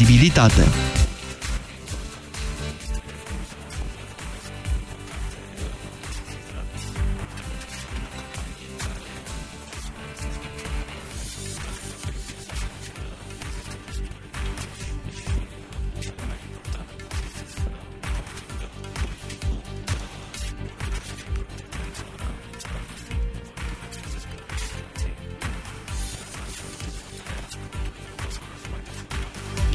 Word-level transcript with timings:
credibilitate. 0.00 0.99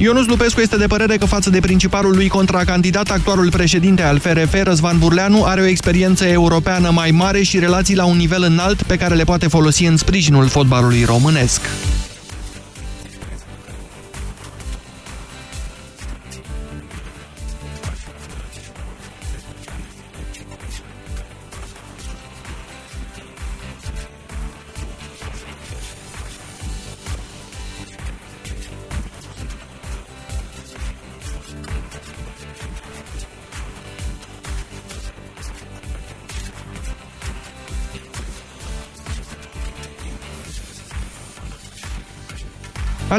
Ionus 0.06 0.26
Lupescu 0.26 0.60
este 0.60 0.76
de 0.76 0.86
părere 0.86 1.16
că 1.16 1.24
față 1.24 1.50
de 1.50 1.60
principalul 1.60 2.14
lui 2.14 2.28
contracandidat, 2.28 3.10
actualul 3.10 3.50
președinte 3.50 4.02
al 4.02 4.18
FRF, 4.18 4.62
Răzvan 4.62 4.98
Burleanu, 4.98 5.44
are 5.44 5.60
o 5.60 5.66
experiență 5.66 6.26
europeană 6.26 6.90
mai 6.90 7.10
mare 7.10 7.42
și 7.42 7.58
relații 7.58 7.96
la 7.96 8.04
un 8.04 8.16
nivel 8.16 8.42
înalt 8.42 8.82
pe 8.82 8.96
care 8.96 9.14
le 9.14 9.24
poate 9.24 9.48
folosi 9.48 9.84
în 9.84 9.96
sprijinul 9.96 10.48
fotbalului 10.48 11.04
românesc. 11.04 11.60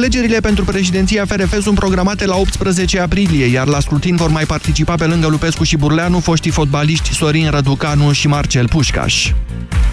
Alegerile 0.07 0.39
pentru 0.39 0.63
președinția 0.63 1.25
FRF 1.25 1.61
sunt 1.61 1.75
programate 1.75 2.25
la 2.25 2.35
18 2.35 2.99
aprilie, 2.99 3.45
iar 3.45 3.67
la 3.67 3.79
scrutin 3.79 4.15
vor 4.15 4.29
mai 4.29 4.45
participa 4.45 4.95
pe 4.95 5.05
lângă 5.05 5.27
Lupescu 5.27 5.63
și 5.63 5.77
Burleanu 5.77 6.19
foștii 6.19 6.51
fotbaliști 6.51 7.13
Sorin 7.13 7.49
Răducanu 7.49 8.11
și 8.11 8.27
Marcel 8.27 8.67
Pușcaș. 8.67 9.31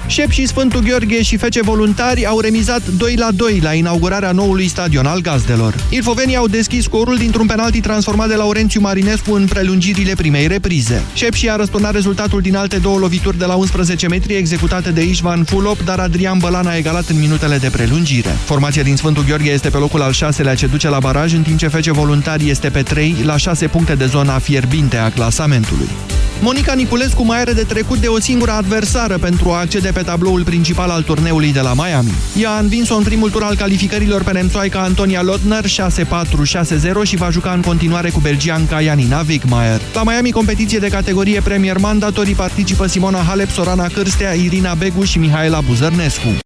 Șep 0.06 0.30
și 0.30 0.46
Sfântul 0.46 0.80
Gheorghe 0.80 1.22
și 1.22 1.36
Fece 1.36 1.62
Voluntari 1.62 2.26
au 2.26 2.40
remizat 2.40 2.88
2 2.88 3.14
la 3.16 3.28
2 3.34 3.60
la 3.62 3.72
inaugurarea 3.72 4.32
noului 4.32 4.68
stadion 4.68 5.06
al 5.06 5.20
gazdelor. 5.20 5.74
Ilfovenii 5.88 6.36
au 6.36 6.46
deschis 6.46 6.82
scorul 6.82 7.16
dintr-un 7.16 7.46
penalti 7.46 7.80
transformat 7.80 8.28
de 8.28 8.34
Laurențiu 8.34 8.80
Marinescu 8.80 9.32
în 9.32 9.46
prelungirile 9.46 10.14
primei 10.14 10.46
reprize. 10.46 11.02
Șep 11.14 11.32
și 11.32 11.50
a 11.50 11.56
răsturnat 11.56 11.92
rezultatul 11.92 12.40
din 12.40 12.56
alte 12.56 12.76
două 12.76 12.98
lovituri 12.98 13.38
de 13.38 13.44
la 13.44 13.54
11 13.54 14.08
metri 14.08 14.34
executate 14.34 14.90
de 14.90 15.02
Ișvan 15.02 15.44
Fulop, 15.44 15.84
dar 15.84 15.98
Adrian 15.98 16.38
Bălan 16.38 16.66
a 16.66 16.76
egalat 16.76 17.08
în 17.08 17.18
minutele 17.18 17.56
de 17.56 17.68
prelungire. 17.68 18.36
Formația 18.44 18.82
din 18.82 18.96
Sfântul 18.96 19.24
Gheorghe 19.24 19.50
este 19.50 19.68
pe 19.68 19.76
locul 19.76 20.02
al 20.02 20.12
șaselea 20.12 20.54
ce 20.54 20.66
duce 20.66 20.88
la 20.88 20.98
baraj, 20.98 21.32
în 21.32 21.42
timp 21.42 21.58
ce 21.58 21.68
Fece 21.68 21.92
Voluntari 21.92 22.50
este 22.50 22.68
pe 22.68 22.82
3 22.82 23.16
la 23.24 23.36
6 23.36 23.66
puncte 23.66 23.94
de 23.94 24.06
zona 24.06 24.38
fierbinte 24.38 24.96
a 24.96 25.10
clasamentului. 25.10 25.88
Monica 26.40 26.74
Niculescu 26.74 27.24
mai 27.24 27.40
are 27.40 27.52
de 27.52 27.62
trecut 27.62 27.98
de 27.98 28.06
o 28.06 28.20
singură 28.20 28.50
adversară 28.50 29.18
pentru 29.18 29.50
a 29.50 29.58
accede 29.58 29.90
pe 29.90 30.02
tabloul 30.02 30.44
principal 30.44 30.90
al 30.90 31.02
turneului 31.02 31.52
de 31.52 31.60
la 31.60 31.72
Miami. 31.74 32.12
Ea 32.40 32.50
a 32.50 32.58
învins-o 32.58 32.94
în 32.96 33.02
primul 33.02 33.30
tur 33.30 33.42
al 33.42 33.56
calificărilor 33.56 34.22
pe 34.22 34.32
nemțoaica 34.32 34.80
Antonia 34.80 35.22
Lotner 35.22 35.64
6-4-6-0 35.64 35.70
și 37.02 37.16
va 37.16 37.30
juca 37.30 37.52
în 37.52 37.60
continuare 37.60 38.10
cu 38.10 38.20
belgianca 38.20 38.80
Janina 38.80 39.24
Wigmaier. 39.28 39.80
La 39.94 40.02
Miami, 40.02 40.30
competiție 40.30 40.78
de 40.78 40.88
categorie 40.88 41.40
Premier 41.40 41.78
Mandatorii 41.78 42.34
participă 42.34 42.86
Simona 42.86 43.22
Halep, 43.28 43.50
Sorana 43.50 43.86
Cârstea, 43.86 44.32
Irina 44.32 44.74
Begu 44.74 45.02
și 45.02 45.18
Mihaela 45.18 45.60
Buzărnescu. 45.60 46.43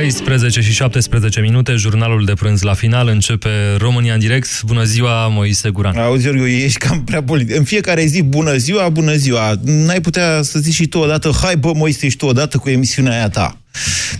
13 0.00 0.60
și 0.60 0.72
17 0.72 1.40
minute, 1.40 1.74
jurnalul 1.74 2.24
de 2.24 2.32
prânz 2.32 2.62
la 2.62 2.74
final, 2.74 3.08
începe 3.08 3.48
România 3.78 4.14
în 4.14 4.18
direct. 4.18 4.62
Bună 4.62 4.84
ziua, 4.84 5.28
Moise 5.28 5.70
Guran. 5.70 5.96
Auzi, 5.96 6.26
Iorghiu, 6.26 6.46
ești 6.46 6.78
cam 6.78 7.04
prea 7.04 7.22
politic. 7.22 7.56
În 7.56 7.64
fiecare 7.64 8.04
zi, 8.04 8.22
bună 8.22 8.56
ziua, 8.56 8.88
bună 8.88 9.14
ziua. 9.14 9.54
N-ai 9.64 10.00
putea 10.00 10.42
să 10.42 10.58
zici 10.58 10.74
și 10.74 10.86
tu 10.86 10.98
odată, 10.98 11.30
hai 11.42 11.56
bă, 11.56 11.72
Moise, 11.74 12.08
și 12.08 12.16
tu 12.16 12.26
odată 12.26 12.58
cu 12.58 12.68
emisiunea 12.68 13.12
aia 13.12 13.28
ta. 13.28 13.60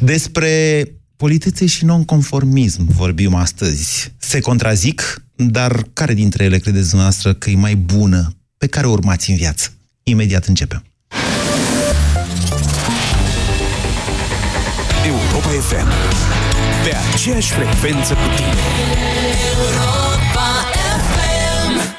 Despre 0.01 0.85
politețe 1.17 1.67
și 1.67 1.85
nonconformism 1.85 2.87
vorbim 2.97 3.35
astăzi. 3.35 4.13
Se 4.19 4.41
contrazic, 4.41 5.23
dar 5.35 5.85
care 5.93 6.15
dintre 6.15 6.45
ele 6.45 6.59
credeți 6.59 6.89
dumneavoastră 6.89 7.33
că 7.33 7.51
e 7.51 7.57
mai 7.57 7.75
bună? 7.75 8.37
Pe 8.59 8.67
care 8.67 8.87
o 8.87 8.91
urmați 8.91 9.31
în 9.31 9.37
viață? 9.37 9.73
Imediat 10.03 10.45
începem. 10.45 10.85
FM. 15.61 15.89
Pe 16.85 16.97
aceeași 17.13 17.53
frecvență 17.53 18.15
cu 18.15 18.21
tine. 18.37 18.55
Europa 19.57 20.49
FM. 21.13 21.95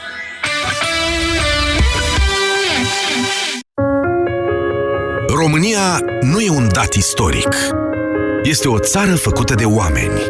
România 5.36 6.00
nu 6.22 6.40
e 6.40 6.50
un 6.50 6.70
dat 6.74 6.94
istoric. 6.94 7.56
Este 8.44 8.68
o 8.68 8.80
țară 8.80 9.16
făcută 9.16 9.54
de 9.56 9.66
oameni. 9.66 10.22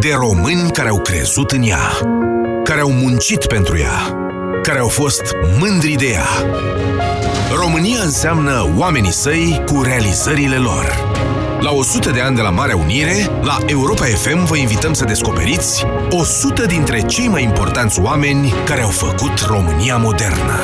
De 0.00 0.12
români 0.12 0.70
care 0.70 0.88
au 0.88 1.00
crezut 1.00 1.50
în 1.50 1.62
ea. 1.62 1.98
Care 2.64 2.80
au 2.80 2.90
muncit 2.90 3.46
pentru 3.46 3.78
ea. 3.78 4.16
Care 4.62 4.78
au 4.78 4.88
fost 4.88 5.22
mândri 5.58 5.92
de 5.92 6.06
ea. 6.06 6.28
România 7.54 8.00
înseamnă 8.02 8.72
oamenii 8.76 9.12
săi 9.12 9.62
cu 9.66 9.82
realizările 9.82 10.56
lor. 10.56 11.09
La 11.60 11.72
100 11.72 12.10
de 12.10 12.20
ani 12.20 12.36
de 12.36 12.42
la 12.42 12.50
Marea 12.50 12.76
Unire, 12.76 13.30
la 13.42 13.58
Europa 13.66 14.04
FM 14.04 14.44
vă 14.44 14.56
invităm 14.56 14.92
să 14.92 15.04
descoperiți 15.04 15.84
100 16.10 16.66
dintre 16.66 17.00
cei 17.00 17.28
mai 17.28 17.42
importanți 17.42 18.00
oameni 18.00 18.52
care 18.64 18.82
au 18.82 18.88
făcut 18.88 19.38
România 19.38 19.96
modernă. 19.96 20.60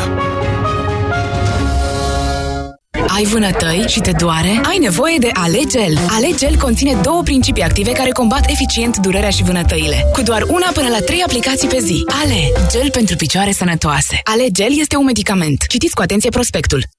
Ai 3.08 3.24
vânătăi 3.24 3.84
și 3.88 4.00
te 4.00 4.10
doare? 4.18 4.60
Ai 4.68 4.78
nevoie 4.78 5.18
de 5.18 5.30
Alegel. 5.32 5.98
Alegel 6.08 6.56
conține 6.56 6.98
două 7.02 7.22
principii 7.22 7.62
active 7.62 7.92
care 7.92 8.10
combat 8.10 8.50
eficient 8.50 8.96
durerea 8.96 9.30
și 9.30 9.42
vânătăile. 9.42 10.06
Cu 10.12 10.22
doar 10.22 10.42
una 10.42 10.70
până 10.74 10.88
la 10.88 10.98
trei 10.98 11.22
aplicații 11.22 11.68
pe 11.68 11.78
zi. 11.80 12.04
Ale, 12.22 12.68
gel 12.70 12.90
pentru 12.90 13.16
picioare 13.16 13.52
sănătoase. 13.52 14.20
Alegel 14.24 14.78
este 14.78 14.96
un 14.96 15.04
medicament. 15.04 15.64
Citiți 15.68 15.94
cu 15.94 16.02
atenție 16.02 16.30
prospectul. 16.30 16.95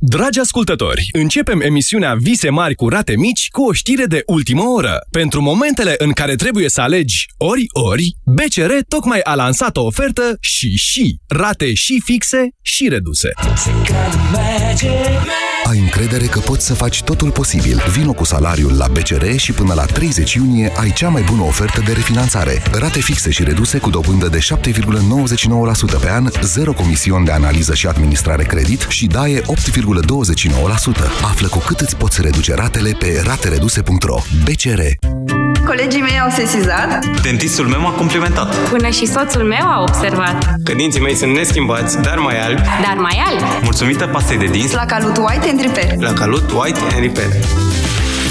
Dragi 0.00 0.40
ascultători, 0.40 1.08
începem 1.12 1.60
emisiunea 1.60 2.14
Vise 2.14 2.50
mari 2.50 2.74
cu 2.74 2.88
rate 2.88 3.16
mici 3.16 3.48
cu 3.50 3.62
o 3.62 3.72
știre 3.72 4.04
de 4.04 4.22
ultimă 4.26 4.62
oră. 4.62 4.98
Pentru 5.10 5.42
momentele 5.42 5.94
în 5.98 6.12
care 6.12 6.34
trebuie 6.34 6.68
să 6.68 6.80
alegi 6.80 7.26
ori-ori, 7.36 8.16
BCR 8.24 8.72
tocmai 8.88 9.20
a 9.20 9.34
lansat 9.34 9.76
o 9.76 9.84
ofertă 9.84 10.36
și 10.40 10.76
și 10.76 11.18
rate 11.26 11.74
și 11.74 12.02
fixe 12.04 12.48
și 12.62 12.88
reduse. 12.88 13.28
Ai 15.68 15.78
încredere 15.78 16.26
că 16.26 16.38
poți 16.38 16.66
să 16.66 16.74
faci 16.74 17.02
totul 17.02 17.30
posibil. 17.30 17.82
Vino 17.92 18.12
cu 18.12 18.24
salariul 18.24 18.76
la 18.76 18.86
BCR 18.88 19.36
și 19.36 19.52
până 19.52 19.74
la 19.74 19.84
30 19.84 20.34
iunie 20.34 20.72
ai 20.76 20.92
cea 20.92 21.08
mai 21.08 21.22
bună 21.22 21.42
ofertă 21.42 21.82
de 21.86 21.92
refinanțare. 21.92 22.62
Rate 22.72 23.00
fixe 23.00 23.30
și 23.30 23.44
reduse 23.44 23.78
cu 23.78 23.90
dobândă 23.90 24.28
de 24.28 24.38
7,99% 24.38 26.00
pe 26.00 26.10
an, 26.10 26.28
zero 26.42 26.72
comision 26.72 27.24
de 27.24 27.30
analiză 27.30 27.74
și 27.74 27.86
administrare 27.86 28.44
credit 28.44 28.86
și 28.88 29.06
daie 29.06 29.40
8,29%. 29.40 29.44
Află 31.22 31.48
cu 31.48 31.58
cât 31.58 31.80
îți 31.80 31.96
poți 31.96 32.20
reduce 32.20 32.54
ratele 32.54 32.96
pe 32.98 33.22
ratereduse.ro. 33.24 34.18
BCR 34.44 34.80
Colegii 35.78 36.00
mei 36.00 36.20
au 36.20 36.30
sesizat. 36.30 37.20
Dentistul 37.22 37.66
meu 37.66 37.80
m-a 37.80 37.90
complimentat. 37.90 38.54
Până 38.68 38.88
și 38.88 39.06
soțul 39.06 39.42
meu 39.42 39.66
a 39.66 39.80
observat. 39.80 40.54
Că 40.64 40.72
dinții 40.72 41.00
mei 41.00 41.14
sunt 41.14 41.34
neschimbați, 41.34 42.00
dar 42.00 42.18
mai 42.18 42.40
albi. 42.40 42.60
Dar 42.60 42.96
mai 42.96 43.22
albi. 43.26 43.42
Mulțumită 43.62 44.06
pastei 44.06 44.38
de 44.38 44.44
dinți. 44.44 44.74
La 44.74 44.84
Calut 44.84 45.16
White 45.16 45.48
and 45.48 45.60
Repair. 45.60 46.00
La 46.00 46.12
Calut 46.12 46.50
White 46.50 46.78
and 46.80 47.00
Repair. 47.00 47.32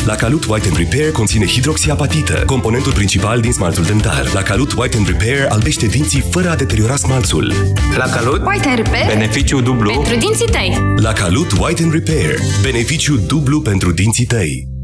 La 0.06 0.16
Calut 0.16 0.46
White 0.46 0.68
and 0.68 0.78
Repair 0.78 1.12
conține 1.12 1.46
hidroxiapatită, 1.46 2.44
componentul 2.46 2.92
principal 2.92 3.40
din 3.42 3.52
smaltul 3.52 3.84
dentar. 3.84 4.30
La 4.34 4.42
Calut 4.42 4.72
White 4.78 4.98
and 4.98 5.08
Repair 5.08 5.46
albește 5.50 5.86
dinții 5.86 6.24
fără 6.32 6.50
a 6.50 6.56
deteriora 6.56 6.96
smalțul. 6.96 7.54
La 7.98 8.06
Calut 8.06 8.46
White 8.46 8.68
and 8.68 8.78
Repair. 8.78 9.06
Beneficiu 9.08 9.62
dublu. 9.62 9.92
Pentru 9.92 10.16
dinții 10.16 10.48
tăi. 10.48 10.96
La 10.96 11.14
Calut 11.14 11.52
White 11.60 11.84
and 11.84 11.92
Repair. 11.94 12.36
Beneficiu 12.62 13.16
dublu 13.16 13.62
pentru 13.62 13.92
dinții 13.92 14.26
tăi. 14.26 14.77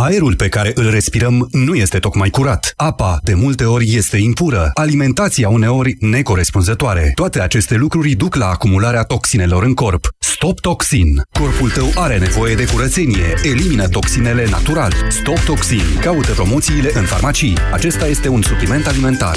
Aerul 0.00 0.36
pe 0.36 0.48
care 0.48 0.72
îl 0.74 0.90
respirăm 0.90 1.48
nu 1.50 1.74
este 1.74 1.98
tocmai 1.98 2.30
curat. 2.30 2.72
Apa, 2.76 3.18
de 3.22 3.34
multe 3.34 3.64
ori, 3.64 3.94
este 3.94 4.16
impură. 4.16 4.70
Alimentația 4.74 5.48
uneori 5.48 5.96
necorespunzătoare. 6.00 7.12
Toate 7.14 7.40
aceste 7.40 7.74
lucruri 7.74 8.14
duc 8.14 8.34
la 8.34 8.46
acumularea 8.46 9.02
toxinelor 9.02 9.62
în 9.62 9.74
corp. 9.74 10.08
Stop 10.18 10.60
Toxin. 10.60 11.22
Corpul 11.32 11.70
tău 11.70 11.90
are 11.94 12.18
nevoie 12.18 12.54
de 12.54 12.66
curățenie. 12.66 13.34
Elimină 13.42 13.88
toxinele 13.88 14.46
natural. 14.50 14.92
Stop 15.08 15.38
Toxin. 15.38 15.98
Caută 16.00 16.32
promoțiile 16.32 16.90
în 16.94 17.04
farmacii. 17.04 17.56
Acesta 17.72 18.06
este 18.06 18.28
un 18.28 18.42
supliment 18.42 18.86
alimentar. 18.86 19.36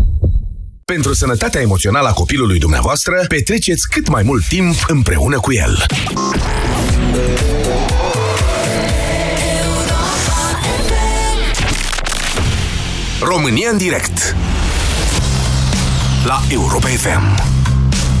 Pentru 0.91 1.13
sănătatea 1.13 1.61
emoțională 1.61 2.07
a 2.07 2.13
copilului 2.13 2.59
dumneavoastră, 2.59 3.25
petreceți 3.27 3.87
cât 3.89 4.07
mai 4.09 4.23
mult 4.23 4.47
timp 4.47 4.75
împreună 4.87 5.39
cu 5.39 5.53
el. 5.53 5.85
România 13.21 13.69
în 13.71 13.77
direct. 13.77 14.35
La 16.25 16.41
Europa 16.49 16.87
FM 16.87 17.43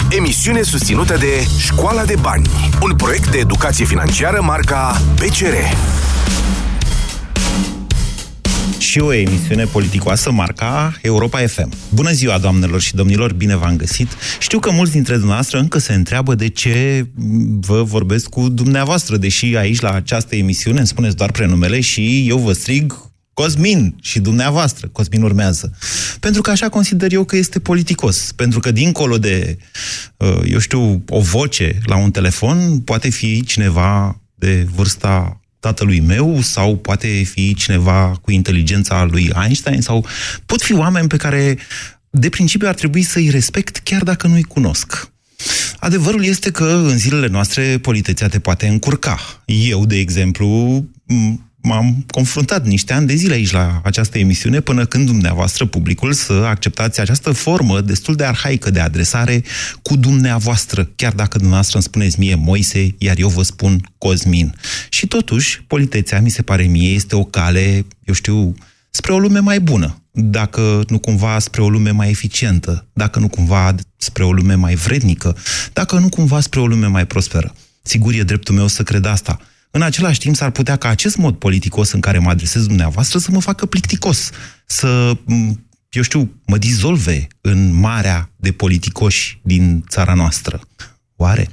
Emisiune 0.09 0.61
susținută 0.61 1.17
de 1.17 1.47
Școala 1.57 2.05
de 2.05 2.15
Bani 2.21 2.49
Un 2.81 2.95
proiect 2.95 3.31
de 3.31 3.37
educație 3.37 3.85
financiară 3.85 4.41
marca 4.41 5.01
PCR 5.15 5.53
și 8.91 8.99
o 8.99 9.13
emisiune 9.13 9.65
politicoasă 9.65 10.31
marca 10.31 10.97
Europa 11.01 11.47
FM. 11.47 11.73
Bună 11.89 12.11
ziua, 12.11 12.37
doamnelor 12.37 12.81
și 12.81 12.95
domnilor, 12.95 13.33
bine 13.33 13.55
v-am 13.55 13.75
găsit. 13.75 14.07
Știu 14.39 14.59
că 14.59 14.71
mulți 14.71 14.91
dintre 14.91 15.13
dumneavoastră 15.13 15.59
încă 15.59 15.77
se 15.77 15.93
întreabă 15.93 16.35
de 16.35 16.47
ce 16.47 17.07
vă 17.59 17.83
vorbesc 17.83 18.29
cu 18.29 18.49
dumneavoastră, 18.49 19.17
deși 19.17 19.55
aici, 19.55 19.79
la 19.79 19.91
această 19.91 20.35
emisiune, 20.35 20.77
îmi 20.77 20.87
spuneți 20.87 21.15
doar 21.15 21.31
prenumele 21.31 21.79
și 21.79 22.27
eu 22.27 22.37
vă 22.37 22.53
strig 22.53 23.11
Cosmin 23.33 23.95
și 24.01 24.19
dumneavoastră, 24.19 24.87
Cosmin 24.87 25.21
urmează. 25.21 25.77
Pentru 26.19 26.41
că 26.41 26.49
așa 26.49 26.69
consider 26.69 27.13
eu 27.13 27.23
că 27.23 27.35
este 27.35 27.59
politicos. 27.59 28.31
Pentru 28.35 28.59
că 28.59 28.71
dincolo 28.71 29.17
de, 29.17 29.57
eu 30.45 30.59
știu, 30.59 31.03
o 31.09 31.19
voce 31.19 31.79
la 31.85 31.95
un 31.95 32.11
telefon, 32.11 32.79
poate 32.79 33.09
fi 33.09 33.43
cineva 33.43 34.21
de 34.35 34.67
vârsta 34.75 35.41
tatălui 35.61 35.99
meu 35.99 36.41
sau 36.41 36.77
poate 36.77 37.07
fi 37.07 37.53
cineva 37.53 38.19
cu 38.21 38.31
inteligența 38.31 39.03
lui 39.03 39.31
Einstein 39.43 39.81
sau 39.81 40.05
pot 40.45 40.61
fi 40.61 40.73
oameni 40.73 41.07
pe 41.07 41.17
care 41.17 41.57
de 42.09 42.29
principiu 42.29 42.67
ar 42.67 42.73
trebui 42.73 43.01
să-i 43.01 43.29
respect 43.29 43.77
chiar 43.77 44.03
dacă 44.03 44.27
nu-i 44.27 44.43
cunosc. 44.43 45.11
Adevărul 45.79 46.23
este 46.25 46.51
că 46.51 46.65
în 46.65 46.97
zilele 46.97 47.27
noastre 47.27 47.77
politețea 47.77 48.27
te 48.27 48.39
poate 48.39 48.67
încurca. 48.67 49.17
Eu, 49.45 49.85
de 49.85 49.95
exemplu, 49.97 50.85
m-am 51.71 52.05
confruntat 52.07 52.65
niște 52.65 52.93
ani 52.93 53.07
de 53.07 53.15
zile 53.15 53.33
aici 53.33 53.51
la 53.51 53.81
această 53.83 54.17
emisiune 54.17 54.59
până 54.59 54.85
când 54.85 55.05
dumneavoastră, 55.05 55.65
publicul, 55.65 56.13
să 56.13 56.33
acceptați 56.33 56.99
această 56.99 57.31
formă 57.31 57.81
destul 57.81 58.15
de 58.15 58.23
arhaică 58.23 58.69
de 58.69 58.79
adresare 58.79 59.43
cu 59.81 59.95
dumneavoastră, 59.95 60.89
chiar 60.95 61.13
dacă 61.13 61.37
dumneavoastră 61.37 61.77
îmi 61.77 61.85
spuneți 61.85 62.19
mie 62.19 62.35
Moise, 62.35 62.95
iar 62.97 63.17
eu 63.17 63.27
vă 63.27 63.43
spun 63.43 63.91
Cosmin. 63.97 64.55
Și 64.89 65.07
totuși, 65.07 65.63
politețea, 65.67 66.21
mi 66.21 66.29
se 66.29 66.41
pare 66.41 66.63
mie, 66.63 66.89
este 66.89 67.15
o 67.15 67.23
cale, 67.23 67.85
eu 68.03 68.13
știu, 68.13 68.53
spre 68.89 69.11
o 69.13 69.19
lume 69.19 69.39
mai 69.39 69.59
bună, 69.59 70.01
dacă 70.11 70.83
nu 70.87 70.99
cumva 70.99 71.39
spre 71.39 71.61
o 71.61 71.69
lume 71.69 71.91
mai 71.91 72.09
eficientă, 72.09 72.87
dacă 72.93 73.19
nu 73.19 73.27
cumva 73.27 73.75
spre 73.97 74.23
o 74.23 74.31
lume 74.31 74.53
mai 74.53 74.75
vrednică, 74.75 75.37
dacă 75.73 75.99
nu 75.99 76.09
cumva 76.09 76.39
spre 76.39 76.59
o 76.59 76.67
lume 76.67 76.87
mai 76.87 77.05
prosperă. 77.05 77.55
Sigur, 77.81 78.13
e 78.13 78.23
dreptul 78.23 78.55
meu 78.55 78.67
să 78.67 78.83
cred 78.83 79.05
asta, 79.05 79.39
în 79.71 79.81
același 79.81 80.19
timp, 80.19 80.35
s-ar 80.35 80.49
putea 80.49 80.75
ca 80.75 80.89
acest 80.89 81.17
mod 81.17 81.35
politicos 81.35 81.91
în 81.91 81.99
care 81.99 82.19
mă 82.19 82.29
adresez 82.29 82.65
dumneavoastră 82.65 83.19
să 83.19 83.31
mă 83.31 83.41
facă 83.41 83.65
plicticos, 83.65 84.29
să, 84.65 85.17
eu 85.89 86.01
știu, 86.01 86.41
mă 86.45 86.57
dizolve 86.57 87.27
în 87.41 87.73
marea 87.73 88.31
de 88.35 88.51
politicoși 88.51 89.39
din 89.43 89.85
țara 89.89 90.13
noastră. 90.13 90.59
Oare? 91.15 91.49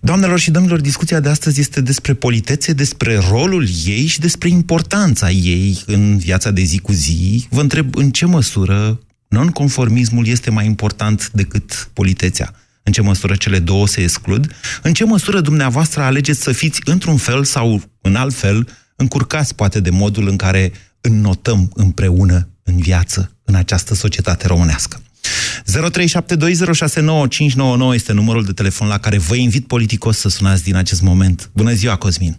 Doamnelor 0.00 0.38
și 0.38 0.50
domnilor, 0.50 0.80
discuția 0.80 1.20
de 1.20 1.28
astăzi 1.28 1.60
este 1.60 1.80
despre 1.80 2.14
politețe, 2.14 2.72
despre 2.72 3.16
rolul 3.16 3.68
ei 3.84 4.06
și 4.06 4.20
despre 4.20 4.48
importanța 4.48 5.30
ei 5.30 5.82
în 5.86 6.18
viața 6.18 6.50
de 6.50 6.62
zi 6.62 6.78
cu 6.78 6.92
zi. 6.92 7.46
Vă 7.50 7.60
întreb 7.60 7.96
în 7.96 8.10
ce 8.10 8.26
măsură 8.26 9.00
nonconformismul 9.28 10.26
este 10.26 10.50
mai 10.50 10.66
important 10.66 11.30
decât 11.30 11.90
politețea 11.92 12.54
în 12.86 12.92
ce 12.92 13.00
măsură 13.00 13.34
cele 13.34 13.58
două 13.58 13.86
se 13.86 14.02
exclud, 14.02 14.54
în 14.82 14.94
ce 14.94 15.04
măsură 15.04 15.40
dumneavoastră 15.40 16.02
alegeți 16.02 16.42
să 16.42 16.52
fiți 16.52 16.80
într-un 16.84 17.16
fel 17.16 17.44
sau 17.44 17.82
în 18.00 18.14
alt 18.16 18.34
fel 18.34 18.68
încurcați 18.96 19.54
poate 19.54 19.80
de 19.80 19.90
modul 19.90 20.28
în 20.28 20.36
care 20.36 20.72
înnotăm 21.00 21.70
împreună 21.74 22.48
în 22.62 22.78
viață 22.78 23.36
în 23.44 23.54
această 23.54 23.94
societate 23.94 24.46
românească. 24.46 25.00
0372069599 27.90 27.94
este 27.94 28.12
numărul 28.12 28.44
de 28.44 28.52
telefon 28.52 28.88
la 28.88 28.98
care 28.98 29.18
vă 29.18 29.34
invit 29.34 29.66
politicos 29.66 30.18
să 30.18 30.28
sunați 30.28 30.62
din 30.62 30.74
acest 30.74 31.02
moment. 31.02 31.50
Bună 31.52 31.72
ziua, 31.72 31.96
Cosmin! 31.96 32.36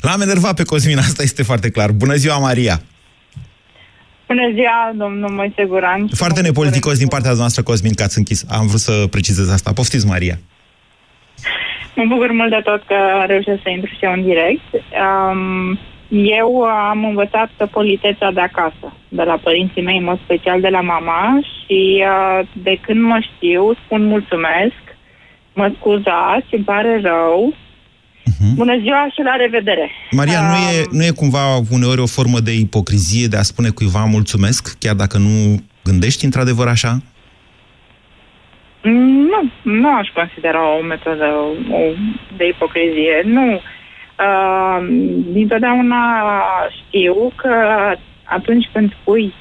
L-am 0.00 0.20
enervat 0.20 0.54
pe 0.54 0.62
Cosmin, 0.62 0.98
asta 0.98 1.22
este 1.22 1.42
foarte 1.42 1.70
clar. 1.70 1.90
Bună 1.90 2.14
ziua, 2.14 2.38
Maria! 2.38 2.82
Bună 4.28 4.50
ziua, 4.54 4.92
domnul 4.94 5.30
Moise 5.30 5.64
Guran. 5.64 6.08
Foarte 6.12 6.40
nepoliticos 6.40 6.98
din 6.98 7.08
partea 7.08 7.32
noastră, 7.32 7.62
Cosmin, 7.62 7.94
că 7.94 8.02
ați 8.02 8.18
închis. 8.18 8.44
Am 8.50 8.66
vrut 8.66 8.80
să 8.80 9.06
precizez 9.10 9.50
asta. 9.50 9.72
Poftiți, 9.72 10.06
Maria. 10.06 10.36
Mă 11.94 12.04
bucur 12.08 12.32
mult 12.32 12.50
de 12.50 12.60
tot 12.64 12.82
că 12.86 12.98
reușesc 13.26 13.62
să 13.62 13.68
intru 13.70 13.90
și 13.90 14.04
eu 14.04 14.12
în 14.12 14.22
direct. 14.22 14.68
Um, 14.74 15.78
eu 16.08 16.62
am 16.62 17.04
învățat 17.04 17.50
politețea 17.70 18.30
de 18.32 18.40
acasă, 18.40 18.92
de 19.08 19.22
la 19.22 19.36
părinții 19.42 19.82
mei, 19.82 19.98
în 19.98 20.04
mod 20.04 20.20
special 20.24 20.60
de 20.60 20.68
la 20.68 20.80
mama 20.80 21.40
și 21.40 22.04
uh, 22.04 22.46
de 22.52 22.78
când 22.80 23.00
mă 23.02 23.18
știu, 23.20 23.74
spun 23.84 24.04
mulțumesc, 24.06 24.82
mă 25.52 25.72
scuzați, 25.78 26.54
îmi 26.54 26.64
pare 26.64 27.00
rău, 27.00 27.54
Uh-huh. 28.38 28.54
Bună 28.54 28.78
ziua 28.78 29.08
și 29.14 29.22
la 29.22 29.36
revedere! 29.36 29.90
Maria, 30.10 30.40
nu, 30.40 30.54
e, 30.54 30.84
nu 30.90 31.04
e 31.04 31.10
cumva 31.10 31.56
uneori 31.70 32.00
o 32.00 32.06
formă 32.06 32.40
de 32.40 32.52
ipocrizie 32.52 33.26
de 33.26 33.36
a 33.36 33.42
spune 33.42 33.68
cuiva 33.68 34.04
mulțumesc, 34.04 34.78
chiar 34.78 34.94
dacă 34.94 35.18
nu 35.18 35.62
gândești 35.84 36.24
într-adevăr 36.24 36.68
așa? 36.68 37.02
Nu, 38.82 39.40
nu 39.62 39.94
aș 39.94 40.08
considera 40.14 40.76
o 40.78 40.82
metodă 40.82 41.26
de 42.36 42.46
ipocrizie. 42.46 43.22
Nu. 43.24 43.60
Uh, 44.26 44.86
dintotdeauna 45.32 46.02
știu 46.78 47.32
că 47.36 47.54
atunci 48.24 48.68
când 48.72 48.92
spui 49.00 49.34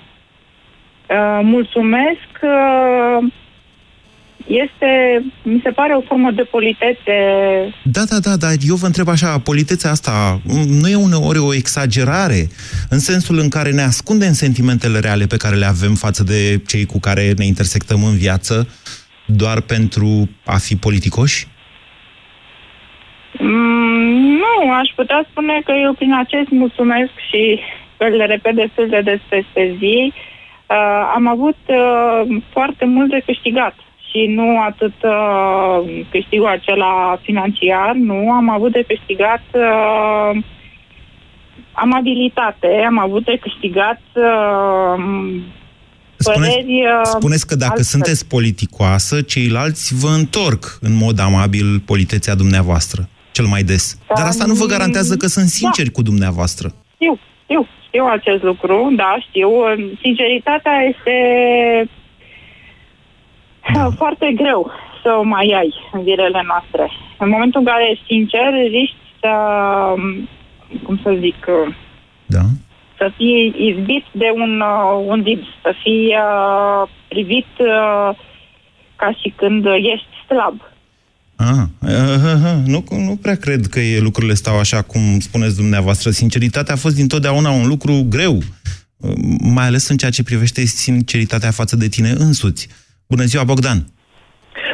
uh, 1.09 1.39
mulțumesc, 1.43 2.29
uh, 2.41 3.31
este, 4.47 5.23
mi 5.43 5.59
se 5.63 5.69
pare, 5.69 5.93
o 5.93 6.01
formă 6.01 6.31
de 6.31 6.43
politețe. 6.43 7.15
Da, 7.83 8.01
da, 8.09 8.19
da, 8.19 8.35
dar 8.35 8.51
eu 8.67 8.75
vă 8.75 8.85
întreb 8.85 9.07
așa, 9.07 9.39
politețea 9.39 9.91
asta 9.91 10.41
nu 10.81 10.87
e 10.87 10.95
uneori 10.95 11.37
o 11.37 11.53
exagerare 11.53 12.47
în 12.89 12.99
sensul 12.99 13.37
în 13.39 13.49
care 13.49 13.71
ne 13.71 13.81
ascundem 13.81 14.31
sentimentele 14.31 14.99
reale 14.99 15.25
pe 15.25 15.37
care 15.37 15.55
le 15.55 15.65
avem 15.65 15.93
față 15.93 16.23
de 16.23 16.61
cei 16.67 16.85
cu 16.85 16.99
care 16.99 17.33
ne 17.37 17.45
intersectăm 17.45 18.03
în 18.03 18.15
viață 18.17 18.67
doar 19.25 19.61
pentru 19.61 20.29
a 20.45 20.57
fi 20.57 20.75
politicoși? 20.75 21.47
Mm, 23.39 24.39
nu, 24.43 24.71
aș 24.73 24.89
putea 24.95 25.25
spune 25.29 25.61
că 25.65 25.73
eu 25.83 25.93
prin 25.93 26.13
acest 26.13 26.49
mulțumesc 26.49 27.11
și 27.29 27.59
le 27.97 28.25
repet 28.25 28.55
destul 28.55 28.87
de 28.89 29.01
des 29.01 29.19
peste 29.29 29.75
zi, 29.79 30.13
uh, 30.13 31.11
am 31.15 31.27
avut 31.27 31.57
uh, 31.65 32.41
foarte 32.51 32.85
mult 32.85 33.09
de 33.09 33.21
câștigat 33.25 33.75
și 34.17 34.27
nu 34.27 34.61
atât 34.61 34.93
uh, 35.03 36.05
câștigul 36.11 36.47
acela 36.47 37.19
financiar, 37.21 37.95
nu, 37.95 38.31
am 38.31 38.49
avut 38.49 38.71
de 38.71 38.83
câștigat 38.87 39.43
uh, 39.53 40.43
amabilitate, 41.71 42.83
am 42.87 42.99
avut 42.99 43.25
de 43.25 43.37
câștigat 43.41 44.01
uh, 44.13 45.03
Spuneți, 46.15 46.49
păreri 46.49 46.85
uh, 46.85 47.01
spuneți 47.03 47.47
că 47.47 47.55
dacă 47.55 47.71
altfel. 47.71 47.85
sunteți 47.85 48.27
politicoasă, 48.27 49.21
ceilalți 49.21 49.95
vă 49.95 50.07
întorc 50.07 50.77
în 50.81 50.95
mod 50.95 51.19
amabil 51.19 51.79
politețea 51.85 52.35
dumneavoastră, 52.35 53.09
cel 53.31 53.45
mai 53.45 53.63
des. 53.63 53.99
Dar 54.15 54.25
asta 54.25 54.45
nu 54.45 54.53
vă 54.53 54.65
garantează 54.65 55.15
că 55.15 55.27
sunt 55.27 55.47
sinceri 55.47 55.91
cu 55.91 56.01
dumneavoastră. 56.01 56.73
Știu, 56.93 57.19
știu, 57.43 57.67
știu 57.87 58.05
acest 58.05 58.43
lucru, 58.43 58.93
da, 58.95 59.17
știu. 59.29 59.49
Sinceritatea 60.01 60.75
este 60.93 61.15
da. 63.73 63.89
foarte 64.01 64.31
greu 64.35 64.71
să 65.03 65.09
o 65.19 65.23
mai 65.23 65.53
ai 65.61 65.73
în 65.91 66.01
zilele 66.03 66.41
noastre. 66.47 66.91
În 67.19 67.29
momentul 67.29 67.59
în 67.59 67.65
care 67.65 67.91
ești 67.91 68.05
sincer, 68.05 68.49
riști 68.69 69.01
să, 69.21 69.33
cum 70.83 70.99
să 71.03 71.17
zic, 71.19 71.45
Da. 72.25 72.43
să 72.97 73.11
fii 73.17 73.55
izbit 73.69 74.05
de 74.11 74.29
un, 74.35 74.61
uh, 74.61 75.05
un 75.07 75.23
zid, 75.27 75.41
să 75.61 75.71
fii 75.83 76.05
uh, 76.07 76.89
privit 77.07 77.51
uh, 77.57 78.09
ca 78.95 79.09
și 79.19 79.33
când 79.35 79.65
ești 79.65 80.13
slab. 80.27 80.57
Ah, 81.35 81.63
ah, 81.81 82.21
ah, 82.23 82.43
ah, 82.45 82.57
nu, 82.65 82.83
nu 82.89 83.15
prea 83.21 83.35
cred 83.35 83.65
că 83.65 83.79
e, 83.79 83.99
lucrurile 83.99 84.33
stau 84.33 84.59
așa 84.59 84.81
cum 84.81 85.19
spuneți 85.19 85.55
dumneavoastră. 85.55 86.09
Sinceritatea 86.09 86.73
a 86.73 86.77
fost 86.77 86.95
dintotdeauna 86.95 87.49
un 87.49 87.67
lucru 87.67 88.05
greu, 88.09 88.35
uh, 88.35 89.11
mai 89.39 89.65
ales 89.65 89.87
în 89.87 89.97
ceea 89.97 90.11
ce 90.11 90.23
privește 90.23 90.65
sinceritatea 90.65 91.51
față 91.51 91.75
de 91.75 91.87
tine 91.87 92.09
însuți. 92.09 92.67
Bună 93.07 93.23
ziua, 93.23 93.43
Bogdan! 93.43 93.77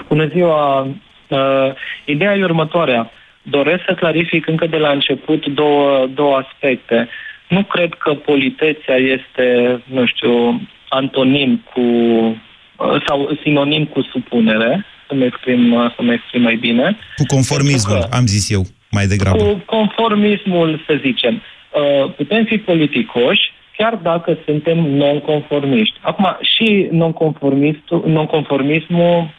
Bună 0.08 0.28
ziua! 0.28 0.82
Uh, 1.28 1.70
ideea 2.06 2.36
e 2.36 2.44
următoarea. 2.44 3.12
Doresc 3.42 3.84
să 3.88 3.94
clarific 3.94 4.48
încă 4.48 4.68
de 4.68 4.78
la 4.78 4.90
început 4.90 5.46
două, 5.46 6.08
două 6.14 6.36
aspecte. 6.36 7.10
Nu 7.50 7.64
cred 7.64 7.94
că 7.94 8.14
politețea 8.14 8.96
este, 8.96 9.48
nu 9.86 10.06
știu, 10.06 10.62
antonim 10.90 11.64
cu 11.74 11.82
uh, 11.82 13.04
sau 13.08 13.38
sinonim 13.42 13.86
cu 13.86 14.02
supunere, 14.02 14.86
să 15.08 15.16
mă 15.16 15.24
exprim, 15.24 15.74
uh, 15.74 15.94
să 15.96 16.02
mă 16.02 16.14
exprim 16.14 16.42
mai 16.42 16.56
bine. 16.56 16.98
Cu 17.16 17.24
conformismul, 17.28 18.08
am 18.12 18.26
zis 18.26 18.50
eu, 18.50 18.64
mai 18.92 19.06
degrabă. 19.06 19.44
Cu 19.44 19.64
conformismul, 19.66 20.84
să 20.88 21.00
zicem. 21.02 21.34
Uh, 21.72 22.14
putem 22.16 22.46
fi 22.46 22.58
politicoși 22.58 23.53
chiar 23.78 23.96
dacă 23.96 24.38
suntem 24.46 24.78
nonconformiști. 24.78 25.98
Acum, 26.02 26.38
și 26.42 26.88
nonconformistul, 26.92 28.04
nonconformismul, 28.06 29.30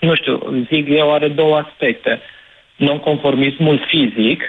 nu 0.00 0.14
știu, 0.14 0.64
zic 0.72 0.88
eu, 0.88 1.12
are 1.12 1.28
două 1.28 1.56
aspecte. 1.56 2.20
Nonconformismul 2.76 3.84
fizic, 3.86 4.42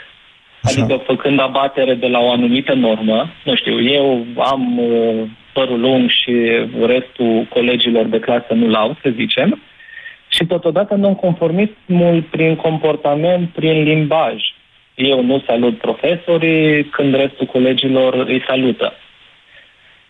adică 0.61 0.95
făcând 1.05 1.39
abatere 1.39 1.93
de 1.93 2.07
la 2.07 2.19
o 2.19 2.31
anumită 2.31 2.73
normă, 2.73 3.29
nu 3.43 3.55
știu, 3.55 3.83
eu 3.83 4.25
am 4.37 4.77
uh, 4.77 5.23
părul 5.53 5.79
lung 5.79 6.09
și 6.09 6.31
restul 6.85 7.47
colegilor 7.49 8.05
de 8.05 8.19
clasă 8.19 8.53
nu 8.53 8.67
l-au, 8.69 8.97
să 9.01 9.09
zicem, 9.15 9.61
și 10.27 10.45
totodată 10.45 10.95
nonconformismul 10.95 12.23
prin 12.31 12.55
comportament, 12.55 13.49
prin 13.49 13.83
limbaj. 13.83 14.35
Eu 14.95 15.23
nu 15.23 15.43
salut 15.47 15.77
profesorii 15.77 16.83
când 16.83 17.15
restul 17.15 17.45
colegilor 17.45 18.13
îi 18.13 18.43
salută. 18.47 18.93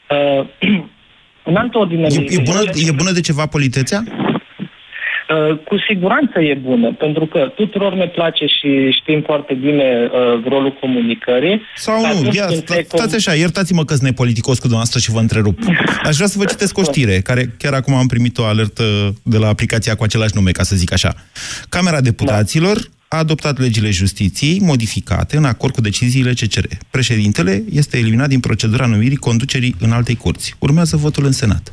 Uh, 0.10 0.48
în 1.50 1.56
altă 1.56 1.78
ordine 1.78 2.08
de 2.08 2.16
E, 2.16 2.20
e, 2.20 2.24
idei, 2.24 2.44
bună, 2.44 2.62
e 2.88 2.92
bună 2.92 3.12
de 3.12 3.22
ceva 3.22 3.46
politețea? 3.46 4.04
Uh, 5.30 5.58
cu 5.58 5.76
siguranță 5.88 6.40
e 6.40 6.54
bună, 6.54 6.94
pentru 6.94 7.26
că 7.26 7.52
tuturor 7.56 7.94
ne 7.94 8.08
place 8.08 8.46
și 8.46 8.92
știm 9.02 9.22
foarte 9.22 9.54
bine 9.54 10.10
uh, 10.12 10.44
rolul 10.50 10.78
comunicării. 10.80 11.62
Sau 11.76 12.00
nu? 12.00 12.06
Atunci 12.06 12.36
Ia, 12.36 12.46
când 12.46 12.58
sta, 12.58 12.74
se 12.74 12.86
stați 12.88 13.16
așa, 13.16 13.34
iertați-mă 13.34 13.86
că 13.86 13.94
sunt 13.94 14.06
nepoliticos 14.06 14.56
cu 14.56 14.68
dumneavoastră 14.68 15.00
și 15.00 15.12
vă 15.12 15.20
întrerup. 15.20 15.60
Aș 16.04 16.16
vrea 16.16 16.28
să 16.28 16.38
vă 16.38 16.46
citesc 16.46 16.78
o 16.78 16.84
știre, 16.84 17.20
care 17.20 17.56
chiar 17.58 17.74
acum 17.74 17.94
am 17.94 18.08
primit 18.08 18.38
o 18.38 18.44
alertă 18.44 18.84
de 19.24 19.38
la 19.38 19.48
aplicația 19.48 19.96
cu 19.96 20.04
același 20.04 20.36
nume, 20.36 20.52
ca 20.52 20.64
să 20.64 20.76
zic 20.76 20.94
așa. 20.94 21.14
Camera 21.70 22.02
Deputaților 22.02 22.78
a 23.10 23.18
adoptat 23.18 23.58
legile 23.60 23.90
justiției 23.92 24.60
modificate 24.60 25.38
în 25.38 25.46
acord 25.46 25.74
cu 25.74 25.82
deciziile 25.82 26.34
CCR. 26.34 26.66
Președintele 26.90 27.64
este 27.72 27.98
eliminat 27.98 28.28
din 28.28 28.40
procedura 28.40 28.86
numirii 28.86 29.16
conducerii 29.18 29.76
în 29.80 29.92
altei 29.92 30.16
curți. 30.16 30.56
Urmează 30.60 30.98
votul 30.98 31.26
în 31.26 31.32
Senat. 31.32 31.72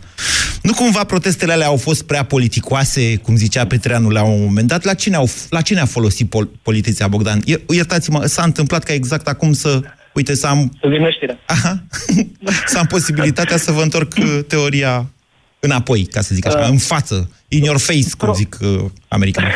Nu 0.62 0.72
cumva 0.72 1.04
protestele 1.04 1.52
alea 1.52 1.66
au 1.66 1.76
fost 1.76 2.02
prea 2.02 2.22
politicoase, 2.22 3.16
cum 3.16 3.36
zicea 3.36 3.66
Petreanu 3.66 4.08
la 4.08 4.22
un 4.22 4.42
moment 4.42 4.66
dat? 4.68 4.84
La 4.84 4.94
cine, 4.94 5.16
au, 5.16 5.28
la 5.50 5.60
cine 5.60 5.80
a 5.80 5.84
folosit 5.84 6.28
pol- 6.28 6.50
politiția 6.62 7.08
Bogdan? 7.08 7.40
Ier- 7.40 7.60
Iertați-mă, 7.74 8.26
s-a 8.26 8.42
întâmplat 8.42 8.82
ca 8.84 8.92
exact 8.92 9.26
acum 9.28 9.52
să... 9.52 9.80
Uite, 10.14 10.34
să 10.34 10.46
am... 10.46 10.72
Să 10.80 10.88
vină 10.88 11.10
știrea. 11.10 11.38
Aha. 11.46 11.84
să 12.66 12.78
am 12.78 12.86
posibilitatea 12.86 13.56
să 13.56 13.72
vă 13.72 13.82
întorc 13.82 14.12
uh, 14.18 14.38
teoria 14.46 15.10
înapoi, 15.60 16.04
ca 16.04 16.20
să 16.20 16.34
zic 16.34 16.46
așa, 16.46 16.58
Uh. 16.58 16.68
în 16.70 16.78
față, 16.78 17.30
in 17.48 17.62
your 17.62 17.78
face, 17.78 18.08
cum 18.18 18.34
zic 18.34 18.58
uh, 18.60 18.84
americanii. 19.08 19.50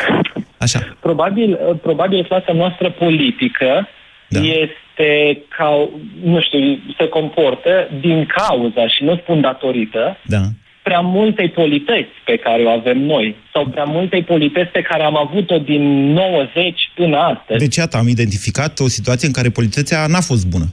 Așa. 0.59 0.97
Probabil, 0.99 1.51
uh, 1.51 1.75
probabil 1.81 2.25
clasa 2.25 2.53
noastră 2.53 2.89
politică 2.89 3.87
da. 4.27 4.39
este 4.39 5.41
ca, 5.57 5.89
nu 6.23 6.41
știu, 6.41 6.79
se 6.97 7.07
comportă 7.07 7.89
din 7.99 8.25
cauza, 8.25 8.87
și 8.87 9.03
nu 9.03 9.15
spun 9.15 9.41
datorită, 9.41 10.17
Da. 10.25 10.41
prea 10.83 10.99
multei 10.99 11.49
politeți 11.49 12.13
pe 12.25 12.35
care 12.35 12.63
o 12.63 12.69
avem 12.69 12.97
noi, 12.97 13.35
sau 13.53 13.65
prea 13.65 13.83
multei 13.83 14.23
politeți 14.23 14.71
pe 14.71 14.81
care 14.81 15.03
am 15.03 15.17
avut-o 15.17 15.57
din 15.57 16.13
90 16.13 16.91
până 16.95 17.17
astăzi. 17.17 17.59
Deci, 17.59 17.75
iată, 17.75 17.97
am 17.97 18.07
identificat 18.07 18.79
o 18.79 18.87
situație 18.87 19.27
în 19.27 19.33
care 19.33 19.49
politețea 19.49 20.07
n-a 20.07 20.21
fost 20.21 20.47
bună. 20.47 20.65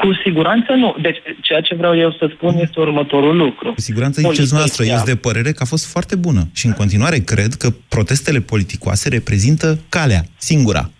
Cu 0.00 0.14
siguranță 0.24 0.72
nu. 0.72 0.96
Deci, 1.00 1.18
ceea 1.40 1.60
ce 1.60 1.74
vreau 1.74 1.96
eu 1.98 2.10
să 2.12 2.30
spun 2.34 2.58
este 2.58 2.80
următorul 2.80 3.36
lucru. 3.36 3.72
Cu 3.72 3.80
siguranță 3.80 4.20
ziceți 4.20 4.54
noastră, 4.54 4.84
eu 4.84 4.94
sunt 4.94 5.06
de 5.06 5.16
părere 5.16 5.50
că 5.50 5.62
a 5.62 5.64
fost 5.64 5.92
foarte 5.92 6.16
bună. 6.16 6.42
Și 6.54 6.66
în 6.66 6.72
continuare 6.72 7.18
cred 7.18 7.52
că 7.52 7.68
protestele 7.88 8.40
politicoase 8.40 9.08
reprezintă 9.08 9.78
calea, 9.88 10.22
singura. 10.36 10.90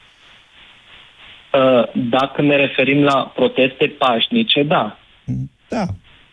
Uh, 1.52 1.82
Dacă 1.92 2.42
ne 2.42 2.56
referim 2.56 3.02
la 3.02 3.32
proteste 3.34 3.86
pașnice, 3.98 4.62
da. 4.62 4.98
Da. 5.68 5.84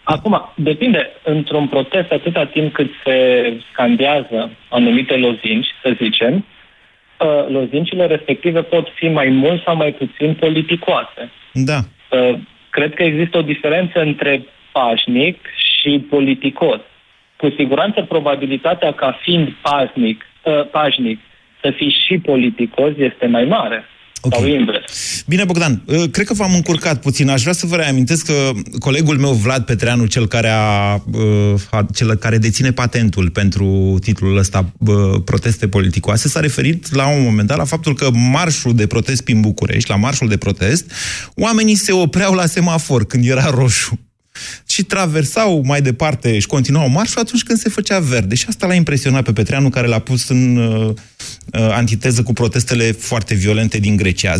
Acum, 0.03 0.51
depinde. 0.55 1.09
Într-un 1.23 1.67
protest, 1.67 2.11
atâta 2.11 2.45
timp 2.45 2.73
cât 2.73 2.89
se 3.05 3.17
scandează 3.71 4.51
anumite 4.69 5.13
lozinci, 5.13 5.67
să 5.81 5.95
zicem, 6.01 6.33
uh, 7.19 7.49
lozincile 7.49 8.05
respective 8.05 8.61
pot 8.61 8.87
fi 8.95 9.07
mai 9.07 9.29
mult 9.29 9.63
sau 9.63 9.75
mai 9.75 9.91
puțin 9.91 10.33
politicoase. 10.33 11.31
Da. 11.53 11.79
Uh, 12.73 12.79
Cred 12.79 12.93
că 12.93 13.03
există 13.03 13.37
o 13.37 13.41
diferență 13.41 14.01
între 14.01 14.45
pașnic 14.71 15.45
și 15.55 16.05
politicos. 16.09 16.79
Cu 17.37 17.49
siguranță 17.57 18.01
probabilitatea 18.01 18.93
ca 18.93 19.19
fiind 19.21 19.53
pașnic, 19.61 20.25
uh, 20.43 20.69
pașnic 20.71 21.19
să 21.61 21.71
fii 21.71 21.95
și 22.05 22.17
politicos 22.17 22.91
este 22.97 23.27
mai 23.27 23.45
mare. 23.45 23.85
Okay. 24.25 24.39
Sau 24.39 24.49
invers. 24.49 25.23
Bine, 25.27 25.43
Bogdan, 25.43 25.83
uh, 25.85 26.03
cred 26.11 26.25
că 26.25 26.33
v-am 26.33 26.53
încurcat 26.53 26.99
puțin. 26.99 27.29
Aș 27.29 27.41
vrea 27.41 27.53
să 27.53 27.65
vă 27.65 27.75
reamintesc 27.75 28.25
că 28.25 28.51
colegul 28.79 29.17
meu, 29.17 29.31
Vlad 29.31 29.65
Petreanu, 29.65 30.05
cel 30.05 30.27
care, 30.27 30.49
a, 30.49 30.93
uh, 31.13 31.53
a, 31.71 31.85
cel 31.93 32.15
care 32.15 32.37
deține 32.37 32.71
patentul 32.71 33.29
pentru 33.29 33.97
titlul 34.01 34.37
ăsta, 34.37 34.71
uh, 34.77 35.21
proteste 35.25 35.67
politicoase, 35.67 36.27
s-a 36.27 36.39
referit 36.39 36.95
la 36.95 37.07
un 37.07 37.23
moment 37.23 37.47
dat 37.47 37.57
la 37.57 37.63
faptul 37.63 37.95
că 37.95 38.09
marșul 38.11 38.75
de 38.75 38.87
protest 38.87 39.23
prin 39.23 39.41
București, 39.41 39.89
la 39.89 39.95
marșul 39.95 40.27
de 40.27 40.37
protest, 40.37 40.91
oamenii 41.35 41.75
se 41.75 41.91
opreau 41.91 42.33
la 42.33 42.45
semafor 42.45 43.05
când 43.05 43.27
era 43.27 43.49
roșu 43.49 43.99
și 44.73 44.83
traversau 44.83 45.61
mai 45.65 45.81
departe 45.81 46.39
și 46.39 46.47
continuau 46.47 46.89
marșul 46.89 47.21
atunci 47.21 47.43
când 47.43 47.57
se 47.57 47.69
făcea 47.69 47.99
verde. 47.99 48.35
Și 48.35 48.45
asta 48.47 48.67
l-a 48.67 48.73
impresionat 48.73 49.23
pe 49.23 49.31
Petreanu, 49.31 49.69
care 49.69 49.87
l-a 49.87 49.99
pus 49.99 50.29
în 50.29 50.57
uh, 50.57 50.87
uh, 50.87 50.95
antiteză 51.81 52.23
cu 52.23 52.33
protestele 52.33 52.83
foarte 52.91 53.35
violente 53.35 53.77
din 53.77 53.95
Grecia. 53.95 54.33
0372069599. 54.33 54.37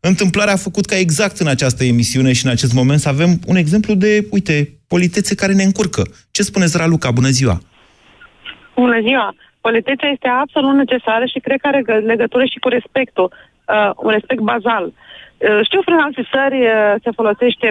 Întâmplarea 0.00 0.52
a 0.52 0.66
făcut 0.68 0.86
ca 0.86 0.96
exact 0.96 1.38
în 1.38 1.46
această 1.46 1.84
emisiune 1.84 2.32
și 2.32 2.44
în 2.44 2.50
acest 2.50 2.72
moment 2.72 3.00
să 3.00 3.08
avem 3.08 3.30
un 3.46 3.56
exemplu 3.56 3.94
de, 3.94 4.26
uite, 4.30 4.72
politețe 4.88 5.34
care 5.34 5.52
ne 5.52 5.62
încurcă. 5.62 6.02
Ce 6.30 6.42
spuneți, 6.42 6.76
Raluca? 6.76 7.10
Bună 7.10 7.28
ziua! 7.28 7.60
Bună 8.74 9.00
ziua! 9.00 9.34
Politețea 9.60 10.08
este 10.08 10.28
absolut 10.28 10.74
necesară 10.74 11.24
și 11.32 11.38
cred 11.38 11.58
că 11.60 11.66
are 11.66 11.82
gă- 11.88 12.04
legătură 12.12 12.44
și 12.44 12.58
cu 12.58 12.68
respectul, 12.68 13.32
uh, 13.74 13.90
un 13.96 14.10
respect 14.10 14.42
bazal. 14.52 14.84
Uh, 14.86 15.60
știu 15.68 15.80
prin 15.84 15.98
alte 15.98 16.22
țări 16.32 16.60
uh, 16.60 16.94
se 17.02 17.10
folosește 17.10 17.68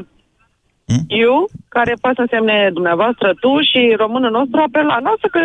eu, 1.08 1.50
care 1.68 1.94
poate 2.02 2.16
să 2.16 2.22
însemne 2.22 2.70
dumneavoastră, 2.74 3.28
tu 3.40 3.52
și 3.70 3.82
românul 3.98 4.32
nostru 4.32 4.60
apel 4.60 4.86
la 4.86 5.00
noastră 5.00 5.28
că 5.32 5.42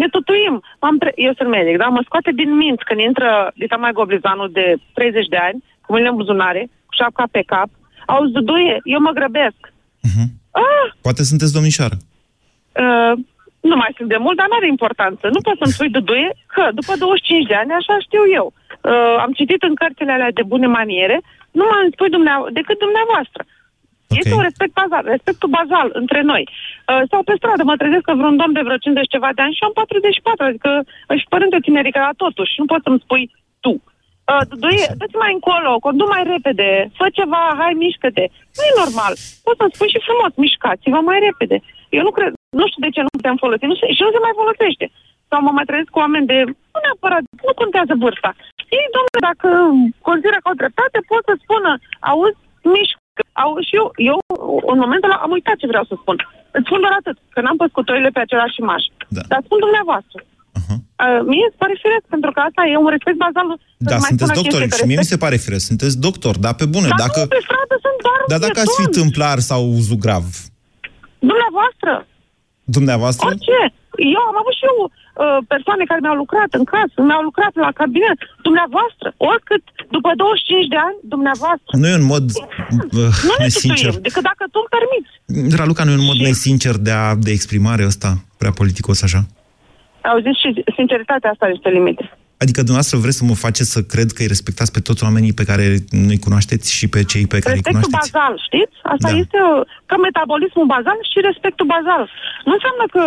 ne 0.00 0.08
tutuim. 0.08 0.54
Am 0.78 0.98
pre- 0.98 1.12
eu 1.26 1.32
sunt 1.36 1.48
medic, 1.48 1.76
da? 1.76 1.86
Mă 1.86 2.02
scoate 2.04 2.30
din 2.40 2.56
minți 2.56 2.84
când 2.84 3.00
intră 3.00 3.50
Dita 3.54 3.76
mai 3.76 3.92
Goblizanul 3.92 4.50
de 4.52 4.76
30 4.94 5.26
de 5.26 5.36
ani, 5.36 5.64
cu 5.82 5.88
mâinile 5.92 6.10
în 6.10 6.20
buzunare, 6.20 6.62
cu 6.86 6.92
șapca 7.00 7.24
pe 7.30 7.42
cap, 7.52 7.68
auzi, 8.06 8.32
duduie, 8.32 8.80
eu 8.84 9.00
mă 9.00 9.10
grăbesc. 9.18 9.60
Ah, 10.50 10.86
Poate 11.06 11.22
sunteți 11.22 11.52
domnișoară. 11.52 11.96
Uh, 12.82 13.14
nu 13.60 13.76
mai 13.76 13.92
sunt 13.96 14.08
de 14.08 14.16
mult, 14.24 14.36
dar 14.36 14.48
nu 14.48 14.56
are 14.56 14.68
importanță. 14.68 15.24
Nu 15.34 15.40
poți 15.46 15.58
să-mi 15.60 15.76
spui 15.76 15.90
duduie 15.98 16.30
că 16.54 16.62
după 16.78 16.92
25 16.98 17.46
de 17.50 17.54
ani, 17.54 17.72
așa 17.80 17.94
știu 18.06 18.24
eu. 18.38 18.46
Uh, 18.80 19.16
am 19.24 19.32
citit 19.38 19.62
în 19.62 19.74
cărțile 19.74 20.12
alea 20.12 20.30
de 20.38 20.42
bune 20.52 20.66
maniere, 20.66 21.20
nu 21.58 21.64
mai 21.70 21.80
îmi 21.82 21.94
spui 21.94 22.10
dumneavoastră, 22.16 22.56
decât 22.60 22.78
dumneavoastră. 22.86 23.42
Okay. 23.44 24.18
Este 24.20 24.34
un 24.38 24.46
respect 24.48 24.72
bazal, 24.80 25.04
respectul 25.14 25.54
bazal 25.58 25.88
între 26.02 26.20
noi. 26.30 26.42
Uh, 26.48 27.02
sau 27.10 27.20
pe 27.22 27.34
stradă, 27.36 27.62
mă 27.64 27.76
trezesc 27.76 28.04
că 28.06 28.14
vreun 28.14 28.36
domn 28.40 28.52
de 28.56 28.66
vreo 28.66 28.84
50 28.84 29.14
ceva 29.14 29.30
de 29.36 29.42
ani 29.42 29.56
și 29.56 29.66
am 29.66 29.74
44, 29.74 30.44
adică 30.44 30.70
își 31.14 31.30
părinte 31.32 31.58
tinerică, 31.66 31.98
dar 32.04 32.14
totuși, 32.24 32.52
nu 32.60 32.66
poți 32.70 32.86
să-mi 32.86 33.02
spui 33.04 33.24
tu. 33.64 33.74
Uh, 34.32 34.44
dă-ți 35.00 35.20
mai 35.22 35.32
încolo, 35.36 35.70
condu 35.86 36.04
mai 36.14 36.22
repede, 36.32 36.68
fă 36.98 37.06
ceva, 37.18 37.42
hai, 37.60 37.72
mișcă-te. 37.82 38.24
Nu 38.56 38.62
e 38.68 38.80
normal. 38.82 39.12
Poți 39.44 39.58
să-mi 39.60 39.74
spui 39.74 39.92
și 39.94 40.04
frumos, 40.06 40.32
mișcați-vă 40.42 41.00
mai 41.08 41.18
repede. 41.28 41.56
Eu 41.96 42.02
nu 42.06 42.12
cred, 42.16 42.32
nu 42.60 42.64
știu 42.68 42.84
de 42.84 42.94
ce 42.94 43.00
nu 43.06 43.12
putem 43.16 43.36
folosi 43.42 43.70
nu 43.70 43.76
se, 43.80 43.86
și 43.96 44.04
nu 44.06 44.14
se 44.14 44.24
mai 44.24 44.38
folosește. 44.40 44.86
Sau 45.30 45.38
mă 45.46 45.52
mai 45.56 45.66
trezesc 45.68 45.90
cu 45.94 46.02
oameni 46.04 46.28
de, 46.32 46.38
nu 46.72 46.78
neapărat, 46.84 47.22
nu 47.46 47.54
contează 47.60 47.94
vârsta. 48.04 48.30
Ei, 48.76 48.86
domnule, 48.94 49.20
dacă 49.30 49.48
consideră 50.08 50.36
că 50.40 50.48
au 50.48 50.60
dreptate, 50.62 50.98
pot 51.10 51.22
să 51.28 51.34
spună, 51.44 51.70
auzi, 52.10 52.40
mișcă. 52.72 53.22
Au, 53.42 53.50
și 53.66 53.74
eu, 53.80 53.86
eu, 54.10 54.18
în 54.72 54.78
momentul 54.84 55.08
ăla, 55.08 55.18
am 55.24 55.32
uitat 55.36 55.56
ce 55.58 55.70
vreau 55.72 55.84
să 55.90 55.94
spun. 56.02 56.16
Îți 56.56 56.66
spun 56.68 56.80
doar 56.84 56.94
atât, 57.00 57.16
că 57.34 57.38
n-am 57.40 57.58
pus 57.60 57.70
cutorile 57.78 58.10
pe 58.14 58.24
același 58.24 58.60
imaș. 58.62 58.82
Da. 59.16 59.22
Dar 59.30 59.40
spun 59.46 59.58
dumneavoastră. 59.66 60.18
Uh-huh. 60.58 60.78
Uh, 61.04 61.20
mie 61.32 61.46
îți 61.48 61.60
pare 61.62 61.74
firesc, 61.84 62.04
pentru 62.14 62.30
că 62.34 62.40
asta 62.48 62.62
e 62.72 62.84
un 62.84 62.92
respect 62.94 63.18
bazal. 63.24 63.48
Da, 63.90 63.96
sunteți 64.08 64.36
doctor 64.40 64.60
și 64.78 64.84
mie 64.90 65.02
mi 65.02 65.12
se 65.12 65.22
pare 65.24 65.36
firesc. 65.44 65.64
Sunteți 65.72 65.96
doctor, 66.06 66.34
dar 66.44 66.54
pe 66.60 66.66
bune. 66.74 66.88
Dar 66.90 67.00
dacă... 67.04 67.20
nu, 67.20 67.32
pe 67.36 67.40
stradă 67.46 67.74
sunt 67.84 67.98
doar 68.06 68.20
Dar 68.32 68.40
dacă 68.46 68.58
ați 68.62 68.76
fi 68.80 68.86
tâmplar 68.96 69.38
sau 69.50 69.62
zugrav? 69.88 70.24
Dumneavoastră. 71.30 71.92
Dumneavoastră? 72.76 73.26
Orice. 73.30 73.60
Eu 74.16 74.22
am 74.30 74.36
avut 74.42 74.54
și 74.58 74.64
eu 74.70 74.76
uh, 74.84 74.90
persoane 75.52 75.84
care 75.90 76.00
mi-au 76.02 76.18
lucrat 76.24 76.50
în 76.60 76.64
casă, 76.74 76.96
mi-au 77.08 77.22
lucrat 77.28 77.54
la 77.64 77.70
cabinet. 77.80 78.18
Dumneavoastră, 78.48 79.06
oricât, 79.16 79.62
după 79.96 80.10
25 80.16 80.66
de 80.74 80.78
ani, 80.88 80.98
dumneavoastră. 81.14 81.72
Nu 81.80 81.86
e 81.88 82.00
un 82.02 82.08
mod 82.14 82.24
uh, 83.02 83.12
nu 83.28 83.34
nesincer. 83.38 83.92
Nu 83.94 84.06
decât 84.08 84.22
dacă 84.30 84.44
tu 84.52 84.58
îmi 84.62 84.72
permiți. 84.76 85.10
Raluca, 85.58 85.84
nu 85.84 85.90
e 85.90 86.00
un 86.02 86.08
mod 86.10 86.18
și... 86.20 86.26
nesincer 86.28 86.74
de, 86.86 86.92
a, 87.02 87.14
de 87.26 87.30
exprimare 87.30 87.84
ăsta, 87.90 88.10
prea 88.40 88.52
politicos 88.60 89.02
așa? 89.02 89.20
Auziți, 90.10 90.40
și 90.42 90.48
sinceritatea 90.78 91.30
asta 91.30 91.46
este 91.54 91.68
limite. 91.68 92.17
Adică 92.42 92.60
dumneavoastră 92.66 92.98
vreți 93.04 93.18
să 93.20 93.24
mă 93.24 93.36
faceți 93.46 93.70
să 93.76 93.80
cred 93.94 94.08
că 94.14 94.20
îi 94.22 94.32
respectați 94.34 94.72
pe 94.76 94.80
toți 94.88 95.04
oamenii 95.06 95.32
pe 95.40 95.44
care 95.50 95.66
nu-i 96.06 96.24
cunoașteți 96.26 96.66
și 96.78 96.86
pe 96.94 97.00
cei 97.10 97.26
pe 97.34 97.38
care 97.38 97.54
respectul 97.54 97.80
îi 97.80 97.86
cunoașteți? 97.86 98.16
bazal, 98.16 98.34
știți? 98.48 98.76
Asta 98.94 99.08
da. 99.10 99.18
este 99.22 99.38
uh, 99.48 99.60
ca 99.90 99.96
metabolismul 100.06 100.66
bazal 100.74 100.98
și 101.10 101.18
respectul 101.30 101.66
bazal. 101.74 102.02
Nu 102.46 102.52
înseamnă 102.56 102.84
că 102.94 103.02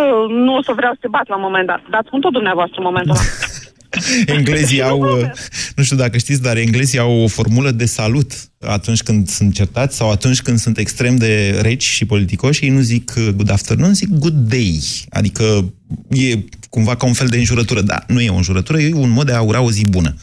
nu 0.46 0.52
o 0.58 0.62
să 0.66 0.72
vreau 0.78 0.92
să 0.94 1.00
te 1.02 1.14
bat 1.16 1.26
la 1.32 1.36
un 1.40 1.46
moment 1.48 1.66
dat, 1.72 1.82
dar 1.92 2.02
spun 2.08 2.20
tot 2.24 2.32
dumneavoastră 2.38 2.76
în 2.80 2.88
momentul 2.90 3.14
ăla. 3.16 3.26
englezii 4.36 4.82
au, 4.82 5.00
uh, 5.00 5.30
nu 5.76 5.82
știu 5.82 5.96
dacă 5.96 6.18
știți, 6.18 6.42
dar 6.42 6.56
englezii 6.56 6.98
au 6.98 7.12
o 7.12 7.26
formulă 7.26 7.70
de 7.70 7.84
salut 7.84 8.32
atunci 8.60 9.02
când 9.02 9.28
sunt 9.28 9.54
certați 9.54 9.96
sau 9.96 10.10
atunci 10.10 10.42
când 10.42 10.58
sunt 10.58 10.78
extrem 10.78 11.16
de 11.16 11.58
reci 11.60 11.84
și 11.84 12.04
politicoși, 12.04 12.64
ei 12.64 12.70
nu 12.70 12.80
zic 12.80 13.12
uh, 13.16 13.28
good 13.36 13.50
afternoon, 13.50 13.94
zic 13.94 14.08
good 14.08 14.48
day. 14.48 14.80
Adică 15.10 15.72
e 16.08 16.38
cumva 16.68 16.96
ca 16.96 17.06
un 17.06 17.12
fel 17.12 17.26
de 17.26 17.36
înjurătură, 17.36 17.80
dar 17.80 18.04
nu 18.08 18.20
e 18.20 18.30
o 18.30 18.34
înjurătură, 18.34 18.80
e 18.80 18.94
un 18.94 19.10
mod 19.10 19.26
de 19.26 19.32
a 19.32 19.40
ura 19.40 19.60
o 19.60 19.70
zi 19.70 19.84
bună. 19.86 20.14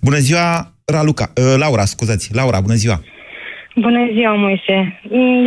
Bună 0.00 0.18
ziua, 0.18 0.74
Raluca, 0.84 1.32
uh, 1.34 1.54
Laura, 1.56 1.84
scuzați, 1.84 2.28
Laura, 2.32 2.60
bună 2.60 2.74
ziua! 2.74 3.02
Bună 3.80 4.02
ziua, 4.14 4.34
Moise. 4.34 4.76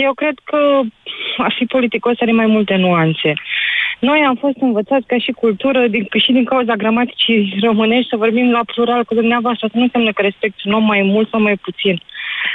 Eu 0.07 0.13
cred 0.21 0.35
că 0.49 0.59
aș 1.47 1.53
fi 1.59 1.65
politicos 1.65 2.15
are 2.19 2.31
mai 2.31 2.49
multe 2.55 2.75
nuanțe. 2.75 3.33
Noi 3.99 4.19
am 4.27 4.35
fost 4.43 4.57
învățați 4.59 5.05
ca 5.11 5.17
și 5.25 5.31
cultură, 5.31 5.87
din, 5.93 6.03
și 6.23 6.31
din 6.31 6.45
cauza 6.45 6.73
gramaticii 6.83 7.57
românești, 7.61 8.09
să 8.09 8.15
vorbim 8.25 8.47
la 8.51 8.63
plural 8.73 9.03
cu 9.03 9.13
dumneavoastră. 9.13 9.65
Asta 9.65 9.77
nu 9.77 9.83
înseamnă 9.83 10.11
că 10.11 10.21
respect 10.21 10.55
un 10.65 10.73
om 10.73 10.85
mai 10.85 11.01
mult 11.01 11.29
sau 11.29 11.41
mai 11.41 11.57
puțin. 11.67 12.01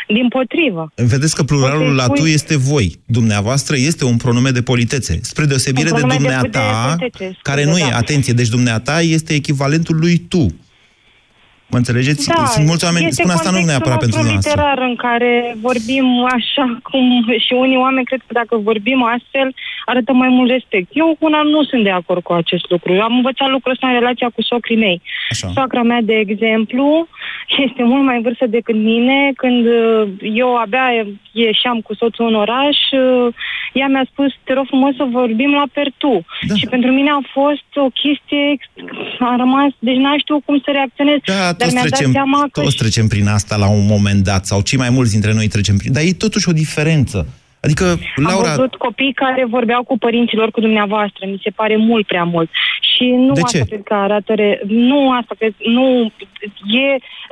Din 0.09 0.29
potrivă. 0.29 0.93
Vedeți 0.95 1.37
că 1.37 1.43
pluralul 1.43 1.95
la 1.95 2.07
tu 2.07 2.25
este 2.25 2.57
voi. 2.57 2.87
Dumneavoastră 3.07 3.77
este 3.77 4.05
un 4.05 4.17
pronume 4.17 4.51
de 4.51 4.63
politețe. 4.63 5.19
Spre 5.23 5.45
deosebire 5.45 5.91
de 5.91 6.01
dumneata, 6.01 6.97
de 6.99 7.09
de 7.19 7.33
care 7.43 7.65
nu 7.65 7.77
da. 7.79 7.87
e, 7.87 7.93
atenție, 7.93 8.33
deci 8.33 8.49
dumneata 8.49 9.01
este 9.01 9.35
echivalentul 9.35 9.97
lui 9.99 10.17
tu. 10.29 10.47
Mă 11.71 11.77
înțelegeți? 11.77 12.29
Da, 12.29 12.45
Sunt 12.45 12.67
mulți 12.67 12.85
oameni, 12.85 13.13
spun 13.13 13.31
asta 13.31 13.51
nu 13.51 13.61
neapărat 13.65 13.99
pentru 13.99 14.23
noastră. 14.23 14.37
literar 14.37 14.79
în 14.79 14.97
care 14.97 15.57
vorbim 15.61 16.07
așa 16.25 16.79
cum 16.83 17.05
și 17.47 17.53
unii 17.53 17.77
oameni 17.77 18.07
cred 18.07 18.21
că 18.27 18.33
dacă 18.33 18.57
vorbim 18.57 19.03
astfel 19.03 19.55
arată 19.85 20.13
mai 20.13 20.29
mult 20.29 20.51
respect. 20.51 20.89
Eu 20.93 21.17
una 21.19 21.43
nu 21.43 21.65
sunt 21.65 21.83
de 21.85 21.91
acord 21.91 22.23
cu 22.23 22.33
acest 22.33 22.71
lucru. 22.71 22.93
Eu 22.95 23.03
am 23.03 23.17
învățat 23.17 23.49
lucrul 23.49 23.73
ăsta 23.73 23.87
în 23.87 23.93
relația 23.93 24.29
cu 24.35 24.43
socrii 24.43 24.77
mei. 24.77 25.03
Așa. 25.31 25.51
Soacra 25.55 25.83
mea, 25.83 26.01
de 26.03 26.15
exemplu, 26.15 27.07
este 27.67 27.83
mult 27.83 28.05
mai 28.05 28.17
în 28.17 28.23
vârstă 28.23 28.47
decât 28.47 28.75
mine. 28.75 29.33
Când 29.37 29.67
uh, 29.67 30.09
eu 30.43 30.57
abia 30.57 30.87
ieșeam 31.33 31.81
cu 31.81 31.95
soțul 31.95 32.27
în 32.27 32.35
oraș, 32.35 32.79
uh, 32.93 33.35
ea 33.73 33.89
mi-a 33.89 34.07
spus, 34.13 34.31
te 34.45 34.53
rog 34.53 34.67
frumos 34.67 34.95
să 34.97 35.05
vorbim 35.11 35.51
la 35.51 35.67
pertu. 35.73 36.25
Da. 36.49 36.55
Și 36.55 36.67
pentru 36.67 36.91
mine 36.93 37.11
a 37.11 37.23
fost 37.33 37.69
o 37.75 37.89
chestie, 38.03 38.59
a 39.19 39.35
rămas, 39.37 39.71
deci 39.79 39.97
n-am 39.97 40.19
știut 40.19 40.43
cum 40.45 40.57
să 40.65 40.71
reacționez. 40.71 41.19
Da, 41.25 41.35
dar 41.35 41.56
toți, 41.59 41.75
trecem, 41.75 42.13
seama 42.13 42.49
că 42.51 42.61
toți 42.61 42.77
trecem 42.77 43.07
prin 43.09 43.29
asta 43.29 43.57
la 43.57 43.69
un 43.69 43.87
moment 43.87 44.25
dat, 44.25 44.47
sau 44.47 44.61
cei 44.61 44.79
mai 44.79 44.91
mulți 44.91 45.13
dintre 45.13 45.33
noi 45.33 45.49
trecem 45.49 45.77
prin... 45.77 45.93
Dar 45.93 46.03
e 46.03 46.13
totuși 46.13 46.49
o 46.49 46.53
diferență. 46.53 47.27
Adică, 47.61 47.99
Laura... 48.17 48.51
Am 48.51 48.57
văzut 48.57 48.75
copii 48.75 49.13
care 49.13 49.45
vorbeau 49.45 49.83
cu 49.85 49.99
părinților, 49.99 50.51
cu 50.51 50.61
dumneavoastră. 50.61 51.27
Mi 51.27 51.41
se 51.43 51.51
pare 51.51 51.77
mult 51.77 52.07
prea 52.07 52.25
mult. 52.25 52.51
Și 52.81 53.05
nu 53.05 53.33
de 53.33 53.41
asta 53.41 53.59
ce? 53.59 53.65
cred 53.65 53.83
că 53.83 53.95
arată... 53.95 54.35
Re... 54.35 54.61
Nu 54.67 55.11
asta 55.11 55.35
cred... 55.39 55.55
Nu... 55.59 56.13
E, 56.85 56.89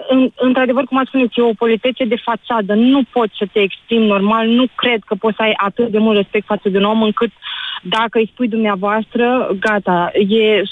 în, 0.08 0.30
într-adevăr, 0.34 0.84
cum 0.84 0.98
ați 0.98 1.08
spus, 1.08 1.36
e 1.36 1.42
o 1.42 1.60
politețe 1.62 2.04
de 2.04 2.22
fațadă. 2.24 2.74
Nu 2.74 3.02
poți 3.12 3.34
să 3.38 3.46
te 3.52 3.60
exprimi 3.60 4.06
normal. 4.06 4.46
Nu 4.48 4.64
cred 4.74 5.00
că 5.06 5.14
poți 5.14 5.36
să 5.36 5.42
ai 5.42 5.54
atât 5.56 5.88
de 5.90 5.98
mult 5.98 6.16
respect 6.16 6.46
față 6.46 6.68
de 6.68 6.78
un 6.78 6.84
om 6.84 7.02
încât 7.02 7.30
dacă 7.88 8.18
îi 8.18 8.30
spui 8.32 8.48
dumneavoastră, 8.48 9.56
gata, 9.60 10.10
e 10.14 10.60
100% 10.60 10.64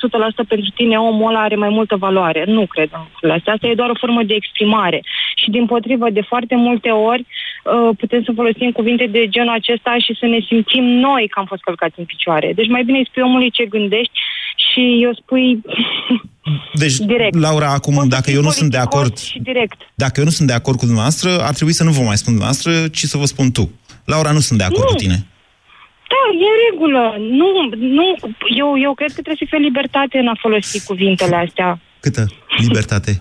pentru 0.48 0.70
tine, 0.74 0.96
omul 0.96 1.28
ăla 1.28 1.42
are 1.42 1.56
mai 1.56 1.68
multă 1.68 1.96
valoare. 1.96 2.44
Nu 2.46 2.66
cred 2.66 2.88
în 2.92 3.00
lucrurile 3.00 3.32
astea. 3.32 3.52
Asta 3.52 3.66
e 3.66 3.74
doar 3.74 3.90
o 3.90 4.00
formă 4.04 4.22
de 4.22 4.34
exprimare. 4.34 5.02
Și 5.36 5.50
din 5.50 5.66
potrivă, 5.66 6.10
de 6.10 6.20
foarte 6.20 6.56
multe 6.56 6.88
ori, 6.88 7.26
uh, 7.26 7.96
putem 7.98 8.22
să 8.22 8.32
folosim 8.34 8.70
cuvinte 8.70 9.06
de 9.06 9.28
genul 9.28 9.54
acesta 9.54 9.96
și 10.04 10.16
să 10.20 10.26
ne 10.26 10.40
simțim 10.48 10.84
noi 10.84 11.28
că 11.30 11.38
am 11.38 11.46
fost 11.46 11.62
călcați 11.62 11.98
în 11.98 12.04
picioare. 12.04 12.52
Deci 12.54 12.68
mai 12.68 12.84
bine 12.84 12.98
îi 12.98 13.08
spui 13.10 13.22
omului 13.22 13.50
ce 13.50 13.64
gândești 13.64 14.12
și 14.66 14.98
eu 15.02 15.12
spui 15.14 15.60
deci, 16.82 16.96
direct. 16.96 17.34
Laura, 17.34 17.68
acum, 17.72 17.94
Poți 17.94 18.08
dacă 18.08 18.30
eu 18.30 18.42
nu 18.42 18.50
sunt 18.50 18.70
de 18.70 18.78
acord... 18.78 19.18
Și 19.18 19.38
direct. 19.38 19.78
Dacă 19.94 20.14
eu 20.16 20.24
nu 20.24 20.30
sunt 20.30 20.48
de 20.48 20.54
acord 20.54 20.76
cu 20.78 20.84
dumneavoastră, 20.84 21.30
ar 21.42 21.54
trebui 21.54 21.72
să 21.72 21.84
nu 21.84 21.90
vă 21.90 22.02
mai 22.02 22.16
spun 22.16 22.32
dumneavoastră, 22.32 22.88
ci 22.88 23.02
să 23.12 23.16
vă 23.18 23.24
spun 23.24 23.50
tu. 23.50 23.70
Laura, 24.04 24.30
nu 24.30 24.38
sunt 24.38 24.58
de 24.58 24.64
acord 24.64 24.82
Nu. 24.82 24.88
cu 24.88 24.94
tine. 24.94 25.26
Da, 26.12 26.22
e 26.44 26.46
în 26.54 26.58
regulă. 26.68 27.02
Nu, 27.40 27.48
nu, 27.98 28.06
eu, 28.62 28.70
eu 28.86 28.92
cred 28.98 29.10
că 29.16 29.20
trebuie 29.22 29.42
să 29.42 29.50
fie 29.50 29.66
libertate 29.68 30.16
în 30.18 30.28
a 30.34 30.36
folosi 30.44 30.84
cuvintele 30.90 31.36
astea. 31.36 31.68
Câtă 32.00 32.24
libertate? 32.66 33.12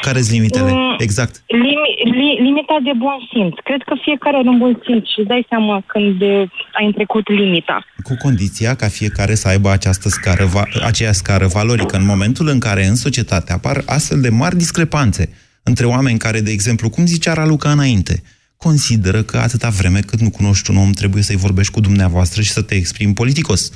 Care 0.00 0.20
sunt 0.20 0.36
limitele? 0.36 0.70
Mm, 0.72 0.94
Exact. 0.98 1.42
Limi, 1.46 1.90
li, 2.18 2.42
limita 2.42 2.76
de 2.82 2.90
bun 2.96 3.16
simț. 3.32 3.54
Cred 3.64 3.82
că 3.82 3.94
fiecare 4.02 4.36
are 4.36 4.48
un 4.48 4.58
bun 4.58 4.80
simț 4.84 5.04
și 5.12 5.18
îți 5.18 5.28
dai 5.28 5.46
seama 5.48 5.82
când 5.86 6.22
uh, 6.22 6.42
ai 6.78 6.90
trecut 6.94 7.28
limita. 7.28 7.84
Cu 8.02 8.14
condiția 8.22 8.74
ca 8.74 8.88
fiecare 8.88 9.34
să 9.34 9.48
aibă 9.48 9.70
această 9.70 10.08
scară, 10.08 10.44
va- 10.44 10.68
aceea 10.84 11.12
scară 11.12 11.46
valorică. 11.46 11.96
În 11.96 12.04
momentul 12.04 12.48
în 12.48 12.58
care 12.58 12.84
în 12.84 12.94
societate 12.94 13.52
apar 13.52 13.82
astfel 13.86 14.20
de 14.20 14.28
mari 14.28 14.56
discrepanțe 14.56 15.28
între 15.62 15.86
oameni 15.86 16.18
care, 16.18 16.40
de 16.40 16.50
exemplu, 16.50 16.90
cum 16.90 17.06
zicea 17.06 17.32
Raluca 17.32 17.70
înainte, 17.70 18.22
consideră 18.58 19.22
că 19.22 19.38
atâta 19.38 19.68
vreme 19.68 20.00
cât 20.00 20.20
nu 20.20 20.30
cunoști 20.30 20.70
un 20.70 20.76
om, 20.76 20.92
trebuie 20.92 21.22
să-i 21.22 21.36
vorbești 21.36 21.72
cu 21.72 21.80
dumneavoastră 21.80 22.42
și 22.42 22.50
să 22.50 22.62
te 22.62 22.74
exprimi 22.74 23.14
politicos. 23.14 23.70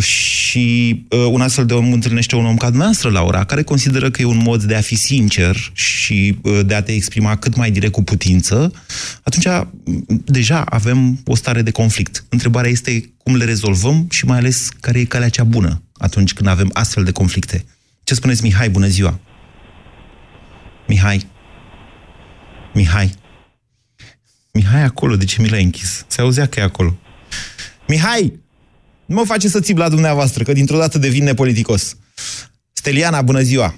Și 0.00 1.06
uh, 1.10 1.26
un 1.30 1.40
astfel 1.40 1.66
de 1.66 1.74
om 1.74 1.92
întâlnește 1.92 2.36
un 2.36 2.46
om 2.46 2.56
ca 2.56 2.66
dumneavoastră, 2.66 3.10
Laura, 3.10 3.44
care 3.44 3.62
consideră 3.62 4.10
că 4.10 4.22
e 4.22 4.24
un 4.24 4.42
mod 4.42 4.62
de 4.62 4.74
a 4.74 4.80
fi 4.80 4.94
sincer 4.94 5.56
și 5.72 6.38
uh, 6.42 6.60
de 6.66 6.74
a 6.74 6.82
te 6.82 6.92
exprima 6.92 7.36
cât 7.36 7.56
mai 7.56 7.70
direct 7.70 7.92
cu 7.92 8.02
putință, 8.02 8.72
atunci 9.22 9.46
m, 9.84 10.22
deja 10.24 10.60
avem 10.60 11.20
o 11.26 11.34
stare 11.34 11.62
de 11.62 11.70
conflict. 11.70 12.24
Întrebarea 12.28 12.70
este 12.70 13.12
cum 13.16 13.36
le 13.36 13.44
rezolvăm 13.44 14.06
și 14.10 14.24
mai 14.24 14.38
ales 14.38 14.68
care 14.80 14.98
e 15.00 15.04
calea 15.04 15.28
cea 15.28 15.44
bună 15.44 15.82
atunci 15.92 16.32
când 16.32 16.48
avem 16.48 16.70
astfel 16.72 17.04
de 17.04 17.12
conflicte. 17.12 17.64
Ce 18.04 18.14
spuneți, 18.14 18.42
Mihai? 18.42 18.70
Bună 18.70 18.86
ziua! 18.86 19.18
Mihai? 20.86 21.26
Mihai? 22.74 23.14
Mihai 24.52 24.82
acolo, 24.82 25.16
de 25.16 25.24
ce 25.24 25.42
mi 25.42 25.48
l-ai 25.48 25.62
închis? 25.62 26.04
Se 26.08 26.20
auzea 26.20 26.46
că 26.46 26.60
e 26.60 26.62
acolo. 26.62 26.94
Mihai! 27.88 28.40
Nu 29.06 29.14
mă 29.14 29.24
face 29.24 29.48
să 29.48 29.60
țip 29.60 29.76
la 29.76 29.88
dumneavoastră, 29.88 30.42
că 30.44 30.52
dintr-o 30.52 30.78
dată 30.78 30.98
devin 30.98 31.24
nepoliticos. 31.24 31.96
Steliana, 32.72 33.22
bună 33.22 33.40
ziua! 33.40 33.74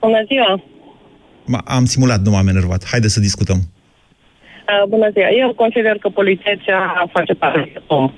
Bună 0.00 0.24
ziua! 0.26 0.62
Ma, 1.46 1.58
am 1.64 1.84
simulat, 1.84 2.20
nu 2.20 2.30
m-am 2.30 2.48
enervat. 2.48 2.86
Haide 2.90 3.08
să 3.08 3.20
discutăm. 3.20 3.56
Uh, 3.56 4.88
bună 4.88 5.10
ziua! 5.12 5.28
Eu 5.30 5.54
consider 5.54 5.98
că 5.98 6.08
politeția 6.08 7.08
face 7.12 7.34
parte 7.34 7.60
din 7.72 7.82
om. 7.86 8.12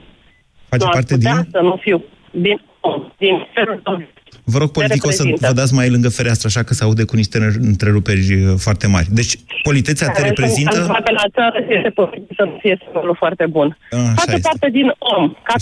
Face 0.69 0.83
nu 0.83 0.89
aș 0.89 0.95
parte 0.95 1.15
putea 1.15 1.35
din... 1.35 1.49
să 1.51 1.61
nu 1.61 1.77
fiu 1.81 2.05
din 2.31 2.61
om, 2.81 3.13
din 3.19 3.47
felul 3.55 3.81
tău. 3.85 4.03
Vă 4.53 4.59
rog, 4.59 4.71
politicul, 4.71 5.13
să 5.13 5.23
reprezintă. 5.23 5.47
vă 5.47 5.61
dați 5.61 5.75
mai 5.75 5.89
lângă 5.91 6.09
fereastră, 6.09 6.47
așa 6.49 6.63
că 6.63 6.75
se 6.75 6.85
aude 6.85 7.05
cu 7.05 7.17
niște 7.17 7.39
întreruperi 7.71 8.35
uh, 8.35 8.55
foarte 8.57 8.87
mari. 8.87 9.07
Deci, 9.11 9.33
politețea 9.63 10.07
te 10.07 10.13
Care 10.13 10.27
sunt 10.27 10.39
reprezintă? 10.39 10.71
calculate 10.77 11.11
la 11.13 11.27
țară 11.35 11.59
este 11.77 11.91
posibil 11.91 12.35
să 12.37 12.45
nu 12.45 12.57
fie 12.61 12.79
semnul 12.93 13.17
foarte 13.19 13.47
bun. 13.51 13.79
Așa 13.91 14.13
Face 14.15 14.31
este. 14.35 14.49
parte 14.49 14.69
din 14.71 14.87
om. 15.17 15.33
Ca... 15.45 15.55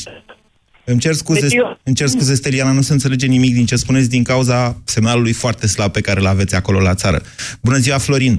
Îmi 0.84 0.98
cer 0.98 1.12
scuze, 1.12 1.40
Deci 1.40 1.54
eu- 1.54 1.78
îmi 1.82 1.96
cer 1.96 2.06
scuze, 2.06 2.34
Steliana, 2.34 2.72
nu 2.72 2.80
se 2.80 2.92
înțelege 2.92 3.26
nimic 3.26 3.54
din 3.54 3.66
ce 3.66 3.76
spuneți 3.76 4.08
din 4.08 4.22
cauza 4.22 4.76
semnalului 4.84 5.32
foarte 5.32 5.66
slab 5.66 5.92
pe 5.92 6.00
care 6.00 6.20
îl 6.20 6.26
aveți 6.26 6.54
acolo 6.54 6.80
la 6.80 6.94
țară. 6.94 7.20
Bună 7.62 7.76
ziua, 7.76 7.98
Florin! 7.98 8.38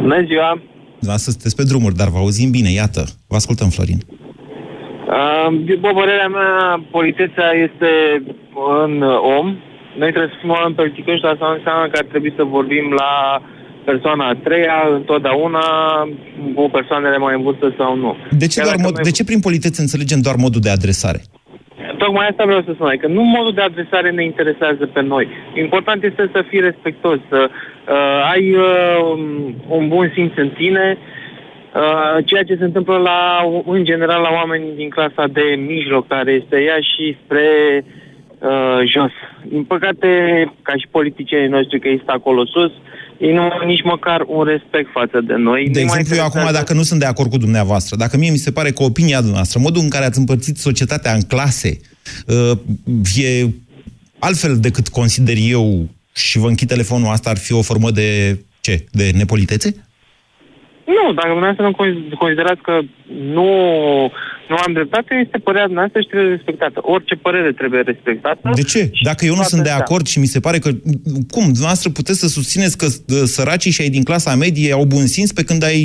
Bună 0.00 0.24
ziua! 0.26 0.62
Da, 1.00 1.16
să 1.16 1.30
sunteți 1.30 1.56
pe 1.56 1.62
drumuri, 1.62 1.94
dar 1.96 2.08
vă 2.08 2.18
auzim 2.18 2.50
bine, 2.50 2.70
iată. 2.70 3.04
Vă 3.26 3.36
ascultăm, 3.36 3.68
Florin. 3.68 4.02
Uh, 4.06 4.16
după 5.50 5.88
părerea 5.92 6.28
mea, 6.28 6.82
politeța 6.90 7.46
este 7.66 7.90
în 8.84 9.02
om. 9.36 9.46
Noi 10.00 10.10
trebuie 10.14 10.32
să 10.32 10.40
fim 10.40 10.50
oameni 10.50 10.74
politicoși, 10.74 11.22
dar 11.22 11.32
asta 11.32 11.46
nu 11.48 11.58
înseamnă 11.58 11.86
că 11.88 11.98
ar 11.98 12.06
trebui 12.12 12.32
să 12.36 12.44
vorbim 12.44 12.86
la 13.02 13.42
persoana 13.84 14.24
a 14.28 14.40
treia, 14.46 14.78
întotdeauna, 14.98 15.64
cu 16.54 16.68
persoanele 16.72 17.18
mai 17.18 17.34
în 17.36 17.42
vârstă 17.42 17.74
sau 17.78 17.96
nu. 17.96 18.16
De 18.42 18.46
ce, 18.46 18.56
Chiar 18.56 18.66
doar 18.66 18.76
dacă 18.76 18.88
mod, 18.88 18.94
noi- 18.94 19.04
de 19.08 19.16
ce 19.16 19.24
prin 19.24 19.40
politețe 19.40 19.80
înțelegem 19.80 20.20
doar 20.20 20.36
modul 20.44 20.60
de 20.60 20.70
adresare? 20.70 21.20
Tocmai 22.02 22.26
asta 22.28 22.44
vreau 22.44 22.62
să 22.66 22.72
spun, 22.74 22.86
adică 22.88 23.06
nu 23.06 23.22
modul 23.22 23.54
de 23.54 23.60
adresare 23.60 24.10
ne 24.10 24.24
interesează 24.24 24.84
pe 24.86 25.02
noi. 25.02 25.28
Important 25.64 26.02
este 26.02 26.30
să 26.32 26.44
fii 26.48 26.60
respectos, 26.60 27.18
să 27.28 27.40
uh, 27.50 28.32
ai 28.32 28.44
uh, 28.54 28.68
un 29.68 29.88
bun 29.88 30.12
simț 30.14 30.32
în 30.36 30.50
tine, 30.60 30.86
uh, 30.98 31.17
ceea 32.24 32.42
ce 32.42 32.56
se 32.56 32.64
întâmplă 32.64 32.96
la, 32.96 33.20
în 33.66 33.84
general 33.84 34.20
la 34.20 34.32
oameni 34.40 34.76
din 34.76 34.88
clasa 34.88 35.26
de 35.32 35.46
mijloc, 35.72 36.06
care 36.06 36.32
este 36.32 36.56
ea 36.68 36.78
și 36.90 37.16
spre 37.24 37.48
uh, 38.38 38.80
jos. 38.92 39.12
Din 39.48 39.64
păcate, 39.64 40.08
ca 40.62 40.72
și 40.80 40.86
politicienii 40.90 41.48
noștri, 41.48 41.80
că 41.80 41.88
este 41.88 42.10
acolo 42.18 42.46
sus, 42.46 42.72
ei 43.18 43.32
nu 43.32 43.40
au 43.40 43.66
nici 43.66 43.82
măcar 43.82 44.24
un 44.26 44.44
respect 44.44 44.88
față 44.92 45.20
de 45.20 45.34
noi. 45.34 45.68
De 45.68 45.80
Nu 45.80 45.86
mai 45.86 45.98
exemplu, 45.98 46.14
eu 46.16 46.22
acum, 46.22 46.40
interesează- 46.40 46.58
dacă 46.58 46.72
nu 46.72 46.82
sunt 46.82 47.00
de 47.00 47.06
acord 47.06 47.30
cu 47.30 47.38
dumneavoastră, 47.38 47.96
dacă 47.96 48.16
mie 48.16 48.30
mi 48.30 48.36
se 48.46 48.52
pare 48.52 48.70
că 48.70 48.82
opinia 48.82 49.16
dumneavoastră, 49.18 49.60
modul 49.62 49.82
în 49.82 49.88
care 49.88 50.04
ați 50.04 50.18
împărțit 50.18 50.56
societatea 50.56 51.12
în 51.12 51.20
clase, 51.20 51.80
uh, 52.26 52.58
e 53.16 53.46
altfel 54.18 54.56
decât 54.58 54.88
consider 54.88 55.34
eu 55.48 55.88
și 56.14 56.38
vă 56.38 56.48
închid 56.48 56.68
telefonul, 56.68 57.08
asta 57.08 57.30
ar 57.30 57.38
fi 57.38 57.52
o 57.52 57.62
formă 57.62 57.90
de 57.90 58.38
ce? 58.60 58.84
De 58.90 59.10
nepolitețe? 59.14 59.87
Nu, 60.96 61.04
dacă 61.18 61.28
dumneavoastră 61.36 61.64
nu 61.68 61.74
con- 61.80 62.18
considerați 62.18 62.62
că 62.68 62.74
nu, 63.36 63.48
nu 64.50 64.56
am 64.66 64.72
dreptate, 64.72 65.10
este 65.24 65.38
părerea 65.38 65.66
dumneavoastră 65.70 66.00
și 66.02 66.10
trebuie 66.12 66.34
respectată. 66.36 66.78
Orice 66.82 67.14
părere 67.14 67.52
trebuie 67.52 67.80
respectată. 67.80 68.50
De 68.54 68.62
ce? 68.62 68.90
Dacă 69.02 69.24
eu 69.24 69.30
nu 69.30 69.42
toate 69.42 69.48
sunt 69.54 69.62
de 69.62 69.68
astea. 69.68 69.84
acord 69.84 70.06
și 70.06 70.18
mi 70.18 70.26
se 70.34 70.40
pare 70.40 70.58
că... 70.58 70.70
Cum? 71.34 71.44
Dumneavoastră 71.58 71.90
puteți 71.90 72.18
să 72.18 72.26
susțineți 72.38 72.78
că 72.78 72.86
uh, 72.86 73.16
săracii 73.36 73.70
și 73.70 73.80
ai 73.82 73.88
din 73.96 74.02
clasa 74.02 74.34
medie 74.34 74.72
au 74.72 74.84
bun 74.84 75.06
simț 75.06 75.30
pe 75.30 75.44
când 75.44 75.62
ai 75.64 75.80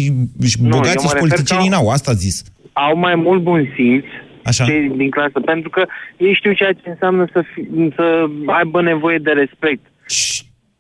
și 0.50 0.56
Nu, 0.60 0.66
eu 0.66 0.70
bogații 0.78 1.00
mă 1.04 1.08
și 1.08 1.14
refer 1.14 1.20
politicienii 1.28 1.70
că- 1.70 1.76
n-au. 1.76 1.88
Asta 1.90 2.12
a 2.12 2.22
zis. 2.26 2.44
Au 2.74 2.98
mai 2.98 3.16
mult 3.16 3.42
bun 3.42 3.72
simț 3.76 4.06
Așa. 4.44 4.64
cei 4.66 4.92
din 4.96 5.10
clasă, 5.10 5.40
pentru 5.46 5.70
că 5.70 5.86
ei 6.18 6.34
știu 6.36 6.54
ceea 6.54 6.74
ce 6.74 6.90
înseamnă 6.90 7.28
să, 7.34 7.44
fi, 7.54 7.62
să 7.96 8.26
aibă 8.46 8.82
nevoie 8.82 9.18
de 9.18 9.32
respect. 9.32 9.84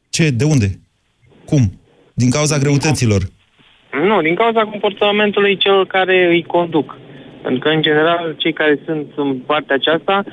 Ce? 0.09 0.29
De 0.29 0.43
unde? 0.43 0.79
Cum? 1.45 1.79
Din 2.13 2.29
cauza 2.29 2.57
greutăților. 2.57 3.21
Nu, 4.01 4.21
din 4.21 4.36
cauza 4.36 4.62
comportamentului 4.62 5.58
celor 5.58 5.88
care 5.88 6.27
îi 6.29 6.43
conduc. 6.43 6.97
Pentru 7.41 7.60
că, 7.60 7.69
în 7.69 7.82
general, 7.82 8.36
cei 8.38 8.53
care 8.53 8.79
sunt 8.86 9.08
în 9.15 9.36
partea 9.36 9.75
aceasta 9.75 10.23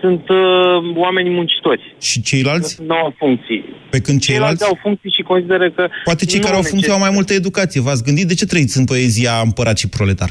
sunt 0.00 0.28
uh, 0.28 0.94
oameni 0.94 1.30
muncitori. 1.30 1.96
Și 2.00 2.22
ceilalți? 2.22 2.82
Nu 2.82 2.94
au 2.94 3.14
funcții. 3.18 3.64
Pe 3.90 4.00
când 4.00 4.20
ceilalți? 4.20 4.64
au 4.64 4.78
funcții 4.82 5.10
și 5.16 5.22
consideră 5.22 5.70
că... 5.70 5.88
Poate 6.04 6.24
cei 6.24 6.38
nu 6.38 6.44
care 6.44 6.56
au 6.56 6.62
funcție 6.62 6.92
au 6.92 6.98
mai 6.98 7.10
multă 7.12 7.32
educație. 7.32 7.80
V-ați 7.80 8.04
gândit 8.04 8.26
de 8.26 8.34
ce 8.34 8.46
trăiți 8.46 8.78
în 8.78 8.84
poezia 8.84 9.32
Împărat 9.44 9.78
și 9.78 9.88
Proletar? 9.88 10.30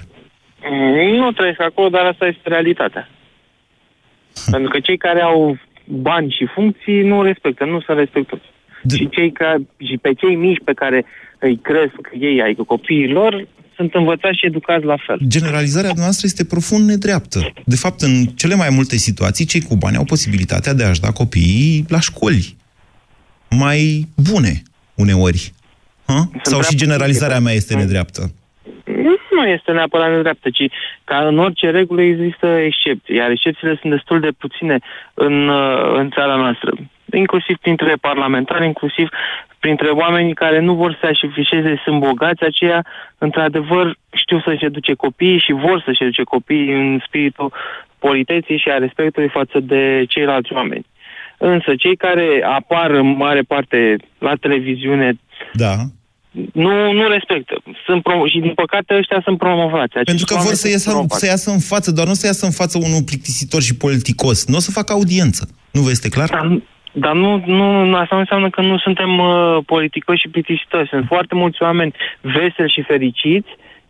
Mm, 0.69 1.15
Nu 1.15 1.32
trăiesc 1.32 1.62
acolo, 1.62 1.89
dar 1.89 2.06
asta 2.06 2.26
este 2.26 2.41
realitatea. 2.43 3.10
Pentru 4.52 4.69
că 4.69 4.80
cei 4.80 4.97
care 4.97 5.21
au 5.21 5.58
bani 5.86 6.36
și 6.38 6.45
funcții 6.54 7.02
nu 7.02 7.23
respectă, 7.23 7.65
nu 7.65 7.82
sunt 7.82 7.97
respectoși. 7.97 8.43
Și, 8.95 9.10
cei 9.10 9.32
ca, 9.32 9.56
și 9.78 9.97
pe 10.02 10.13
cei 10.13 10.36
mici 10.36 10.62
pe 10.63 10.73
care 10.73 11.06
îi 11.39 11.60
cresc 11.62 11.95
ei, 12.19 12.41
adică 12.41 12.63
copiii 12.63 13.12
lor, 13.12 13.47
sunt 13.76 13.93
învățați 13.93 14.38
și 14.38 14.45
educați 14.45 14.86
la 14.86 14.95
fel. 15.06 15.17
Generalizarea 15.28 15.91
noastră 15.95 16.28
este 16.28 16.45
profund 16.45 16.89
nedreaptă. 16.89 17.39
De 17.65 17.76
fapt, 17.76 18.02
în 18.02 18.26
cele 18.26 18.56
mai 18.56 18.69
multe 18.71 18.95
situații, 18.95 19.45
cei 19.45 19.62
cu 19.62 19.76
bani 19.76 19.97
au 19.97 20.04
posibilitatea 20.04 20.73
de 20.73 20.84
a-și 20.84 21.02
da 21.02 21.12
copiii 21.12 21.86
la 21.88 22.00
școli 22.00 22.56
mai 23.50 24.08
bune, 24.32 24.62
uneori. 24.95 25.52
Ha? 26.06 26.30
Sau 26.41 26.62
și 26.62 26.76
generalizarea 26.76 27.39
mea 27.39 27.54
este 27.54 27.76
nedreaptă? 27.76 28.21
Nu 29.32 29.47
este 29.47 29.71
neapărat 29.71 30.10
nedreaptă, 30.12 30.50
ci 30.50 30.71
ca 31.04 31.28
în 31.28 31.39
orice 31.39 31.69
regulă 31.69 32.02
există 32.02 32.47
excepții, 32.47 33.15
iar 33.15 33.30
excepțiile 33.32 33.78
sunt 33.82 33.91
destul 33.91 34.19
de 34.19 34.30
puține 34.38 34.80
în, 35.13 35.47
uh, 35.47 35.93
în 36.00 36.10
țara 36.10 36.36
noastră. 36.36 36.71
Inclusiv 37.13 37.56
printre 37.62 37.93
parlamentari, 38.02 38.65
inclusiv 38.65 39.10
printre 39.60 39.89
oamenii 39.89 40.34
care 40.34 40.60
nu 40.60 40.74
vor 40.74 40.98
să-și 41.02 41.26
afișeze, 41.26 41.82
sunt 41.84 42.00
bogați, 42.00 42.43
aceia, 42.43 42.86
într-adevăr, 43.17 43.96
știu 44.13 44.39
să-și 44.46 44.65
educe 44.65 44.93
copiii 44.93 45.39
și 45.39 45.52
vor 45.52 45.82
să-și 45.86 46.04
educe 46.04 46.24
copiii 46.24 46.74
în 46.74 47.02
spiritul 47.08 47.54
politeții 48.00 48.58
și 48.58 48.70
a 48.70 48.78
respectului 48.78 49.30
față 49.30 49.60
de 49.60 50.06
ceilalți 50.08 50.54
oameni. 50.54 50.86
Însă, 51.38 51.76
cei 51.76 51.96
care 51.96 52.28
apar 52.46 52.89
în 52.91 53.08
mare 53.17 53.41
parte 53.41 53.96
la 54.20 54.34
televiziune 54.36 55.13
Da. 55.54 55.74
nu, 56.54 56.91
nu 56.91 57.08
respectă. 57.08 57.62
Sunt 57.86 58.02
prom- 58.02 58.32
și 58.32 58.39
din 58.39 58.54
păcate 58.54 58.96
ăștia 58.96 59.22
sunt 59.24 59.38
promovați. 59.38 59.93
Acești 59.98 60.06
Pentru 60.06 60.26
că 60.26 60.34
vor 60.34 60.41
oameni 60.41 60.56
să 60.58 60.62
sunt 60.67 60.74
iasă, 60.74 60.89
promovați. 60.89 61.20
să 61.20 61.26
iasă 61.26 61.52
în 61.52 61.60
față, 61.60 61.91
doar 61.91 62.08
nu 62.08 62.13
să 62.13 62.26
iasă 62.26 62.46
în 62.46 62.52
față 62.52 62.78
unul 62.78 63.04
plictisitor 63.06 63.62
și 63.62 63.76
politicos. 63.78 64.46
Nu 64.48 64.56
o 64.56 64.60
să 64.60 64.72
facă 64.72 64.93
audiență. 64.93 65.50
Nu 65.72 65.82
vă 65.82 65.89
este 65.89 66.10
clar? 66.10 66.30
Dar, 66.30 66.60
dar 67.03 67.13
nu, 67.13 67.43
nu, 67.45 67.86
nu, 67.86 67.95
asta 67.95 68.15
nu 68.15 68.23
înseamnă 68.25 68.49
că 68.49 68.62
nu 68.62 68.77
suntem 68.77 69.12
uh, 69.19 69.57
politicoși 69.65 70.21
și 70.21 70.27
plictisitori. 70.29 70.88
Sunt 70.89 71.05
foarte 71.07 71.36
mulți 71.36 71.62
oameni 71.62 71.93
veseli 72.21 72.73
și 72.75 72.81
fericiți 72.88 73.49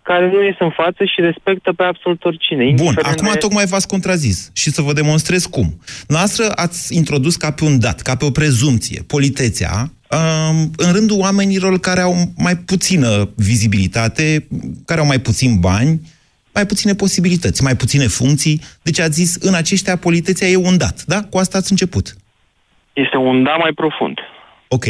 care 0.09 0.25
nu 0.33 0.43
ies 0.43 0.55
în 0.59 0.69
față 0.69 1.03
și 1.03 1.21
respectă 1.21 1.73
pe 1.73 1.83
absolut 1.83 2.23
oricine. 2.23 2.63
Bun, 2.63 2.69
indiferent 2.69 3.19
acum 3.19 3.29
de- 3.31 3.37
tocmai 3.37 3.65
v-ați 3.65 3.87
contrazis 3.87 4.51
și 4.53 4.69
să 4.69 4.81
vă 4.81 4.93
demonstrez 4.93 5.45
cum. 5.45 5.79
Noastră 6.07 6.45
ați 6.55 6.95
introdus 6.95 7.35
ca 7.35 7.51
pe 7.51 7.63
un 7.63 7.79
dat, 7.79 8.01
ca 8.01 8.15
pe 8.15 8.25
o 8.25 8.31
prezumție, 8.31 9.01
politețea, 9.07 9.91
um, 10.11 10.71
în 10.77 10.91
rândul 10.93 11.19
oamenilor 11.19 11.79
care 11.79 12.01
au 12.01 12.13
mai 12.37 12.55
puțină 12.57 13.29
vizibilitate, 13.35 14.47
care 14.85 14.99
au 14.99 15.05
mai 15.05 15.19
puțin 15.19 15.59
bani, 15.59 16.01
mai 16.53 16.65
puține 16.65 16.93
posibilități, 16.93 17.63
mai 17.63 17.75
puține 17.75 18.07
funcții. 18.07 18.61
Deci 18.81 18.99
ați 18.99 19.13
zis, 19.13 19.35
în 19.35 19.53
aceștia 19.53 19.95
politețea 19.95 20.47
e 20.47 20.55
un 20.55 20.77
dat, 20.77 21.03
da? 21.05 21.21
Cu 21.23 21.37
asta 21.37 21.57
ați 21.57 21.71
început. 21.71 22.15
Este 23.03 23.17
un 23.17 23.43
da 23.43 23.55
mai 23.55 23.71
profund. 23.75 24.17
Ok. 24.67 24.85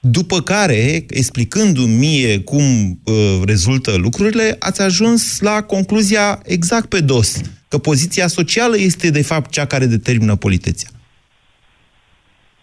După 0.00 0.40
care, 0.40 1.04
explicându-mi 1.08 1.96
mie 1.96 2.40
cum 2.40 2.62
uh, 3.04 3.40
rezultă 3.46 3.96
lucrurile, 3.96 4.56
ați 4.58 4.82
ajuns 4.82 5.40
la 5.40 5.62
concluzia 5.62 6.40
exact 6.44 6.88
pe 6.88 7.00
dos, 7.00 7.40
că 7.68 7.78
poziția 7.78 8.26
socială 8.26 8.76
este 8.78 9.10
de 9.10 9.22
fapt 9.22 9.50
cea 9.50 9.66
care 9.66 9.86
determină 9.86 10.36
politețea. 10.36 10.90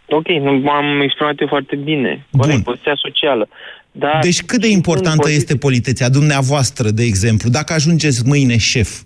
Ok, 0.08 0.28
nu 0.28 0.52
m-am 0.52 1.02
exprimat 1.02 1.36
eu 1.40 1.48
foarte 1.48 1.76
bine. 1.76 2.26
Corect, 2.38 2.64
poziția 2.64 2.96
socială. 2.96 3.48
Dar 3.92 4.20
Deci 4.22 4.44
cât 4.44 4.62
de 4.62 4.68
importantă 4.68 5.30
este 5.30 5.56
politețea 5.56 6.10
dumneavoastră, 6.10 6.90
de 6.90 7.04
exemplu, 7.04 7.50
dacă 7.50 7.74
ajungeți 7.74 8.22
mâine 8.26 8.58
șef, 8.58 9.02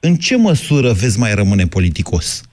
în 0.00 0.14
ce 0.14 0.36
măsură 0.36 0.92
veți 0.92 1.18
mai 1.18 1.34
rămâne 1.34 1.64
politicos? 1.66 2.49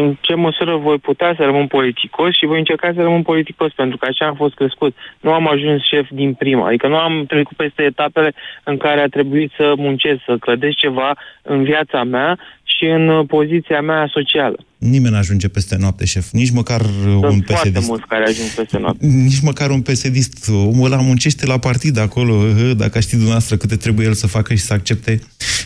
În 0.00 0.16
ce 0.20 0.34
măsură 0.34 0.76
voi 0.76 0.98
putea 0.98 1.34
să 1.36 1.42
rămân 1.44 1.66
politicos 1.66 2.30
și 2.36 2.46
voi 2.46 2.58
încerca 2.58 2.92
să 2.94 3.00
rămân 3.02 3.22
politicos, 3.22 3.72
pentru 3.72 3.96
că 3.96 4.06
așa 4.08 4.24
am 4.26 4.34
fost 4.34 4.54
crescut. 4.54 4.96
Nu 5.20 5.32
am 5.32 5.48
ajuns 5.48 5.82
șef 5.90 6.06
din 6.10 6.34
prima, 6.34 6.66
adică 6.66 6.88
nu 6.88 6.96
am 6.96 7.24
trecut 7.26 7.56
peste 7.56 7.82
etapele 7.82 8.34
în 8.64 8.76
care 8.76 9.00
a 9.00 9.14
trebuit 9.16 9.50
să 9.56 9.72
muncesc, 9.76 10.20
să 10.26 10.36
clădesc 10.40 10.76
ceva 10.76 11.18
în 11.42 11.62
viața 11.62 12.04
mea 12.04 12.38
și 12.64 12.84
în 12.84 13.08
uh, 13.08 13.26
poziția 13.26 13.80
mea 13.80 14.10
socială. 14.12 14.56
Nimeni 14.78 15.12
nu 15.12 15.18
ajunge 15.18 15.48
peste 15.48 15.76
noapte 15.78 16.04
șef, 16.04 16.30
nici 16.30 16.50
măcar 16.50 16.80
uh, 16.80 16.88
un 17.06 17.30
Sunt 17.30 17.44
foarte 17.44 17.70
psd 17.70 17.88
mulți 17.88 18.06
care 18.06 18.24
ajung 18.24 18.48
peste 18.48 18.78
noapte. 18.78 19.06
Nici 19.06 19.40
măcar 19.42 19.70
un 19.70 19.82
psd 19.82 20.16
Omul 20.48 20.92
ăla 20.92 21.02
muncește 21.02 21.46
la 21.46 21.58
partid 21.58 21.98
acolo, 21.98 22.32
uh, 22.32 22.70
dacă 22.76 23.00
știi 23.00 23.16
dumneavoastră 23.16 23.56
câte 23.56 23.76
trebuie 23.76 24.06
el 24.06 24.14
să 24.14 24.26
facă 24.26 24.54
și 24.54 24.60
să 24.60 24.72
accepte. 24.72 25.20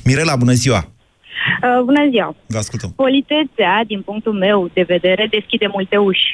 Mirela, 0.05 0.37
bună 0.37 0.53
ziua! 0.53 0.89
Uh, 1.63 1.81
bună 1.85 2.03
ziua! 2.11 2.29
Vă 2.47 2.59
ascultăm. 2.59 2.91
Politețea, 3.05 3.75
din 3.87 4.01
punctul 4.09 4.33
meu 4.33 4.71
de 4.73 4.85
vedere, 4.95 5.27
deschide 5.31 5.69
multe 5.77 5.97
uși. 5.97 6.27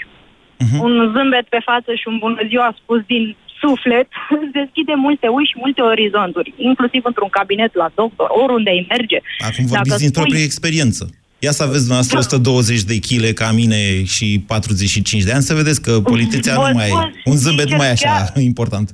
Mhm. 0.59 0.79
Un 0.85 0.95
zâmbet 1.14 1.47
pe 1.49 1.61
față 1.71 1.90
și 2.01 2.07
un 2.12 2.17
bună 2.19 2.43
ziua 2.49 2.75
spus 2.83 3.01
din 3.12 3.37
suflet 3.61 4.09
îți 4.40 4.53
deschide 4.61 4.95
multe 5.07 5.27
uși 5.37 5.51
și 5.51 5.57
multe 5.64 5.81
orizonturi, 5.93 6.55
inclusiv 6.57 7.03
într-un 7.05 7.29
cabinet 7.38 7.75
la 7.75 7.88
doctor, 7.95 8.29
oriunde 8.43 8.71
ai 8.71 8.87
merge. 8.88 9.19
Acum 9.49 9.64
vorbiți 9.67 9.99
din 9.99 10.11
proprie 10.11 10.45
experiență. 10.51 11.03
Ia 11.38 11.51
să 11.51 11.62
aveți 11.62 11.85
dumneavoastră 11.87 12.19
120 12.19 12.83
de 12.83 12.97
kg 13.07 13.33
ca 13.33 13.49
mine 13.53 14.05
și 14.05 14.45
45 14.47 15.23
de 15.23 15.33
ani, 15.33 15.43
să 15.43 15.55
vedeți 15.55 15.83
că 15.83 15.93
politețea 16.01 16.55
Vă 16.55 16.69
nu 16.69 16.75
mai 16.75 16.87
e. 16.87 16.88
spun 16.88 17.12
Un 17.25 17.37
zâmbet 17.37 17.69
nu 17.71 17.77
mai 17.77 17.87
e 17.87 17.90
așa 17.90 18.17
sincer, 18.17 18.43
important. 18.43 18.88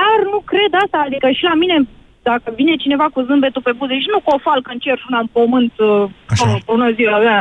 Dar 0.00 0.18
nu 0.32 0.38
cred 0.52 0.72
asta, 0.84 0.98
adică 1.06 1.26
și 1.38 1.42
la 1.42 1.54
mine, 1.54 1.76
dacă 2.30 2.48
vine 2.60 2.74
cineva 2.84 3.06
cu 3.14 3.20
zâmbetul 3.28 3.66
pe 3.66 3.72
buze 3.78 3.96
și 4.04 4.12
nu 4.14 4.20
cu 4.24 4.30
o 4.36 4.44
falcă 4.46 4.68
în 4.72 4.80
cer 4.84 4.96
și 5.00 5.08
una 5.10 5.20
în 5.24 5.30
pământ, 5.36 5.74
uh, 5.78 6.42
oh, 6.42 6.56
bună 6.70 6.88
ziua, 6.98 7.16
da, 7.28 7.38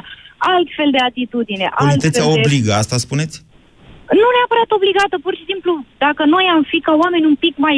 altfel 0.54 0.90
de 0.96 1.02
atitudine. 1.10 1.68
Politețea 1.84 2.24
altfel 2.24 2.34
de... 2.34 2.40
obligă, 2.40 2.72
asta 2.82 2.98
spuneți? 3.06 3.36
Nu 4.20 4.28
neapărat 4.38 4.70
obligată, 4.78 5.16
pur 5.26 5.34
și 5.40 5.46
simplu, 5.52 5.72
dacă 6.06 6.22
noi 6.36 6.46
am 6.56 6.64
fi 6.72 6.78
ca 6.88 6.94
oameni 7.04 7.30
un 7.32 7.38
pic 7.44 7.56
mai, 7.66 7.78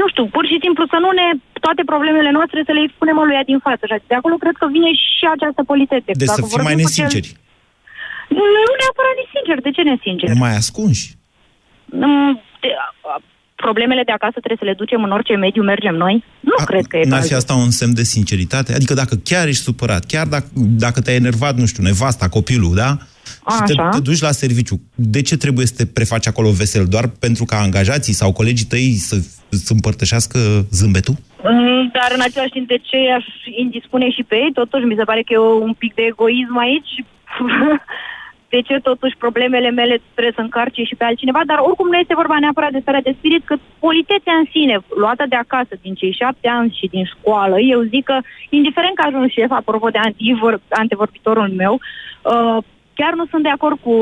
nu 0.00 0.06
știu, 0.12 0.24
pur 0.36 0.44
și 0.50 0.58
simplu 0.64 0.84
să 0.92 0.98
nu 1.04 1.10
ne, 1.20 1.26
toate 1.66 1.82
problemele 1.92 2.30
noastre 2.38 2.58
să 2.66 2.72
le 2.72 2.82
expunem 2.86 3.16
lui 3.16 3.50
din 3.52 3.60
față. 3.66 3.82
Și 3.86 4.08
de 4.12 4.16
acolo 4.20 4.36
cred 4.44 4.56
că 4.60 4.66
vine 4.76 4.90
și 5.16 5.24
această 5.36 5.62
politețe. 5.70 6.10
Deci 6.20 6.30
Dacă 6.30 6.40
să 6.40 6.46
fim 6.46 6.52
vorbim 6.54 6.68
mai 6.70 6.76
cu 6.78 6.82
nesinceri. 6.84 7.30
Cel... 7.30 7.42
Nu, 8.36 8.44
nu 8.68 8.72
neapărat 8.82 9.14
nesincer. 9.20 9.56
De 9.66 9.70
ce 9.76 9.82
nesincer? 9.92 10.28
Mai 10.44 10.54
ascunși. 10.62 11.06
Mm, 12.02 12.32
de- 12.62 12.76
a- 13.14 13.22
Problemele 13.66 14.02
de 14.06 14.12
acasă 14.12 14.38
trebuie 14.38 14.62
să 14.62 14.64
le 14.70 14.74
ducem 14.82 15.02
în 15.02 15.10
orice 15.10 15.34
mediu 15.36 15.62
mergem 15.62 15.94
noi? 15.94 16.24
Nu 16.40 16.64
cred 16.64 16.84
că 16.86 16.96
e 16.96 17.04
N-ar 17.04 17.18
cazul. 17.18 17.28
fi 17.30 17.34
asta 17.34 17.54
un 17.54 17.70
semn 17.70 17.94
de 17.94 18.02
sinceritate? 18.02 18.74
Adică 18.74 18.94
dacă 18.94 19.14
chiar 19.24 19.46
ești 19.46 19.62
supărat, 19.62 20.04
chiar 20.04 20.26
dacă, 20.26 20.46
dacă 20.54 21.00
te-ai 21.00 21.16
enervat, 21.16 21.54
nu 21.56 21.66
știu, 21.66 21.82
nevasta, 21.82 22.28
copilul, 22.28 22.74
da? 22.74 22.90
Și 23.52 23.62
te, 23.66 23.72
Așa. 23.72 23.88
te 23.88 24.00
duci 24.00 24.20
la 24.20 24.30
serviciu. 24.30 24.80
De 24.94 25.22
ce 25.22 25.36
trebuie 25.36 25.66
să 25.66 25.74
te 25.76 25.86
prefaci 25.86 26.26
acolo 26.26 26.50
vesel? 26.50 26.84
Doar 26.84 27.06
pentru 27.24 27.44
ca 27.44 27.56
angajații 27.56 28.12
sau 28.12 28.32
colegii 28.32 28.66
tăi 28.66 28.92
să, 29.08 29.16
să 29.48 29.72
împărtășească 29.72 30.38
zâmbetul? 30.70 31.14
Mm, 31.42 31.90
Dar 31.92 32.10
în 32.14 32.20
același 32.20 32.50
timp, 32.50 32.68
de 32.68 32.78
ce 32.88 32.96
aș 33.16 33.24
indispune 33.64 34.10
și 34.10 34.22
pe 34.22 34.34
ei? 34.34 34.50
Totuși, 34.54 34.84
mi 34.84 34.94
se 34.98 35.04
pare 35.04 35.22
că 35.26 35.32
e 35.32 35.38
un 35.68 35.72
pic 35.82 35.94
de 35.94 36.02
egoism 36.12 36.56
aici. 36.66 36.92
de 38.54 38.60
ce 38.68 38.88
totuși 38.90 39.16
problemele 39.24 39.70
mele 39.70 39.96
trebuie 40.14 40.38
să 40.38 40.44
încarce 40.44 40.82
și 40.82 40.94
pe 40.98 41.04
altcineva? 41.04 41.42
Dar 41.50 41.58
oricum 41.68 41.88
nu 41.88 41.98
este 41.98 42.20
vorba 42.20 42.38
neapărat 42.38 42.72
de 42.72 42.84
starea 42.84 43.06
de 43.08 43.16
spirit, 43.18 43.42
că 43.44 43.54
politețea 43.86 44.36
în 44.42 44.46
sine, 44.54 44.76
luată 45.02 45.24
de 45.28 45.38
acasă, 45.44 45.72
din 45.84 45.94
cei 45.94 46.18
șapte 46.20 46.48
ani 46.48 46.76
și 46.78 46.86
din 46.94 47.04
școală, 47.14 47.56
eu 47.60 47.80
zic 47.92 48.04
că, 48.04 48.16
indiferent 48.58 48.94
că 48.96 49.04
ajung 49.06 49.30
șef, 49.30 49.50
apropo 49.50 49.88
de 49.88 49.98
antivor, 49.98 50.60
antevorbitorul 50.68 51.50
meu, 51.62 51.74
uh, 51.74 52.58
chiar 52.98 53.12
nu 53.14 53.24
sunt 53.30 53.42
de 53.42 53.54
acord 53.54 53.76
cu 53.86 53.94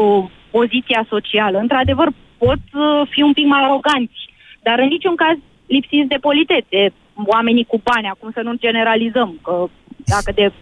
poziția 0.50 1.02
socială. 1.08 1.58
Într-adevăr, 1.58 2.08
pot 2.44 2.62
uh, 2.72 3.02
fi 3.12 3.20
un 3.22 3.32
pic 3.32 3.46
mai 3.46 3.62
aroganți, 3.62 4.20
dar 4.66 4.78
în 4.78 4.88
niciun 4.96 5.14
caz 5.14 5.36
lipsiți 5.66 6.12
de 6.12 6.24
politețe. 6.26 6.80
Oamenii 7.34 7.70
cu 7.72 7.80
bani, 7.90 8.12
acum 8.12 8.30
să 8.36 8.40
nu 8.42 8.52
generalizăm, 8.66 9.30
că 9.42 9.54
dacă 10.14 10.30
de 10.34 10.52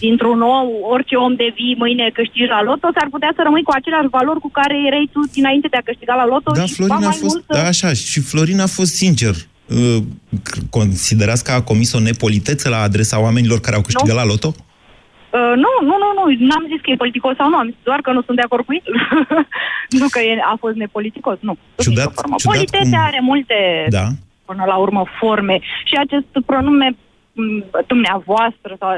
dintr-un 0.00 0.40
om, 0.42 0.66
orice 0.94 1.14
om 1.16 1.34
devii 1.34 1.74
mâine 1.78 2.10
câștigi 2.14 2.44
la 2.56 2.62
loto, 2.62 2.88
s-ar 2.96 3.08
putea 3.10 3.32
să 3.36 3.40
rămâi 3.44 3.62
cu 3.62 3.72
aceleași 3.74 4.08
valori 4.18 4.40
cu 4.40 4.50
care 4.52 4.74
erai 4.86 5.08
tu 5.12 5.20
dinainte 5.32 5.68
de 5.70 5.76
a 5.76 5.80
câștiga 5.88 6.14
la 6.14 6.26
loto 6.26 6.50
Da, 6.52 6.64
și 6.64 6.74
Florin 6.74 6.94
ba 7.00 7.06
a 7.06 7.08
mai 7.08 7.18
fost, 7.20 7.34
mult 7.34 7.44
să... 7.48 7.52
da, 7.58 7.66
așa, 7.66 7.92
și 7.92 8.20
Florin 8.20 8.60
a 8.60 8.66
fost 8.66 8.92
sincer. 8.94 9.34
Uh, 9.66 10.02
Considerați 10.70 11.44
că 11.44 11.50
a 11.52 11.62
comis 11.62 11.92
o 11.92 12.00
nepolitețe 12.00 12.68
la 12.68 12.80
adresa 12.80 13.20
oamenilor 13.20 13.58
care 13.60 13.76
au 13.76 13.82
câștigat 13.82 14.16
la 14.16 14.24
loto? 14.24 14.50
Uh, 14.56 15.52
nu, 15.64 15.70
nu, 15.88 15.94
nu, 16.02 16.08
nu, 16.18 16.24
n-am 16.48 16.64
zis 16.72 16.80
că 16.82 16.90
e 16.90 16.94
politicos 17.04 17.36
sau 17.36 17.48
nu, 17.48 17.56
am 17.56 17.66
zis 17.66 17.76
doar 17.82 18.00
că 18.00 18.12
nu 18.12 18.22
sunt 18.22 18.36
de 18.36 18.42
acord 18.42 18.64
cu 18.64 18.72
el. 18.72 18.94
nu 20.00 20.06
că 20.10 20.18
e, 20.20 20.32
a 20.52 20.56
fost 20.60 20.76
nepoliticos, 20.76 21.36
nu. 21.40 21.56
Ciudat, 21.78 22.12
Formă. 22.14 22.34
ciudat 22.38 22.54
Politețea 22.56 22.98
cum- 23.00 23.08
are 23.10 23.20
multe, 23.30 23.54
Da. 23.88 24.06
până 24.44 24.64
la 24.66 24.76
urmă, 24.76 25.02
forme 25.20 25.60
și 25.84 25.94
acest 26.04 26.26
pronume 26.46 26.96
m, 27.32 27.64
dumneavoastră 27.86 28.76
sau 28.78 28.90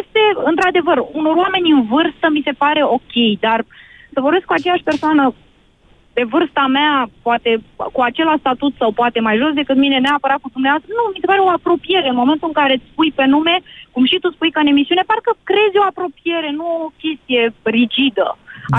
este, 0.00 0.22
într-adevăr, 0.50 0.98
unor 1.20 1.34
oameni 1.44 1.74
în 1.76 1.82
vârstă 1.94 2.26
mi 2.30 2.46
se 2.48 2.54
pare 2.62 2.82
ok, 2.96 3.14
dar 3.46 3.58
să 4.12 4.18
vorbesc 4.20 4.44
cu 4.48 4.56
aceeași 4.56 4.88
persoană 4.90 5.22
de 6.18 6.24
vârsta 6.34 6.64
mea, 6.78 6.92
poate 7.26 7.50
cu 7.96 8.00
același 8.10 8.42
statut 8.44 8.72
sau 8.80 8.90
poate 9.00 9.18
mai 9.26 9.36
jos 9.42 9.52
decât 9.60 9.76
mine, 9.84 9.98
neapărat 9.98 10.38
cu 10.42 10.50
dumneavoastră, 10.56 10.90
nu, 10.98 11.04
mi 11.14 11.22
se 11.22 11.30
pare 11.30 11.40
o 11.46 11.54
apropiere. 11.58 12.08
În 12.12 12.20
momentul 12.22 12.48
în 12.50 12.56
care 12.60 12.72
îți 12.74 12.90
spui 12.92 13.10
pe 13.18 13.24
nume, 13.34 13.56
cum 13.94 14.04
și 14.10 14.18
tu 14.22 14.28
spui 14.30 14.50
că 14.54 14.58
în 14.60 14.70
emisiune, 14.74 15.02
parcă 15.12 15.30
crezi 15.50 15.76
o 15.82 15.84
apropiere, 15.92 16.50
nu 16.58 16.66
o 16.86 16.88
chestie 17.02 17.42
rigidă. 17.76 18.26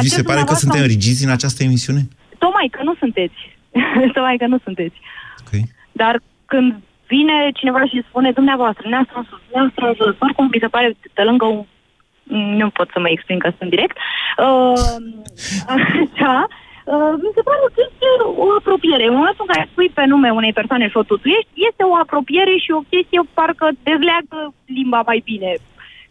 Vi 0.04 0.16
se 0.20 0.24
pare 0.30 0.42
că 0.42 0.54
dumneavoastră- 0.54 0.64
suntem 0.64 0.84
rigizi 0.94 1.26
în 1.28 1.34
această 1.38 1.60
emisiune? 1.68 2.02
Tocmai 2.44 2.68
că 2.76 2.82
nu 2.88 2.94
sunteți. 3.02 3.40
Tocmai 4.16 4.38
că 4.42 4.48
nu 4.54 4.60
sunteți. 4.66 4.98
Okay. 5.46 5.64
Dar 6.02 6.14
când 6.52 6.70
vine 7.14 7.38
cineva 7.60 7.82
și 7.90 8.08
spune 8.10 8.30
dumneavoastră, 8.40 8.84
ne-a 8.88 9.06
strâns, 9.08 9.28
sus, 9.30 9.44
ne-a 9.54 9.68
strâns, 9.74 9.96
sus", 9.98 10.16
oricum 10.26 10.46
mi 10.54 10.64
se 10.64 10.74
pare 10.76 10.88
de 11.18 11.24
lângă 11.30 11.46
un... 11.54 11.62
Nu 12.62 12.68
pot 12.78 12.88
să 12.94 13.00
mă 13.00 13.10
exprim 13.12 13.40
că 13.44 13.50
sunt 13.58 13.70
direct. 13.76 13.98
Uh, 14.46 14.86
așa, 15.76 16.36
uh, 16.94 17.14
mi 17.24 17.36
se 17.36 17.42
pare 17.48 17.62
o 17.68 17.76
chestie, 17.78 18.12
o 18.44 18.46
apropiere. 18.60 19.06
În 19.08 19.18
momentul 19.20 19.46
în 19.46 19.52
care 19.54 19.70
spui 19.72 19.90
pe 19.98 20.04
nume 20.12 20.30
unei 20.40 20.58
persoane 20.60 20.86
și 20.90 20.98
o 21.02 21.08
tutuiești, 21.10 21.52
este 21.70 21.84
o 21.92 21.96
apropiere 22.04 22.54
și 22.64 22.72
o 22.80 22.86
chestie 22.92 23.20
parcă 23.38 23.68
dezleagă 23.88 24.40
limba 24.78 25.02
mai 25.10 25.20
bine 25.30 25.52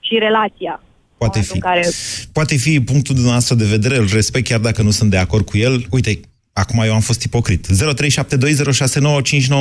și 0.06 0.14
relația. 0.26 0.74
Poate 1.22 1.40
fi. 1.40 1.58
Care... 1.58 1.84
Poate 2.32 2.54
fi 2.64 2.72
punctul 2.90 3.14
dumneavoastră 3.14 3.54
de 3.62 3.72
vedere, 3.74 3.96
îl 3.96 4.08
respect 4.12 4.46
chiar 4.46 4.62
dacă 4.68 4.80
nu 4.82 4.90
sunt 4.98 5.10
de 5.10 5.20
acord 5.24 5.44
cu 5.50 5.56
el. 5.66 5.74
Uite, 5.90 6.10
acum 6.58 6.82
eu 6.84 6.94
am 6.94 7.00
fost 7.00 7.22
ipocrit. 7.22 7.66
0372069599. 7.66 7.76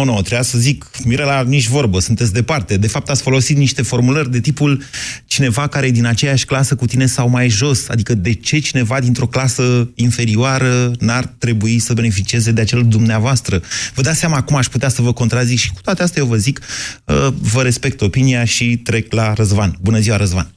Trebuia 0.05 0.41
să 0.41 0.57
zic, 0.57 0.85
Mirela, 1.03 1.41
nici 1.41 1.67
vorbă, 1.67 1.99
sunteți 1.99 2.33
departe. 2.33 2.77
De 2.77 2.87
fapt, 2.87 3.09
ați 3.09 3.21
folosit 3.21 3.57
niște 3.57 3.81
formulări 3.81 4.31
de 4.31 4.39
tipul 4.39 4.83
cineva 5.25 5.67
care 5.67 5.87
e 5.87 5.91
din 5.91 6.05
aceeași 6.05 6.45
clasă 6.45 6.75
cu 6.75 6.85
tine 6.85 7.05
sau 7.05 7.29
mai 7.29 7.49
jos. 7.49 7.89
Adică 7.89 8.13
de 8.13 8.33
ce 8.33 8.59
cineva 8.59 8.99
dintr-o 8.99 9.27
clasă 9.27 9.89
inferioară 9.95 10.91
n-ar 10.99 11.25
trebui 11.37 11.79
să 11.79 11.93
beneficieze 11.93 12.51
de 12.51 12.61
acel 12.61 12.83
dumneavoastră? 12.87 13.61
Vă 13.93 14.01
dați 14.01 14.19
seama 14.19 14.35
acum 14.35 14.55
aș 14.55 14.67
putea 14.67 14.89
să 14.89 15.01
vă 15.01 15.13
contrazic 15.13 15.57
și 15.57 15.71
cu 15.73 15.81
toate 15.81 16.03
astea 16.03 16.21
eu 16.21 16.27
vă 16.27 16.35
zic, 16.35 16.61
uh, 17.05 17.27
vă 17.41 17.61
respect 17.61 18.01
opinia 18.01 18.45
și 18.45 18.77
trec 18.77 19.13
la 19.13 19.33
Răzvan. 19.33 19.77
Bună 19.81 19.99
ziua, 19.99 20.17
Răzvan! 20.17 20.51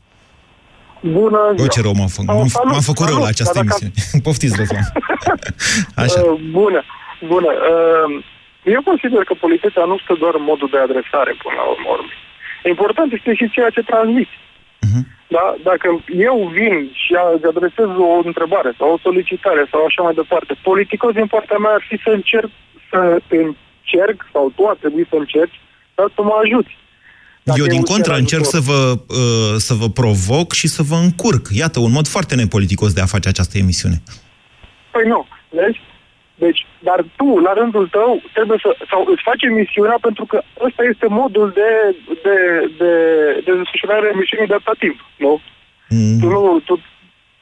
Bună 1.03 1.39
O, 1.59 1.67
ce 1.67 1.81
rău 1.81 1.95
m-am 1.95 2.09
făcut. 2.09 2.35
M-am, 2.35 2.49
Salut, 2.49 2.73
m-am 2.73 2.81
făcut 2.81 3.07
rău 3.07 3.09
salut, 3.09 3.23
la 3.23 3.29
această 3.29 3.53
dar 3.55 3.65
dacă- 3.65 3.79
emisiune. 3.85 4.23
Poftiți, 4.27 4.55
Răzvan. 4.57 4.93
Așa. 6.03 6.21
Uh, 6.21 6.41
bună, 6.59 6.81
bună. 7.33 7.51
Uh, 7.73 8.25
eu 8.75 8.83
consider 8.91 9.23
că 9.25 9.35
politețea 9.35 9.85
nu 9.85 9.97
stă 9.99 10.15
doar 10.23 10.35
în 10.37 10.49
modul 10.51 10.69
de 10.73 10.79
adresare 10.79 11.33
până 11.43 11.55
la 11.61 11.67
urmă. 11.73 11.89
urmei. 11.97 12.19
Important 12.75 13.13
este 13.13 13.35
și 13.35 13.55
ceea 13.57 13.71
ce 13.77 13.83
transmiți. 13.91 14.37
Mhm. 14.87 15.03
Da? 15.37 15.47
Dacă 15.71 15.89
eu 16.29 16.37
vin 16.59 16.75
și 17.03 17.13
îți 17.35 17.47
adresez 17.53 17.91
o 18.13 18.13
întrebare 18.29 18.71
sau 18.79 18.89
o 18.93 19.03
solicitare 19.07 19.63
sau 19.71 19.81
așa 19.85 20.03
mai 20.03 20.15
departe, 20.15 20.53
politicos 20.71 21.13
din 21.21 21.27
partea 21.35 21.59
mea 21.59 21.75
ar 21.79 21.85
fi 21.89 21.97
să 22.05 22.11
încerc 22.19 22.51
să 22.91 22.99
încerc 23.29 24.19
sau 24.33 24.53
tu 24.57 24.63
ar 24.67 24.77
trebui 24.81 25.07
să 25.11 25.17
încerci, 25.19 25.61
dar 25.95 26.09
să 26.15 26.23
mă 26.23 26.37
ajuți. 26.45 26.79
Eu, 27.43 27.67
din 27.67 27.77
eu 27.77 27.83
contră, 27.83 28.13
cer 28.13 28.21
încerc 28.21 28.45
să 28.45 28.57
ajutor. 28.57 28.77
vă, 28.77 29.15
uh, 29.15 29.55
să 29.57 29.75
vă 29.75 29.89
provoc 29.89 30.53
și 30.53 30.67
să 30.69 30.83
vă 30.83 30.95
încurc. 30.95 31.49
Iată, 31.53 31.81
un 31.81 31.93
mod 31.93 32.07
foarte 32.07 32.35
nepoliticos 32.35 32.93
de 32.93 33.01
a 33.01 33.07
face 33.07 33.29
această 33.29 33.59
emisiune. 33.59 34.03
Păi 34.91 35.05
nu, 35.13 35.27
vezi? 35.49 35.81
Deci, 36.35 36.67
dar 36.79 37.05
tu, 37.17 37.39
la 37.39 37.53
rândul 37.53 37.89
tău, 37.89 38.23
trebuie 38.33 38.59
să, 38.63 38.77
sau 38.91 39.01
îți 39.13 39.23
faci 39.29 39.43
emisiunea 39.43 39.99
pentru 40.01 40.25
că 40.25 40.43
ăsta 40.67 40.83
este 40.93 41.07
modul 41.07 41.47
de, 41.61 41.71
de, 42.27 42.37
de, 42.79 42.93
de 43.45 43.53
desfășurare 43.61 44.07
a 44.07 44.15
emisiunii 44.17 44.47
de 44.47 44.55
atâta 44.55 44.75
timp, 44.79 44.99
nu? 45.25 45.41
Mm. 45.89 46.19
Tu 46.21 46.27
nu, 46.29 46.61
tu, 46.65 46.81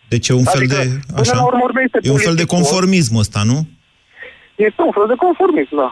Deci 0.08 0.28
e 0.28 0.32
un 0.32 0.44
fel 0.44 0.60
Adică, 0.60 0.74
de... 0.74 0.88
până 1.06 1.20
Așa? 1.20 1.34
la 1.34 1.44
urmă, 1.44 1.60
urmei, 1.62 1.84
este 1.84 1.98
E 2.02 2.10
un 2.10 2.16
fel 2.28 2.34
de 2.34 2.44
politicos. 2.44 2.58
conformism 2.70 3.16
ăsta, 3.16 3.40
nu? 3.50 3.58
este 4.56 4.82
un 4.82 4.92
fel 4.92 5.06
de 5.06 5.14
conformism, 5.24 5.76
da. 5.76 5.90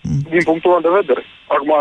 Mm. 0.00 0.20
Din 0.30 0.42
punctul 0.42 0.70
meu 0.70 0.80
de 0.86 0.92
vedere. 1.00 1.22
Acum, 1.54 1.72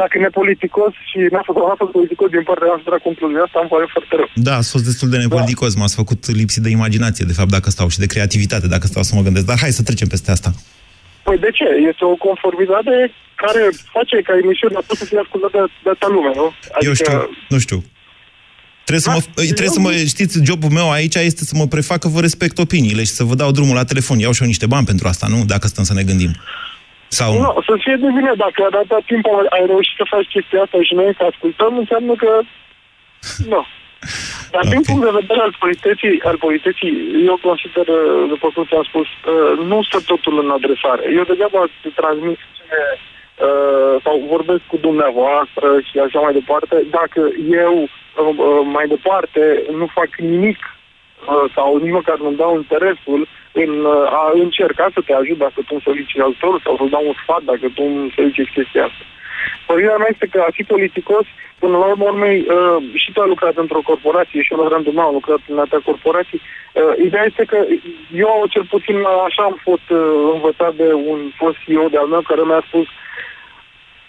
dacă 0.00 0.12
e 0.16 0.26
nepoliticos 0.28 0.92
și 1.10 1.18
n-a 1.32 1.42
fost, 1.46 1.58
n-a 1.58 1.80
fost 1.82 1.92
politicos 1.98 2.28
din 2.36 2.44
partea 2.50 2.68
noastră 2.72 2.90
la 2.96 3.04
concluzia 3.06 3.42
asta, 3.46 3.58
îmi 3.60 3.72
pare 3.74 3.86
foarte 3.94 4.14
rău. 4.20 4.28
Da, 4.48 4.54
ați 4.60 4.70
fost 4.74 4.86
destul 4.90 5.08
de 5.12 5.18
nepoliticos. 5.24 5.70
M-ați 5.74 5.98
făcut 6.02 6.20
lipsit 6.42 6.62
de 6.66 6.70
imaginație, 6.78 7.24
de 7.30 7.38
fapt, 7.38 7.52
dacă 7.56 7.68
stau, 7.70 7.88
și 7.94 8.02
de 8.04 8.12
creativitate, 8.14 8.66
dacă 8.74 8.86
stau 8.92 9.02
să 9.08 9.12
mă 9.14 9.22
gândesc. 9.26 9.46
Dar 9.50 9.58
hai 9.62 9.78
să 9.78 9.82
trecem 9.88 10.08
peste 10.14 10.30
asta. 10.36 10.50
Păi 11.26 11.38
de 11.44 11.50
ce? 11.58 11.68
Este 11.90 12.04
o 12.12 12.16
conformitate 12.26 12.94
care 13.42 13.62
face 13.94 14.16
ca 14.26 14.32
emisiunea 14.42 14.80
tot 14.86 14.96
să 15.02 15.04
fie 15.10 15.18
ascultată 15.24 15.56
de, 15.56 15.72
de 15.84 15.90
atâta 15.90 16.08
lume, 16.14 16.32
nu? 16.40 16.46
Eu 16.88 16.94
știu, 17.00 17.16
nu 17.54 17.58
știu. 17.58 17.78
Trebuie 18.86 19.06
să, 19.06 19.10
mă, 19.10 19.20
trebuie 19.58 19.76
să 19.78 19.80
mă, 19.80 19.92
știți, 19.92 20.44
jobul 20.44 20.70
meu 20.70 20.90
aici 20.90 21.14
este 21.14 21.44
să 21.44 21.54
mă 21.56 21.66
prefac 21.66 21.98
că 21.98 22.08
vă 22.08 22.20
respect 22.20 22.58
opiniile 22.58 23.02
și 23.04 23.10
să 23.18 23.24
vă 23.24 23.34
dau 23.34 23.50
drumul 23.50 23.74
la 23.74 23.84
telefon. 23.84 24.18
Iau 24.18 24.32
și 24.32 24.42
eu 24.42 24.48
niște 24.48 24.66
bani 24.66 24.86
pentru 24.86 25.08
asta, 25.08 25.26
nu? 25.26 25.44
Dacă 25.44 25.66
stăm 25.66 25.84
să 25.84 25.94
ne 25.94 26.02
gândim. 26.02 26.32
Sau 27.08 27.30
Nu, 27.40 27.62
să 27.68 27.74
fie 27.84 27.96
de 28.04 28.10
bine. 28.16 28.32
Dacă 28.36 28.66
de 28.70 28.76
atâta 28.76 28.98
timp 29.06 29.26
ai, 29.26 29.46
ai 29.56 29.66
reușit 29.66 29.96
să 29.96 30.12
faci 30.14 30.32
chestia 30.34 30.62
asta 30.62 30.78
și 30.82 30.94
noi 30.94 31.14
să 31.18 31.24
ascultăm, 31.30 31.72
înseamnă 31.76 32.14
că... 32.14 32.30
Nu. 33.52 33.66
Dar 34.50 34.64
din 34.74 34.82
punct 34.86 35.02
de 35.04 35.18
vedere 35.20 35.40
al 35.40 35.54
politeții, 35.58 36.22
al 36.30 36.36
politeții, 36.36 36.92
eu 37.30 37.38
consider, 37.48 37.86
după 38.28 38.46
cum 38.54 38.64
ți-am 38.68 38.86
spus, 38.90 39.06
uh, 39.06 39.52
nu 39.70 39.82
stă 39.82 39.98
totul 40.10 40.34
în 40.44 40.50
adresare. 40.50 41.02
Eu 41.18 41.24
degeaba 41.30 41.64
te 41.82 41.88
transmit 42.00 42.38
cine 42.56 42.82
uh, 42.94 43.94
sau 44.04 44.14
vorbesc 44.34 44.62
cu 44.66 44.76
dumneavoastră 44.76 45.66
și 45.88 45.98
așa 45.98 46.20
mai 46.20 46.32
departe, 46.32 46.76
dacă 46.98 47.20
eu 47.66 47.74
uh, 47.82 47.88
uh, 48.36 48.62
mai 48.76 48.86
departe 48.94 49.40
nu 49.78 49.86
fac 49.98 50.10
nimic 50.16 50.58
uh, 50.62 50.75
sau 51.54 51.76
nici 51.76 51.98
măcar 51.98 52.18
nu 52.18 52.32
dau 52.32 52.56
interesul 52.56 53.28
în 53.52 53.84
uh, 53.84 54.20
a 54.22 54.30
încerca 54.34 54.86
să 54.94 55.00
te 55.06 55.12
ajut 55.12 55.38
dacă 55.38 55.58
tu 55.66 55.72
îmi 55.72 55.86
soliciți 55.88 56.20
ajutor 56.20 56.60
sau 56.64 56.76
să 56.76 56.84
dau 56.94 57.04
un 57.06 57.16
sfat 57.22 57.42
dacă 57.42 57.66
tu 57.74 57.82
îmi 57.82 58.12
soliciți 58.16 58.54
chestia 58.56 58.84
asta. 58.84 59.04
Părerea 59.66 59.96
mea 59.96 60.12
este 60.14 60.26
că 60.32 60.38
a 60.46 60.50
fi 60.56 60.62
politicos, 60.62 61.26
până 61.58 61.76
la 61.76 61.86
urmă 61.92 62.04
urmei, 62.04 62.38
uh, 62.40 62.78
și 63.02 63.12
tu 63.12 63.20
ai 63.20 63.28
lucrat 63.28 63.56
într-o 63.56 63.86
corporație 63.90 64.42
și 64.42 64.52
eu 64.52 64.62
la 64.62 64.68
rândul 64.74 64.92
meu 64.92 65.06
am 65.06 65.18
lucrat 65.20 65.40
în 65.48 65.58
atâtea 65.58 65.88
corporații. 65.90 66.40
Uh, 66.42 66.94
ideea 67.06 67.24
este 67.30 67.44
că 67.44 67.58
eu 68.26 68.44
cel 68.54 68.64
puțin 68.74 68.96
așa 69.26 69.42
am 69.42 69.56
fost 69.62 69.88
uh, 69.90 69.98
învățat 70.34 70.74
de 70.74 70.88
un 70.92 71.18
fost 71.40 71.56
CEO 71.64 71.88
de-al 71.88 72.06
meu 72.06 72.20
care 72.20 72.42
mi-a 72.44 72.62
spus 72.66 72.86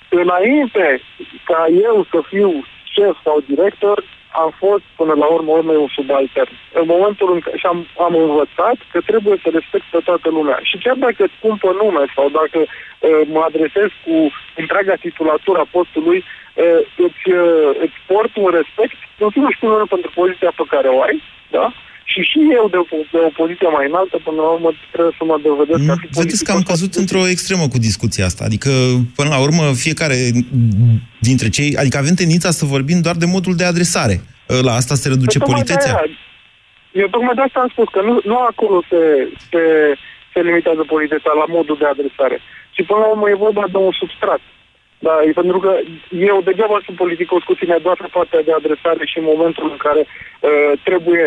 înainte 0.10 1.01
ca 1.43 1.65
eu 1.88 2.06
să 2.12 2.19
fiu 2.27 2.49
șef 2.84 3.15
sau 3.23 3.43
director, 3.47 4.03
am 4.43 4.52
fost 4.63 4.86
până 5.00 5.13
la 5.21 5.28
urmă 5.36 5.52
urmei 5.52 5.84
un 5.86 5.91
subaltern. 5.97 6.54
În 6.80 6.86
momentul 6.93 7.30
în 7.34 7.39
care 7.39 7.58
și 7.58 7.65
am, 7.65 7.80
am 8.08 8.13
învățat 8.15 8.78
că 8.91 9.00
trebuie 9.10 9.38
să 9.43 9.50
respect 9.50 9.86
pe 9.91 10.00
toată 10.08 10.30
lumea. 10.30 10.60
Și 10.69 10.76
chiar 10.84 10.97
dacă 11.06 11.23
îți 11.23 11.39
pun 11.43 11.56
pe 11.63 11.69
nume 11.82 12.04
sau 12.15 12.26
dacă 12.39 12.60
uh, 12.63 13.21
mă 13.34 13.41
adresez 13.50 13.89
cu 14.06 14.15
întreaga 14.62 14.95
titulatură 15.06 15.60
a 15.60 15.71
postului, 15.76 16.19
uh, 16.23 16.82
îți, 17.06 17.23
uh, 17.41 17.69
îți 17.86 17.97
port 18.12 18.34
un 18.36 18.50
respect, 18.60 18.97
în 19.17 19.30
primul 19.30 19.52
și 19.52 19.60
primul 19.62 19.78
rând 19.78 19.93
pentru 19.95 20.12
poziția 20.19 20.52
pe 20.56 20.65
care 20.73 20.88
o 20.88 21.02
ai, 21.02 21.17
da? 21.56 21.65
Și 22.12 22.22
și 22.32 22.39
eu 22.60 22.65
de 22.74 22.78
o, 22.78 22.86
de 23.12 23.20
o 23.30 23.32
poziție 23.41 23.70
mai 23.78 23.86
înaltă, 23.91 24.15
până 24.28 24.39
la 24.46 24.50
urmă, 24.56 24.70
trebuie 24.93 25.15
să 25.20 25.24
mă 25.32 25.38
dovedesc 25.50 25.82
ca 25.89 25.96
fi 26.02 26.08
Vedeți 26.22 26.43
că 26.46 26.52
am 26.52 26.63
căzut 26.72 26.93
într-o 27.02 27.28
extremă 27.34 27.65
cu 27.74 27.78
discuția 27.89 28.26
asta. 28.26 28.43
Adică, 28.50 28.72
până 29.15 29.30
la 29.36 29.39
urmă, 29.46 29.63
fiecare 29.86 30.17
dintre 31.28 31.48
cei... 31.56 31.70
Adică 31.82 31.98
avem 31.98 32.15
tendința 32.22 32.50
să 32.60 32.74
vorbim 32.76 33.00
doar 33.02 33.15
de 33.24 33.32
modul 33.36 33.56
de 33.56 33.65
adresare. 33.72 34.15
La 34.67 34.74
asta 34.82 34.96
se 34.96 35.08
reduce 35.13 35.38
Tocmai 35.38 35.54
politețea? 35.54 35.93
de 35.93 36.00
aia. 36.00 36.17
Eu 37.02 37.08
tocmai 37.15 37.36
de 37.36 37.43
asta 37.46 37.60
am 37.60 37.72
spus, 37.76 37.88
că 37.96 38.02
nu, 38.08 38.13
nu 38.32 38.38
acolo 38.52 38.78
se, 38.89 39.02
se, 39.50 39.62
se 40.34 40.39
limitează 40.48 40.84
politeța 40.93 41.32
la 41.41 41.48
modul 41.58 41.78
de 41.82 41.88
adresare, 41.93 42.38
ci 42.76 42.82
până 42.89 43.00
la 43.00 43.12
urmă 43.13 43.26
e 43.30 43.46
vorba 43.48 43.63
de 43.74 43.78
un 43.78 43.93
substrat. 44.02 44.41
Da, 45.06 45.15
e 45.28 45.32
pentru 45.41 45.60
că 45.60 45.72
eu 46.32 46.38
degeaba 46.50 46.82
sunt 46.86 46.98
politicos 47.04 47.41
cu 47.43 47.54
tine 47.54 47.78
doar 47.86 47.98
pe 48.00 48.10
partea 48.17 48.41
de 48.48 48.54
adresare 48.54 49.04
și 49.06 49.17
în 49.17 49.28
momentul 49.34 49.65
în 49.74 49.78
care 49.86 50.02
uh, 50.06 50.72
trebuie 50.88 51.24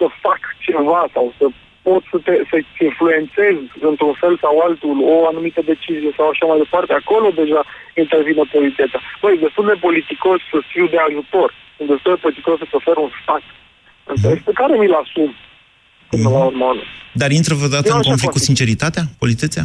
să 0.00 0.06
fac 0.26 0.40
ceva 0.66 1.00
sau 1.14 1.26
să 1.38 1.44
pot 1.86 2.02
să 2.12 2.16
te, 2.26 2.34
să-ți 2.50 2.74
influențez 2.90 3.56
într-un 3.90 4.14
fel 4.22 4.34
sau 4.44 4.54
altul 4.66 4.96
o 5.12 5.16
anumită 5.30 5.60
decizie 5.72 6.10
sau 6.18 6.26
așa 6.28 6.44
mai 6.50 6.58
departe, 6.64 6.92
acolo 6.92 7.28
deja 7.42 7.60
intervine 8.02 8.42
politeța. 8.54 8.98
Băi, 9.22 9.34
destul 9.46 9.64
de 9.72 9.76
politicos 9.86 10.38
să 10.52 10.58
fiu 10.72 10.86
de 10.94 10.98
ajutor, 11.08 11.48
sunt 11.76 11.88
destul 11.92 12.10
de 12.14 12.22
politicos 12.24 12.56
să 12.72 12.76
ofer 12.80 12.96
un 13.06 13.10
sfat. 13.20 13.44
Înțelegi? 14.12 14.46
Pe 14.48 14.54
care 14.60 14.72
mi-l 14.82 14.94
asum 15.04 15.30
până 16.10 16.28
la 16.36 16.42
urmă. 16.50 16.68
Dar 17.22 17.30
intră 17.40 17.54
vreodată 17.60 17.88
Eu 17.90 17.94
în 17.96 18.02
așa 18.02 18.10
conflict 18.12 18.32
cu 18.32 18.38
consider. 18.38 18.50
sinceritatea, 18.50 19.02
politețea? 19.22 19.64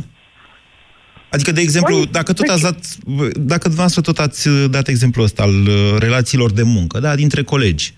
Adică, 1.36 1.52
de 1.52 1.62
exemplu, 1.62 1.96
Păi, 1.96 2.08
dacă 2.18 2.34
tot 2.34 2.46
deci- 2.46 2.54
ați 2.56 2.64
dat, 2.70 2.80
dacă 3.54 3.64
dumneavoastră 3.74 4.02
tot 4.02 4.18
ați 4.28 4.48
uh, 4.48 4.66
dat 4.70 4.88
exemplul 4.88 5.26
ăsta 5.26 5.42
al 5.44 5.56
uh, 5.68 5.96
relațiilor 6.06 6.52
de 6.52 6.64
muncă, 6.64 7.00
da, 7.00 7.16
dintre 7.16 7.44
colegi, 7.44 7.94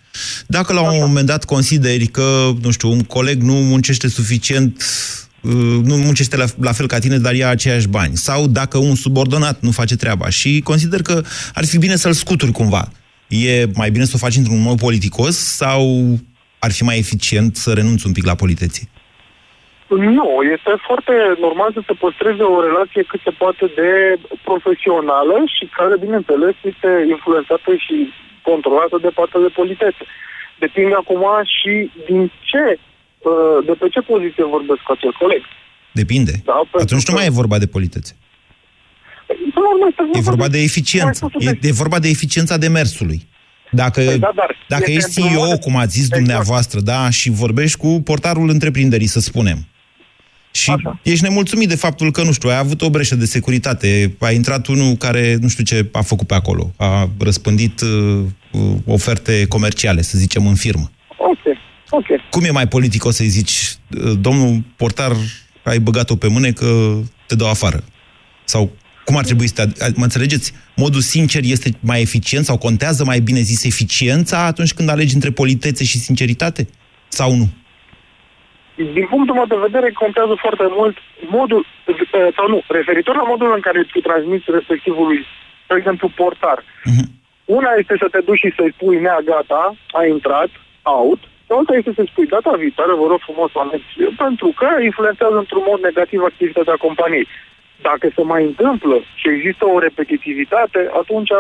dacă 0.47 0.73
la 0.73 0.81
un 0.81 0.97
moment 0.99 1.25
dat 1.25 1.45
consideri 1.45 2.05
că, 2.05 2.49
nu 2.61 2.71
știu, 2.71 2.89
un 2.89 3.03
coleg 3.03 3.41
nu 3.41 3.53
muncește 3.53 4.07
suficient, 4.07 4.83
uh, 5.41 5.51
nu 5.83 5.95
muncește 5.95 6.37
la, 6.37 6.45
la 6.61 6.71
fel 6.71 6.87
ca 6.87 6.99
tine, 6.99 7.17
dar 7.17 7.33
ia 7.33 7.49
aceiași 7.49 7.87
bani, 7.87 8.15
sau 8.15 8.47
dacă 8.47 8.77
un 8.77 8.95
subordonat 8.95 9.61
nu 9.61 9.71
face 9.71 9.95
treaba. 9.95 10.29
Și 10.29 10.61
consider 10.63 11.01
că 11.01 11.21
ar 11.53 11.65
fi 11.65 11.77
bine 11.77 11.95
să-l 11.95 12.13
scuturi 12.13 12.51
cumva, 12.51 12.91
e 13.27 13.65
mai 13.73 13.91
bine 13.91 14.05
să 14.05 14.11
o 14.15 14.23
faci 14.25 14.35
într-un 14.35 14.61
mod 14.61 14.79
politicos 14.79 15.37
sau 15.37 15.81
ar 16.59 16.71
fi 16.71 16.83
mai 16.83 16.97
eficient 16.97 17.55
să 17.55 17.73
renunți 17.73 18.05
un 18.05 18.11
pic 18.11 18.25
la 18.25 18.35
politeție? 18.35 18.87
Nu, 20.19 20.29
este 20.55 20.71
foarte 20.87 21.13
normal 21.45 21.69
să 21.73 21.81
se 21.87 21.93
păstreze 22.03 22.43
o 22.43 22.61
relație 22.67 23.03
cât 23.03 23.21
se 23.23 23.37
poate 23.41 23.65
de 23.79 23.89
profesională 24.49 25.35
și 25.55 25.65
care, 25.77 26.03
bineînțeles, 26.05 26.55
este 26.71 26.89
influențată 27.15 27.71
și 27.85 27.95
controlată 28.49 28.95
de 29.05 29.11
partea 29.19 29.39
de 29.45 29.51
politețe. 29.59 30.03
Depinde 30.63 30.95
acum 31.03 31.23
și 31.57 31.73
din 32.07 32.21
ce, 32.49 32.63
uh, 32.75 33.57
de 33.67 33.73
pe 33.79 33.87
ce 33.93 34.01
poziție 34.11 34.43
vorbesc 34.55 34.81
cu 34.87 34.91
acel 34.95 35.13
coleg. 35.21 35.41
Depinde. 36.01 36.33
Da, 36.49 36.57
pentru 36.71 36.79
Atunci 36.87 37.05
nu 37.07 37.11
că- 37.13 37.17
mai 37.19 37.29
e 37.29 37.39
vorba 37.41 37.57
de 37.63 37.67
politețe. 37.75 38.13
Până 39.55 39.65
la 39.67 39.71
urmă, 39.75 39.85
este 39.89 40.03
E 40.19 40.29
vorba 40.31 40.47
de 40.55 40.59
eficiență. 40.69 41.21
E, 41.49 41.51
e 41.71 41.81
vorba 41.83 41.99
de 42.05 42.09
eficiența 42.15 42.55
demersului. 42.65 43.19
Dacă, 43.71 44.01
Păi 44.01 44.19
da, 44.19 44.31
dar 44.35 44.49
dacă 44.67 44.91
este 44.91 44.93
ești 45.07 45.19
într-un 45.19 45.37
CEO, 45.37 45.47
mod- 45.51 45.59
cum 45.65 45.75
ați 45.75 45.93
zis 45.99 46.03
Exact. 46.03 46.21
dumneavoastră, 46.21 46.79
da, 46.79 47.09
și 47.09 47.29
vorbești 47.29 47.77
cu 47.77 48.01
portarul 48.03 48.49
întreprinderii, 48.49 49.07
să 49.07 49.19
spunem, 49.19 49.57
și 50.57 50.69
Așa. 50.71 50.99
ești 51.03 51.23
nemulțumit 51.23 51.67
de 51.67 51.75
faptul 51.75 52.11
că, 52.11 52.23
nu 52.23 52.31
știu, 52.31 52.49
ai 52.49 52.57
avut 52.57 52.81
o 52.81 52.89
breșă 52.89 53.15
de 53.15 53.25
securitate, 53.25 54.15
a 54.19 54.31
intrat 54.31 54.67
unul 54.67 54.95
care 54.95 55.37
nu 55.41 55.47
știu 55.47 55.63
ce 55.63 55.89
a 55.91 56.01
făcut 56.01 56.27
pe 56.27 56.33
acolo, 56.33 56.73
a 56.75 57.09
răspândit 57.19 57.81
uh, 57.81 58.19
uh, 58.51 58.61
oferte 58.85 59.45
comerciale, 59.47 60.01
să 60.01 60.17
zicem, 60.17 60.47
în 60.47 60.55
firmă. 60.55 60.91
Ok, 61.17 61.57
ok. 61.89 62.05
Cum 62.29 62.43
e 62.43 62.49
mai 62.49 62.67
politic 62.67 63.05
o 63.05 63.11
să-i 63.11 63.27
zici, 63.27 63.75
uh, 64.03 64.11
domnul 64.19 64.63
portar, 64.75 65.11
ai 65.63 65.79
băgat-o 65.79 66.15
pe 66.15 66.27
mâne 66.27 66.51
că 66.51 66.97
te 67.27 67.35
dau 67.35 67.49
afară? 67.49 67.83
Sau 68.45 68.71
cum 69.05 69.17
ar 69.17 69.25
trebui 69.25 69.47
să 69.47 69.53
te... 69.53 69.85
ad- 69.85 69.93
Mă 69.95 70.03
înțelegeți? 70.03 70.53
Modul 70.75 71.01
sincer 71.01 71.43
este 71.43 71.77
mai 71.79 72.01
eficient 72.01 72.45
sau 72.45 72.57
contează 72.57 73.05
mai 73.05 73.19
bine 73.19 73.41
zis 73.41 73.63
eficiența 73.63 74.45
atunci 74.45 74.73
când 74.73 74.89
alegi 74.89 75.13
între 75.13 75.31
politețe 75.31 75.83
și 75.83 75.97
sinceritate? 75.99 76.67
Sau 77.07 77.35
nu? 77.35 77.49
Din 78.77 79.07
punctul 79.09 79.35
meu 79.35 79.45
de 79.45 79.65
vedere, 79.67 79.91
contează 79.91 80.33
foarte 80.43 80.65
mult 80.79 80.97
modul, 81.37 81.65
eh, 81.85 82.27
sau 82.35 82.47
nu, 82.47 82.61
referitor 82.67 83.15
la 83.15 83.29
modul 83.31 83.53
în 83.53 83.59
care 83.59 83.79
îți 83.79 83.99
transmiți 84.07 84.51
respectivului, 84.57 85.19
de 85.67 85.75
exemplu, 85.77 86.07
portar. 86.15 86.63
Una 87.45 87.71
este 87.77 87.95
să 87.99 88.07
te 88.11 88.21
duci 88.27 88.43
și 88.43 88.53
să-i 88.57 88.73
spui, 88.75 88.99
nea, 88.99 89.19
gata, 89.25 89.75
a 89.91 90.05
intrat, 90.05 90.49
out, 90.81 91.21
și 91.45 91.51
alta 91.53 91.73
este 91.75 91.91
să 91.95 92.03
spui, 92.05 92.27
data 92.35 92.51
viitoare, 92.63 92.93
vă 93.01 93.05
rog 93.07 93.19
frumos, 93.27 93.51
aneți, 93.53 93.89
pentru 94.23 94.49
că 94.59 94.67
influențează 94.89 95.37
într-un 95.37 95.63
mod 95.69 95.79
negativ 95.79 96.21
activitatea 96.23 96.83
companiei. 96.85 97.27
Dacă 97.81 98.05
se 98.15 98.23
mai 98.23 98.43
întâmplă 98.43 98.95
și 99.19 99.27
există 99.29 99.63
o 99.65 99.79
repetitivitate, 99.79 100.89
atunci 101.01 101.31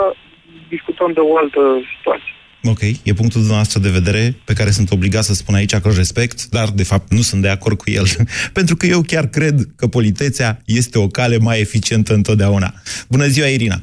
discutăm 0.67 1.11
de 1.11 1.19
o 1.19 1.37
altă 1.37 1.61
situație. 1.93 2.33
Ok, 2.73 2.81
e 2.81 3.19
punctul 3.21 3.41
dumneavoastră 3.45 3.79
de 3.79 3.97
vedere 3.99 4.21
pe 4.45 4.53
care 4.53 4.69
sunt 4.69 4.91
obligat 4.91 5.23
să 5.23 5.33
spun 5.33 5.55
aici 5.55 5.75
că 5.75 5.87
îl 5.87 5.99
respect, 6.03 6.37
dar 6.55 6.67
de 6.81 6.83
fapt 6.83 7.07
nu 7.17 7.21
sunt 7.29 7.41
de 7.41 7.49
acord 7.49 7.77
cu 7.77 7.89
el. 7.99 8.05
Pentru 8.57 8.75
că 8.75 8.85
eu 8.85 9.01
chiar 9.11 9.25
cred 9.37 9.55
că 9.79 9.85
politețea 9.87 10.49
este 10.65 10.97
o 10.99 11.07
cale 11.07 11.37
mai 11.47 11.59
eficientă 11.59 12.13
întotdeauna. 12.13 12.69
Bună 13.09 13.25
ziua, 13.25 13.47
Irina! 13.47 13.77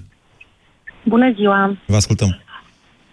Bună 1.05 1.33
ziua! 1.37 1.77
Vă 1.87 1.97
ascultăm. 1.97 2.31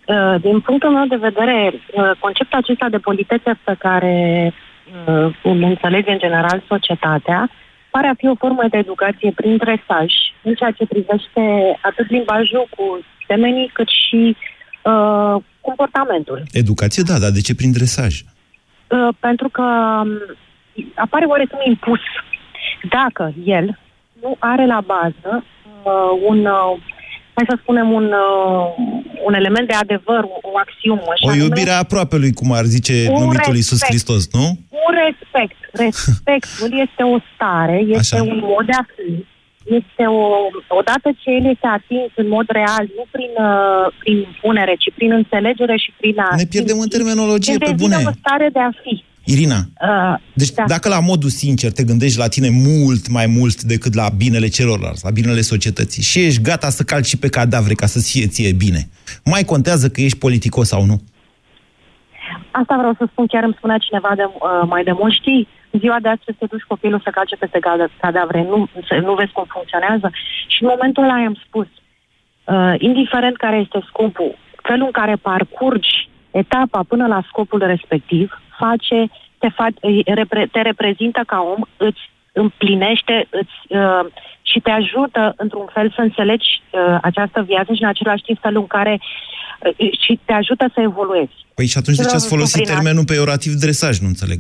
Uh, 0.07 0.35
Din 0.41 0.59
punctul 0.59 0.91
meu 0.97 1.05
de 1.05 1.23
vedere, 1.27 1.57
uh, 1.73 2.11
conceptul 2.19 2.59
acesta 2.59 2.89
de 2.89 2.97
politețe 2.97 3.51
pe 3.63 3.75
care 3.79 4.15
uh, 4.53 5.35
îl 5.43 5.63
înțelege 5.63 6.11
în 6.11 6.19
general 6.19 6.63
societatea 6.67 7.49
pare 7.89 8.07
a 8.07 8.19
fi 8.21 8.27
o 8.27 8.35
formă 8.43 8.63
de 8.69 8.77
educație 8.77 9.31
prin 9.35 9.57
dresaj 9.57 10.09
în 10.43 10.53
ceea 10.53 10.71
ce 10.71 10.85
privește 10.85 11.43
atât 11.81 12.09
limbajul 12.09 12.67
cu 12.75 12.99
semenii 13.27 13.69
cât 13.73 13.87
și 13.87 14.21
uh, 14.35 14.59
comportamentul. 15.61 16.43
Educație, 16.51 17.03
da, 17.03 17.19
dar 17.19 17.29
de 17.29 17.41
ce 17.41 17.55
prin 17.55 17.71
dresaj? 17.71 18.21
Uh, 18.87 19.07
pentru 19.19 19.49
că 19.49 19.61
um, 19.61 20.09
apare 20.95 21.25
oarecum 21.25 21.59
impus. 21.65 21.99
Dacă 22.89 23.33
el 23.45 23.79
nu 24.21 24.35
are 24.39 24.65
la 24.65 24.81
bază 24.85 25.43
uh, 25.83 26.21
un, 26.27 26.45
uh, 26.45 26.79
hai 27.33 27.45
să 27.49 27.57
spunem, 27.61 27.91
un, 27.91 28.03
uh, 28.03 28.65
un 29.25 29.33
element 29.33 29.67
de 29.67 29.73
adevăr, 29.73 30.23
o, 30.23 30.37
o 30.41 30.57
axiomă. 30.57 31.11
și 31.15 31.25
O 31.25 31.29
anume 31.29 31.43
iubire 31.43 31.69
a 31.69 31.77
aproapelui, 31.77 32.33
cum 32.33 32.51
ar 32.51 32.63
zice 32.63 33.07
Un 33.09 33.23
numitul 33.23 33.55
Iisus 33.55 33.79
respect. 33.79 33.91
Hristos, 33.91 34.33
nu? 34.33 34.45
Un 34.87 34.93
respect. 35.05 35.57
Respectul 35.85 36.79
este 36.85 37.03
o 37.03 37.17
stare, 37.33 37.83
este 37.87 38.15
Așa. 38.15 38.23
un 38.23 38.39
mod 38.43 38.65
de 38.65 38.71
a 38.71 38.85
fi. 38.95 39.25
Este 39.63 40.03
o, 40.05 40.21
odată 40.67 41.09
ce 41.21 41.29
el 41.31 41.45
este 41.45 41.67
atins 41.67 42.11
în 42.15 42.27
mod 42.27 42.45
real, 42.47 42.85
nu 42.97 43.05
prin, 43.11 43.31
uh, 43.37 43.93
prin 43.99 44.17
impunere, 44.17 44.75
ci 44.79 44.93
prin 44.95 45.11
înțelegere 45.11 45.77
și 45.77 45.93
prin 45.97 46.19
a... 46.19 46.35
Ne 46.35 46.45
pierdem 46.45 46.79
în 46.79 46.87
terminologie, 46.87 47.53
el 47.53 47.59
pe 47.59 47.65
devine 47.65 47.95
bune. 47.95 48.07
o 48.07 48.11
stare 48.19 48.49
de 48.53 48.59
a 48.59 48.69
fi. 48.83 49.03
Irina, 49.25 49.55
Uh, 49.55 50.17
deci 50.33 50.49
da. 50.49 50.63
dacă 50.67 50.89
la 50.89 50.99
modul 50.99 51.29
sincer 51.29 51.71
te 51.71 51.83
gândești 51.83 52.17
la 52.17 52.27
tine 52.27 52.49
mult 52.49 53.09
mai 53.09 53.25
mult 53.25 53.61
decât 53.63 53.93
la 53.93 54.09
binele 54.17 54.47
celorlalți, 54.47 55.03
la 55.03 55.09
binele 55.09 55.41
societății 55.41 56.03
și 56.03 56.19
ești 56.19 56.41
gata 56.41 56.69
să 56.69 56.83
calci 56.83 57.05
și 57.05 57.17
pe 57.17 57.29
cadavre 57.29 57.73
ca 57.73 57.85
să-ți 57.85 58.11
fie 58.11 58.27
ție 58.27 58.51
bine, 58.51 58.89
mai 59.25 59.43
contează 59.43 59.89
că 59.89 60.01
ești 60.01 60.17
politicos 60.17 60.67
sau 60.67 60.85
nu? 60.85 61.01
Asta 62.51 62.75
vreau 62.77 62.93
să 62.97 63.07
spun, 63.11 63.25
chiar 63.25 63.43
îmi 63.43 63.55
spunea 63.57 63.77
cineva 63.77 64.11
de, 64.15 64.23
uh, 64.23 64.67
mai 64.67 64.83
de 64.83 64.91
mult, 64.91 65.13
știi, 65.13 65.47
ziua 65.79 65.97
de 66.01 66.07
astăzi 66.09 66.37
te 66.37 66.45
duci 66.45 66.61
copilul 66.73 67.01
să 67.03 67.09
calce 67.09 67.35
peste 67.35 67.59
cad- 67.59 67.99
cadavre, 68.01 68.41
nu, 68.43 68.67
să- 68.87 68.95
nu 69.03 69.13
vezi 69.13 69.31
cum 69.31 69.45
funcționează. 69.47 70.11
Și 70.47 70.63
în 70.63 70.67
momentul 70.69 71.03
ăla 71.03 71.19
i-am 71.19 71.37
spus, 71.45 71.67
uh, 72.43 72.73
indiferent 72.77 73.37
care 73.37 73.57
este 73.57 73.79
scopul, 73.87 74.37
felul 74.63 74.85
în 74.85 74.91
care 74.91 75.15
parcurgi 75.15 76.09
etapa 76.31 76.83
până 76.87 77.07
la 77.07 77.23
scopul 77.27 77.59
respectiv, 77.65 78.41
face, 78.57 79.09
te, 79.37 79.47
fa- 79.49 79.79
îi 79.81 80.01
repre- 80.05 80.49
te 80.51 80.61
reprezintă 80.61 81.21
ca 81.27 81.39
om, 81.55 81.61
îți 81.77 82.09
împlinește 82.33 83.27
îți, 83.29 83.55
uh, 83.67 84.05
și 84.41 84.59
te 84.59 84.69
ajută 84.69 85.33
într-un 85.37 85.67
fel 85.73 85.91
să 85.95 86.01
înțelegi 86.01 86.47
uh, 86.71 86.97
această 87.01 87.41
viață 87.41 87.73
și 87.73 87.81
în 87.81 87.87
același 87.87 88.23
timp 88.23 88.39
felul 88.41 88.61
în 88.61 88.67
care 88.67 88.99
uh, 88.99 89.91
și 90.03 90.19
te 90.25 90.33
ajută 90.33 90.65
să 90.73 90.81
evoluezi. 90.81 91.31
Păi 91.53 91.65
și 91.65 91.77
atunci 91.77 91.97
de 91.97 92.01
ce 92.01 92.07
Vreau 92.07 92.15
ați 92.19 92.27
să 92.27 92.33
folosit 92.35 92.53
spun 92.53 92.63
prin 92.65 92.75
termenul 92.75 93.05
peiorativ 93.05 93.53
dresaj? 93.53 93.97
Nu 93.99 94.07
înțeleg. 94.07 94.39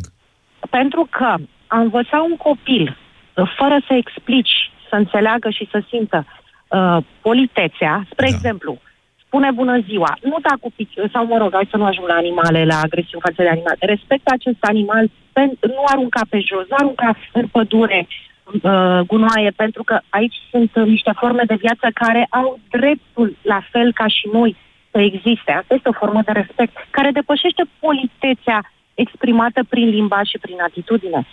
Pentru 0.69 1.07
că 1.09 1.35
a 1.67 1.79
învăța 1.79 2.21
un 2.21 2.37
copil 2.37 2.97
uh, 3.35 3.51
fără 3.57 3.77
să 3.87 3.93
explici, 3.93 4.71
să 4.89 4.95
înțeleagă 4.95 5.49
și 5.49 5.67
să 5.71 5.83
simtă 5.87 6.25
uh, 6.67 6.97
politețea, 7.21 8.05
spre 8.11 8.27
da. 8.29 8.35
exemplu, 8.35 8.77
spune 9.25 9.51
bună 9.51 9.79
ziua, 9.79 10.17
nu 10.21 10.37
da 10.41 10.53
cu 10.61 10.71
pic- 10.77 11.11
sau 11.13 11.25
mă 11.25 11.37
rog, 11.37 11.51
hai 11.53 11.67
să 11.69 11.77
nu 11.77 11.85
ajung 11.85 12.07
la 12.07 12.13
animale, 12.13 12.65
la 12.65 12.79
agresiuni 12.83 13.25
față 13.27 13.41
de 13.41 13.49
animale, 13.49 13.77
respectă 13.79 14.29
acest 14.33 14.61
animal, 14.61 15.05
pen- 15.07 15.59
nu 15.75 15.83
arunca 15.85 16.21
pe 16.29 16.39
jos, 16.39 16.65
nu 16.69 16.75
arunca 16.79 17.17
în 17.33 17.47
pădure 17.47 18.07
uh, 18.07 18.99
gunoaie, 19.07 19.51
pentru 19.55 19.83
că 19.83 19.99
aici 20.09 20.35
sunt 20.49 20.71
uh, 20.75 20.85
niște 20.85 21.11
forme 21.15 21.43
de 21.47 21.55
viață 21.55 21.87
care 21.93 22.27
au 22.29 22.59
dreptul, 22.69 23.35
la 23.41 23.61
fel 23.71 23.93
ca 23.93 24.07
și 24.07 24.29
noi, 24.33 24.55
să 24.91 24.99
existe. 24.99 25.51
Asta 25.51 25.73
este 25.73 25.89
o 25.89 25.99
formă 26.01 26.21
de 26.25 26.31
respect 26.31 26.73
care 26.89 27.11
depășește 27.11 27.63
politețea 27.79 28.71
exprimată 29.05 29.61
prin 29.69 29.89
limbaj 29.89 30.25
și 30.27 30.37
prin 30.37 30.59
atitudine. 30.61 31.27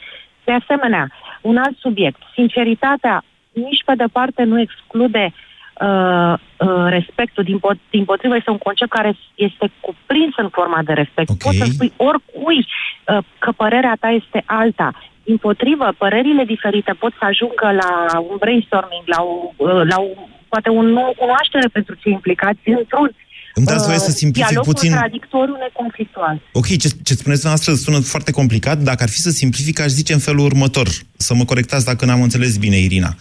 De 0.45 0.53
asemenea, 0.53 1.05
un 1.41 1.57
alt 1.57 1.77
subiect, 1.79 2.21
sinceritatea 2.35 3.25
nici 3.53 3.83
pe 3.85 3.95
departe 3.95 4.43
nu 4.43 4.61
exclude 4.61 5.33
uh, 5.81 6.35
uh, 6.57 6.87
respectul, 6.89 7.45
din, 7.45 7.59
po- 7.59 7.91
din 7.91 8.05
potrivă 8.05 8.37
este 8.37 8.51
un 8.51 8.59
concept 8.59 8.91
care 8.91 9.16
este 9.35 9.71
cuprins 9.81 10.35
în 10.37 10.49
forma 10.49 10.81
de 10.85 10.93
respect. 10.93 11.29
Okay. 11.31 11.39
Poți 11.45 11.59
să 11.59 11.64
spui 11.64 11.93
oricui 11.97 12.59
uh, 12.59 13.19
că 13.39 13.53
părerea 13.53 13.97
ta 14.01 14.09
este 14.09 14.43
alta. 14.47 14.91
Din 15.25 15.37
potrivă, 15.37 15.89
părerile 15.99 16.45
diferite 16.45 16.93
pot 16.93 17.12
să 17.19 17.25
ajungă 17.25 17.66
la 17.83 18.19
un 18.19 18.37
brainstorming, 18.39 19.05
la, 19.05 19.23
o, 19.23 19.53
uh, 19.57 19.83
la 19.91 19.97
o, 20.01 20.09
poate 20.49 20.69
un 20.71 20.87
nou 20.87 21.14
cunoaștere 21.19 21.69
pentru 21.73 21.95
cei 21.95 22.12
implicați 22.12 22.69
într-un 22.81 23.11
Îmi 23.55 23.67
dați 23.67 23.87
voie 23.87 23.99
să 23.99 24.07
uh, 24.09 24.15
simplific 24.15 24.49
dialog 24.49 24.65
puțin? 24.65 24.91
contradictoriu 24.91 25.57
neconflictual. 25.57 26.41
Ok, 26.53 26.67
ce, 26.67 26.89
ce 27.03 27.15
spuneți 27.15 27.47
noastră 27.47 27.75
sună 27.75 27.99
foarte 27.99 28.33
complicat. 28.33 28.79
Dacă 28.79 29.03
ar 29.03 29.09
fi 29.09 29.21
să 29.21 29.31
simplific, 29.31 29.81
aș 29.81 29.87
zice 29.87 30.13
în 30.13 30.19
felul 30.19 30.45
următor. 30.45 30.89
Să 31.17 31.35
mă 31.35 31.45
corectați 31.45 31.85
dacă 31.85 32.05
n-am 32.05 32.23
înțeles 32.23 32.57
bine, 32.57 32.77
Irina. 32.77 33.15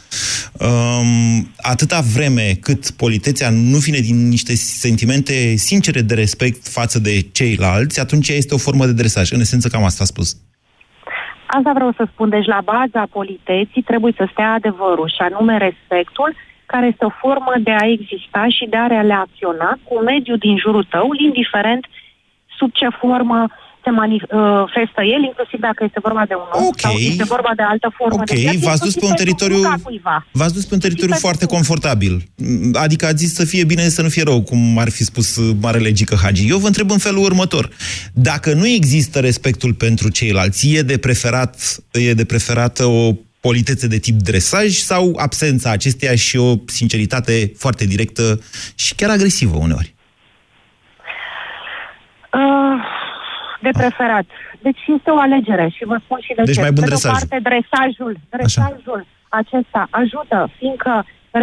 Um, 0.52 1.52
atâta 1.58 2.00
vreme 2.16 2.58
cât 2.62 2.90
politețea 2.90 3.50
nu 3.50 3.78
vine 3.78 4.00
din 4.00 4.28
niște 4.28 4.56
sentimente 4.56 5.56
sincere 5.56 6.02
de 6.02 6.14
respect 6.14 6.68
față 6.68 7.00
de 7.00 7.22
ceilalți, 7.32 8.00
atunci 8.00 8.30
ea 8.30 8.36
este 8.36 8.54
o 8.54 8.58
formă 8.58 8.86
de 8.86 8.94
dresaj. 8.94 9.32
În 9.32 9.40
esență, 9.40 9.68
cam 9.68 9.84
asta 9.84 10.04
a 10.04 10.06
spus. 10.06 10.38
Asta 11.48 11.72
vreau 11.74 11.92
să 11.98 12.08
spun. 12.12 12.30
Deci 12.30 12.46
la 12.46 12.62
baza 12.64 13.08
politeții 13.12 13.82
trebuie 13.82 14.14
să 14.18 14.28
stea 14.32 14.52
adevărul 14.54 15.08
și 15.16 15.22
anume 15.30 15.58
respectul 15.58 16.36
care 16.74 16.86
este 16.92 17.06
o 17.06 17.14
formă 17.24 17.54
de 17.68 17.72
a 17.82 17.86
exista 17.96 18.44
și 18.58 18.66
de 18.74 18.78
a 18.84 18.88
relaționa 19.00 19.70
cu 19.88 19.94
mediul 20.12 20.38
din 20.46 20.56
jurul 20.64 20.86
tău, 20.94 21.08
indiferent 21.28 21.84
sub 22.58 22.70
ce 22.80 22.88
formă 23.02 23.40
se 23.84 23.94
manifestă 24.04 25.02
el, 25.16 25.22
inclusiv 25.30 25.60
dacă 25.60 25.82
este 25.84 26.00
vorba 26.08 26.24
de 26.32 26.34
un 26.42 26.48
om 26.54 26.66
Ok. 26.68 26.80
sau 26.80 26.94
este 27.12 27.24
vorba 27.24 27.52
de 27.56 27.62
altă 27.62 27.88
formă 27.98 28.20
Ok, 28.22 28.26
de 28.30 28.36
viață. 28.36 28.58
v-ați 28.68 28.84
dus 28.88 28.94
inclusiv 28.96 29.02
pe 29.02 29.06
un 29.06 29.14
pentru 29.16 29.24
teritoriu- 29.24 29.68
munca 29.70 29.80
cuiva. 29.84 30.26
V-ați 30.32 30.54
dus 30.54 30.66
pe 30.66 30.74
un 30.74 30.80
teritoriu 30.80 31.16
foarte 31.26 31.46
confortabil. 31.46 32.14
Adică 32.74 33.06
ați 33.06 33.18
zis 33.24 33.34
să 33.34 33.46
fie 33.46 33.64
bine, 33.64 33.82
să 33.82 34.02
nu 34.02 34.10
fie 34.10 34.24
rău, 34.24 34.42
cum 34.42 34.78
ar 34.78 34.90
fi 34.90 35.04
spus 35.04 35.36
uh, 35.38 35.56
Marele 35.62 35.92
Gică 35.92 36.16
Hagi. 36.24 36.50
Eu 36.50 36.58
vă 36.58 36.68
întreb 36.68 36.92
în 36.92 36.98
felul 36.98 37.24
următor. 37.24 37.70
Dacă 38.14 38.54
nu 38.54 38.68
există 38.68 39.20
respectul 39.20 39.74
pentru 39.74 40.10
ceilalți, 40.10 40.74
e 40.76 40.82
de 40.82 40.98
preferat, 40.98 41.56
e 41.92 42.14
de 42.14 42.26
preferată 42.26 42.86
o 42.86 43.12
politețe 43.50 43.88
de 43.88 44.00
tip 44.06 44.18
dresaj 44.32 44.70
sau 44.92 45.04
absența 45.28 45.70
acesteia 45.72 46.16
și 46.16 46.36
o 46.38 46.50
sinceritate 46.66 47.36
foarte 47.64 47.86
directă 47.94 48.24
și 48.76 48.96
chiar 48.96 49.10
agresivă 49.10 49.58
uneori? 49.68 49.90
Uh, 52.40 52.78
de 53.66 53.70
preferat. 53.82 54.26
Deci 54.62 54.82
este 54.98 55.10
o 55.16 55.20
alegere 55.20 55.68
și 55.76 55.84
vă 55.92 55.98
spun 56.04 56.20
și 56.26 56.34
de 56.38 56.42
Deci 56.44 56.56
ce. 56.56 56.62
mai 56.66 56.72
bun 56.78 56.84
Pe 56.84 56.90
de 56.90 56.96
o 56.96 56.98
dresajul. 56.98 57.28
parte, 57.28 57.38
dresajul, 57.50 58.14
dresajul 58.36 59.02
acesta 59.42 59.82
ajută, 60.02 60.40
fiindcă 60.58 60.94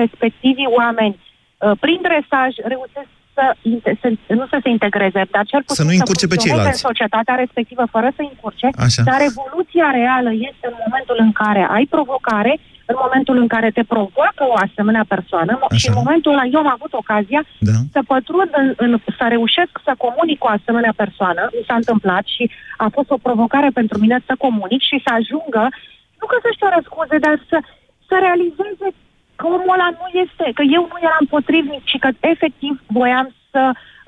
respectivii 0.03 0.71
oameni, 0.81 1.17
uh, 1.21 1.73
prin 1.85 1.99
dresaj, 2.09 2.51
reușesc 2.73 3.11
să, 3.35 3.45
inte- 3.73 3.97
să, 4.01 4.07
nu 4.41 4.47
să 4.53 4.59
se 4.63 4.69
integreze, 4.77 5.21
dar 5.35 5.45
cel 5.53 5.63
puțin 5.67 5.81
Să 5.81 5.85
nu 5.89 5.93
încurce 5.99 6.27
pe 6.27 6.35
funcționeze 6.35 6.63
ceilalți. 6.63 6.83
în 6.85 6.89
societatea 6.91 7.35
respectivă 7.43 7.85
fără 7.95 8.09
să 8.17 8.23
încurce, 8.31 8.69
Așa. 8.87 9.03
dar 9.11 9.21
evoluția 9.31 9.89
reală 10.01 10.31
este 10.51 10.65
în 10.73 10.77
momentul 10.87 11.17
în 11.27 11.33
care 11.43 11.63
ai 11.77 11.85
provocare, 11.95 12.53
în 12.93 12.97
momentul 13.05 13.37
în 13.43 13.49
care 13.55 13.69
te 13.77 13.85
provoacă 13.95 14.43
o 14.53 14.57
asemenea 14.67 15.05
persoană 15.15 15.53
și 15.81 15.89
în 15.91 15.97
momentul 16.03 16.33
ăla 16.35 16.45
eu 16.55 16.61
am 16.65 16.71
avut 16.77 16.93
ocazia 17.03 17.43
Da. 17.71 17.77
să 17.95 18.01
pătrund, 18.13 18.51
în, 18.63 18.69
în, 18.85 18.91
să 19.19 19.25
reușesc 19.35 19.73
să 19.87 19.93
comunic 20.05 20.39
cu 20.41 20.47
o 20.49 20.55
asemenea 20.59 20.93
persoană, 21.03 21.43
mi 21.57 21.67
s-a 21.69 21.77
întâmplat 21.83 22.25
și 22.35 22.45
a 22.85 22.89
fost 22.97 23.11
o 23.17 23.23
provocare 23.27 23.69
pentru 23.81 23.97
mine 24.05 24.17
să 24.29 24.35
comunic 24.45 24.83
și 24.91 24.97
să 25.05 25.11
ajungă, 25.21 25.65
nu 26.19 26.25
că 26.31 26.37
să-și 26.45 26.61
ceară 26.63 26.79
scuze, 26.89 27.17
dar 27.27 27.37
să, 27.51 27.59
să 28.09 28.15
realizeze 28.27 28.87
că 29.45 29.49
omul 29.57 29.75
ăla 29.77 29.89
nu 30.01 30.07
este, 30.25 30.45
că 30.59 30.63
eu 30.77 30.83
nu 30.93 30.99
eram 31.09 31.25
potrivnic, 31.35 31.83
ci 31.91 31.97
că 32.05 32.09
efectiv 32.33 32.73
voiam 32.99 33.27
să 33.53 33.63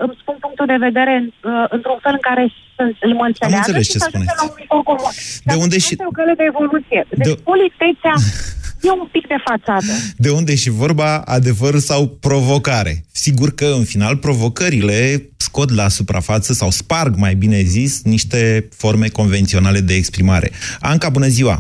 îmi 0.05 0.17
spun 0.23 0.37
punctul 0.45 0.67
de 0.73 0.79
vedere 0.89 1.13
în, 1.21 1.27
uh, 1.53 1.67
într-un 1.77 1.99
fel 2.05 2.15
în 2.19 2.25
care 2.29 2.45
să 2.77 2.83
îl 3.07 3.13
mă 3.21 3.25
înțeleagă 3.31 3.63
înțeles 3.67 3.85
și 3.87 3.93
ce 3.95 3.99
să 3.99 4.07
ajungă 4.09 4.27
spuneți. 4.27 4.39
la 4.41 4.45
un 4.49 4.55
viitor 4.59 4.81
comun. 4.91 5.13
De 5.17 5.49
Dar 5.49 5.57
unde 5.65 5.77
asta 5.79 5.87
și- 5.87 5.95
e 6.03 6.11
o 6.13 6.17
cale 6.21 6.35
de 6.41 6.47
evoluție. 6.53 7.01
Deci 7.21 7.27
De- 7.29 7.41
politețea 7.51 8.15
e 8.89 8.91
un 9.03 9.09
pic 9.17 9.25
de 9.35 9.39
fațadă. 9.49 9.93
De 10.25 10.31
unde 10.39 10.55
și 10.63 10.71
vorba 10.85 11.11
adevăr 11.37 11.75
sau 11.91 12.01
provocare? 12.29 12.93
Sigur 13.25 13.49
că, 13.61 13.69
în 13.81 13.85
final, 13.93 14.15
provocările 14.27 14.97
scot 15.37 15.71
la 15.81 15.87
suprafață 15.89 16.53
sau 16.53 16.71
sparg, 16.71 17.13
mai 17.25 17.35
bine 17.35 17.61
zis, 17.77 17.93
niște 18.15 18.69
forme 18.83 19.09
convenționale 19.09 19.81
de 19.81 19.95
exprimare. 19.95 20.51
Anca, 20.81 21.09
bună 21.09 21.27
ziua! 21.27 21.57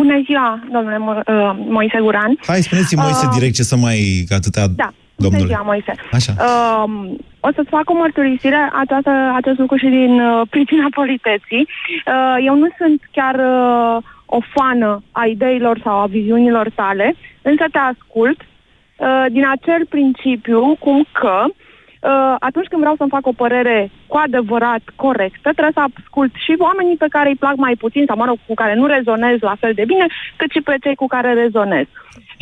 Bună 0.00 0.20
ziua, 0.24 0.48
domnule 0.72 0.96
Mo- 1.06 1.24
uh, 1.26 1.50
Moise 1.76 1.98
Guran. 2.00 2.32
Hai, 2.46 2.60
spuneți-mi, 2.62 3.00
Moise, 3.02 3.26
Uh, 3.26 3.32
direct 3.36 3.54
ce 3.54 3.62
să 3.62 3.76
mai 3.76 3.98
atâtea, 4.38 4.66
Da, 4.82 4.88
bună 4.92 5.28
domnule. 5.28 5.46
ziua, 5.46 5.62
Moise. 5.62 5.92
Așa. 6.12 6.32
Uh, 6.38 7.10
o 7.40 7.48
să-ți 7.54 7.68
fac 7.76 7.90
o 7.90 7.94
mărturisire, 7.94 8.70
această, 8.82 9.10
acest 9.40 9.58
lucru 9.58 9.76
și 9.76 9.86
din 9.98 10.20
uh, 10.20 10.40
pricina 10.54 10.86
politeții. 10.94 11.64
Uh, 12.06 12.36
eu 12.48 12.54
nu 12.62 12.68
sunt 12.78 12.98
chiar 13.12 13.34
uh, 13.34 13.96
o 14.26 14.38
fană 14.54 15.02
a 15.12 15.24
ideilor 15.26 15.80
sau 15.84 15.94
a 16.00 16.06
viziunilor 16.06 16.70
tale, 16.74 17.14
însă 17.42 17.64
te 17.72 17.78
ascult 17.78 18.40
uh, 18.40 19.24
din 19.30 19.44
acel 19.54 19.86
principiu 19.88 20.76
cum 20.78 21.04
că 21.12 21.36
uh, 21.46 21.54
atunci 22.38 22.66
când 22.70 22.80
vreau 22.80 22.96
să-mi 22.96 23.14
fac 23.16 23.26
o 23.26 23.38
părere 23.42 23.90
cu 24.06 24.16
adevărat 24.16 24.82
corectă, 24.96 25.48
trebuie 25.56 25.78
să 25.78 25.84
ascult 25.88 26.32
și 26.44 26.52
oamenii 26.58 26.96
pe 26.96 27.12
care 27.14 27.28
îi 27.28 27.42
plac 27.42 27.56
mai 27.56 27.74
puțin 27.84 28.04
sau, 28.06 28.16
mă 28.16 28.24
rog, 28.24 28.38
cu 28.46 28.54
care 28.54 28.74
nu 28.74 28.86
rezonez 28.86 29.38
la 29.40 29.56
fel 29.60 29.72
de 29.74 29.84
bine, 29.86 30.06
cât 30.36 30.50
și 30.50 30.60
pe 30.60 30.76
cei 30.82 30.94
cu 30.94 31.06
care 31.06 31.32
rezonez. 31.32 31.86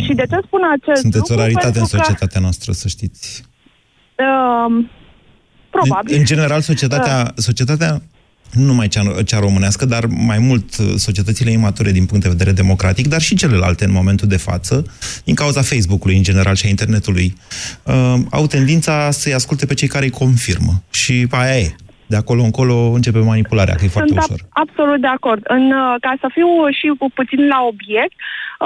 Și 0.05 0.13
de 0.15 0.27
ce 0.31 0.39
spun 0.47 0.63
acest 0.77 1.01
Sunteți 1.01 1.31
o 1.33 1.35
lucru? 1.35 1.45
raritate 1.45 1.67
în 1.67 1.73
Pentru 1.73 1.97
că, 1.97 2.03
societatea 2.03 2.41
noastră, 2.41 2.73
să 2.73 2.89
știți. 2.89 3.45
Uh, 4.27 4.85
probabil. 5.71 6.13
În, 6.15 6.19
în 6.19 6.25
general, 6.25 6.61
societatea, 6.61 7.33
societatea 7.35 7.93
nu 8.53 8.65
numai 8.65 8.89
cea, 8.89 9.03
cea 9.27 9.39
românească, 9.39 9.85
dar 9.85 10.05
mai 10.07 10.39
mult 10.39 10.77
uh, 10.79 10.87
societățile 10.97 11.51
imature 11.51 11.91
din 11.91 12.07
punct 12.07 12.23
de 12.23 12.29
vedere 12.29 12.53
democratic, 12.53 13.07
dar 13.09 13.21
și 13.21 13.35
celelalte 13.37 13.85
în 13.85 13.93
momentul 13.93 14.29
de 14.29 14.37
față, 14.37 14.85
din 15.25 15.35
cauza 15.35 15.63
Facebook-ului 15.63 16.17
în 16.17 16.23
general 16.23 16.55
și 16.55 16.67
a 16.67 16.69
internetului, 16.69 17.35
uh, 17.83 18.15
au 18.31 18.47
tendința 18.47 19.11
să-i 19.11 19.35
asculte 19.35 19.67
pe 19.67 19.75
cei 19.75 19.89
care 19.89 20.05
îi 20.05 20.11
confirmă. 20.11 20.73
Și 20.91 21.27
aia 21.31 21.59
e. 21.59 21.75
De 22.07 22.17
acolo 22.17 22.43
încolo 22.43 22.75
începe 22.99 23.19
manipularea, 23.19 23.75
că 23.75 23.85
e 23.85 23.97
foarte 23.97 24.13
Sunt 24.13 24.23
ușor. 24.25 24.41
ab- 24.43 24.49
absolut 24.65 25.01
de 25.01 25.07
acord. 25.19 25.43
În, 25.57 25.65
uh, 25.83 25.95
ca 26.05 26.13
să 26.23 26.27
fiu 26.37 26.49
și 26.79 26.87
cu 27.01 27.07
puțin 27.19 27.41
la 27.55 27.59
obiect, 27.73 28.17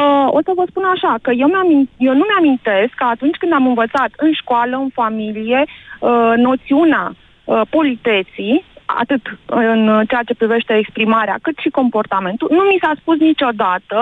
uh, 0.01 0.27
o 0.37 0.41
să 0.47 0.51
vă 0.59 0.65
spun 0.71 0.85
așa, 0.95 1.13
că 1.25 1.31
eu, 1.43 1.49
mi-am, 1.55 1.69
eu 2.09 2.15
nu 2.21 2.25
mi-amintesc 2.31 2.93
că 3.01 3.05
atunci 3.15 3.37
când 3.41 3.53
am 3.59 3.67
învățat 3.73 4.11
în 4.25 4.31
școală, 4.41 4.75
în 4.85 4.91
familie, 5.01 5.61
uh, 5.67 6.33
noțiunea 6.49 7.05
uh, 7.15 7.61
politeții, 7.77 8.55
atât 8.99 9.23
în 9.47 9.81
ceea 10.09 10.23
ce 10.27 10.35
privește 10.35 10.73
exprimarea, 10.77 11.39
cât 11.43 11.57
și 11.59 11.69
comportamentul, 11.69 12.49
nu 12.51 12.63
mi 12.63 12.79
s-a 12.81 12.93
spus 13.01 13.19
niciodată 13.19 13.99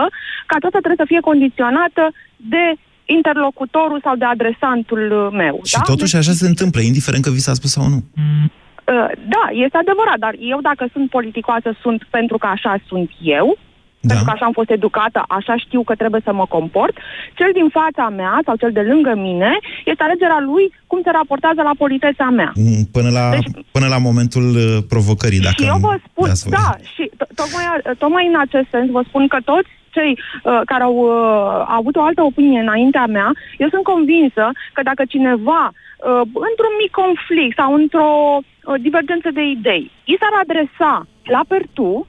că 0.46 0.54
aceasta 0.54 0.78
trebuie 0.84 1.02
să 1.04 1.10
fie 1.12 1.20
condiționată 1.20 2.12
de 2.36 2.64
interlocutorul 3.04 4.00
sau 4.02 4.16
de 4.16 4.24
adresantul 4.24 5.02
uh, 5.12 5.28
meu. 5.42 5.60
Și 5.64 5.76
da? 5.76 5.82
totuși 5.92 6.16
așa 6.16 6.32
se 6.32 6.46
întâmplă, 6.46 6.80
indiferent 6.80 7.24
că 7.24 7.30
vi 7.30 7.46
s-a 7.46 7.52
spus 7.52 7.70
sau 7.70 7.86
nu. 7.94 8.00
Uh, 8.16 9.10
Da, 9.34 9.44
este 9.64 9.76
adevărat, 9.76 10.18
dar 10.18 10.34
eu 10.38 10.58
dacă 10.60 10.88
sunt 10.92 11.10
politicoasă 11.10 11.70
sunt 11.82 12.00
pentru 12.10 12.38
că 12.38 12.46
așa 12.46 12.76
sunt 12.88 13.10
eu, 13.22 13.58
da. 14.00 14.08
pentru 14.08 14.24
că 14.24 14.32
așa 14.34 14.44
am 14.44 14.52
fost 14.60 14.70
educată, 14.70 15.24
așa 15.28 15.54
știu 15.56 15.82
că 15.82 15.94
trebuie 15.94 16.20
să 16.24 16.32
mă 16.32 16.46
comport. 16.56 16.96
Cel 17.34 17.50
din 17.52 17.68
fața 17.78 18.08
mea 18.08 18.34
sau 18.46 18.56
cel 18.56 18.72
de 18.72 18.80
lângă 18.80 19.12
mine 19.16 19.50
este 19.84 20.02
alegerea 20.02 20.40
lui 20.50 20.64
cum 20.86 21.00
se 21.04 21.10
raportează 21.10 21.62
la 21.62 21.74
politeța 21.82 22.26
mea. 22.38 22.52
Mm, 22.54 22.84
Până 22.92 23.10
la, 23.18 23.24
Deci- 23.30 23.64
până 23.76 23.86
la 23.94 23.98
momentul 23.98 24.46
uh, 24.56 24.78
provocării, 24.88 25.40
dacă 25.48 25.62
și 25.62 25.68
eu 25.72 25.78
vă 25.86 25.92
îmi 25.92 26.02
spun, 26.08 26.26
dați 26.28 26.44
voie. 26.48 26.56
da, 26.58 26.68
și 26.94 27.04
to- 27.20 27.30
tocmai, 27.40 27.64
tocmai 28.02 28.24
în 28.32 28.38
acest 28.44 28.68
sens 28.70 28.90
vă 28.90 29.02
spun 29.08 29.24
că 29.28 29.38
toți 29.44 29.70
cei 29.96 30.12
uh, 30.18 30.60
care 30.70 30.82
au 30.82 30.96
uh, 30.96 31.64
avut 31.78 31.96
o 31.96 32.02
altă 32.02 32.22
opinie 32.22 32.60
înaintea 32.60 33.06
mea, 33.06 33.28
eu 33.62 33.68
sunt 33.68 33.84
convinsă 33.92 34.44
că 34.72 34.80
dacă 34.82 35.02
cineva 35.14 35.62
uh, 35.72 36.22
într-un 36.48 36.74
mic 36.82 36.92
conflict 37.02 37.56
sau 37.60 37.70
într-o 37.74 38.10
uh, 38.38 38.74
divergență 38.86 39.28
de 39.38 39.42
idei, 39.56 39.84
i 40.12 40.14
s-ar 40.20 40.34
adresa 40.42 40.92
la 41.34 41.42
pertu, 41.48 42.06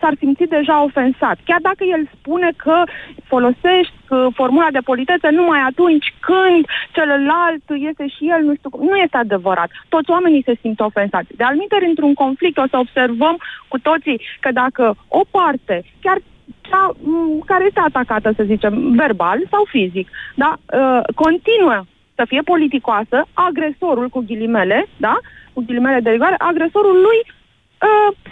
s-ar 0.00 0.14
simți 0.18 0.44
deja 0.56 0.82
ofensat. 0.82 1.38
Chiar 1.44 1.60
dacă 1.62 1.84
el 1.84 2.08
spune 2.18 2.50
că 2.56 2.82
folosești 3.24 3.98
uh, 4.08 4.26
formula 4.34 4.68
de 4.72 4.86
politețe 4.90 5.28
numai 5.30 5.60
atunci 5.60 6.14
când 6.20 6.66
celălalt 6.92 7.64
este 7.90 8.06
și 8.08 8.28
el, 8.34 8.42
nu 8.44 8.54
știu 8.54 8.70
cum. 8.70 8.86
Nu 8.86 8.96
este 8.96 9.16
adevărat. 9.16 9.70
Toți 9.88 10.10
oamenii 10.10 10.42
se 10.46 10.54
simt 10.60 10.80
ofensați. 10.80 11.36
De 11.36 11.44
alminteri, 11.44 11.88
într-un 11.88 12.14
conflict 12.14 12.58
o 12.58 12.66
să 12.70 12.76
observăm 12.76 13.36
cu 13.68 13.78
toții 13.78 14.20
că 14.40 14.50
dacă 14.52 14.96
o 15.08 15.20
parte, 15.30 15.84
chiar 16.00 16.18
cea 16.60 16.90
m, 17.02 17.42
care 17.46 17.64
este 17.64 17.80
atacată, 17.80 18.32
să 18.36 18.42
zicem, 18.42 18.94
verbal 18.96 19.38
sau 19.50 19.64
fizic, 19.68 20.08
da, 20.34 20.50
uh, 20.56 21.00
continuă 21.14 21.84
să 22.14 22.24
fie 22.26 22.40
politicoasă, 22.40 23.24
agresorul 23.32 24.08
cu 24.08 24.24
ghilimele, 24.26 24.86
da, 24.96 25.16
cu 25.52 25.62
ghilimele 25.66 26.00
de 26.00 26.10
rigoare, 26.10 26.34
agresorul 26.38 26.94
lui 26.94 27.18
uh, 27.24 27.43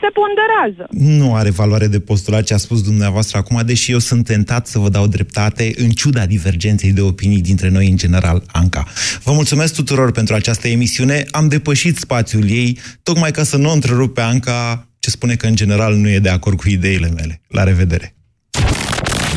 se 0.01 0.09
ponderează. 0.13 0.89
Nu 0.91 1.35
are 1.35 1.51
valoare 1.51 1.87
de 1.87 2.01
postulat 2.01 2.45
ce 2.45 2.55
a 2.55 2.57
spus 2.57 2.83
dumneavoastră 2.83 3.39
acum, 3.39 3.61
deși 3.65 3.91
eu 3.91 3.99
sunt 3.99 4.25
tentat 4.25 4.67
să 4.67 4.79
vă 4.79 4.89
dau 4.89 5.07
dreptate, 5.07 5.73
în 5.77 5.91
ciuda 5.91 6.27
divergenței 6.27 6.93
de 6.93 7.01
opinii 7.01 7.41
dintre 7.41 7.69
noi 7.69 7.89
în 7.89 7.97
general, 7.97 8.43
Anca. 8.53 8.85
Vă 9.25 9.33
mulțumesc 9.33 9.75
tuturor 9.75 10.13
pentru 10.13 10.35
această 10.35 10.69
emisiune. 10.69 11.25
Am 11.31 11.49
depășit 11.49 11.97
spațiul 11.97 12.51
ei, 12.51 12.79
tocmai 13.03 13.31
ca 13.31 13.43
să 13.43 13.57
nu 13.57 13.69
o 13.69 13.73
întrerup 13.73 14.15
pe 14.15 14.21
Anca, 14.21 14.89
ce 14.99 15.11
spune 15.11 15.35
că 15.35 15.47
în 15.47 15.55
general 15.55 15.95
nu 15.95 16.09
e 16.09 16.19
de 16.19 16.29
acord 16.29 16.57
cu 16.57 16.69
ideile 16.69 17.09
mele. 17.09 17.41
La 17.49 17.65
revedere! 17.65 18.15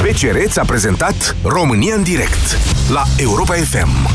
BCR 0.01 0.37
ți-a 0.47 0.63
prezentat 0.63 1.35
România 1.43 1.95
în 1.95 2.03
direct 2.03 2.57
la 2.89 3.03
Europa 3.17 3.53
FM 3.53 4.14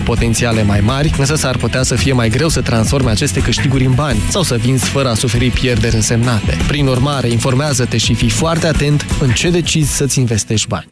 potențiale 0.00 0.62
mai 0.62 0.80
mari, 0.80 1.14
însă 1.18 1.34
s-ar 1.34 1.56
putea 1.56 1.82
să 1.82 1.94
fie 1.94 2.12
mai 2.12 2.28
greu 2.28 2.48
să 2.48 2.60
transforme 2.60 3.10
aceste 3.10 3.40
câștiguri 3.40 3.84
în 3.84 3.94
bani 3.94 4.18
sau 4.28 4.42
să 4.42 4.56
vinzi 4.56 4.84
fără 4.84 5.08
a 5.08 5.14
suferi 5.14 5.50
pierderi 5.50 5.94
însemnate. 5.94 6.56
Prin 6.66 6.86
urmare, 6.86 7.28
informează-te 7.28 7.96
și 7.96 8.14
fii 8.14 8.30
foarte 8.30 8.66
atent 8.66 9.06
în 9.20 9.30
ce 9.30 9.50
decizi 9.50 9.96
să-ți 9.96 10.18
investești 10.18 10.68
bani. 10.68 10.91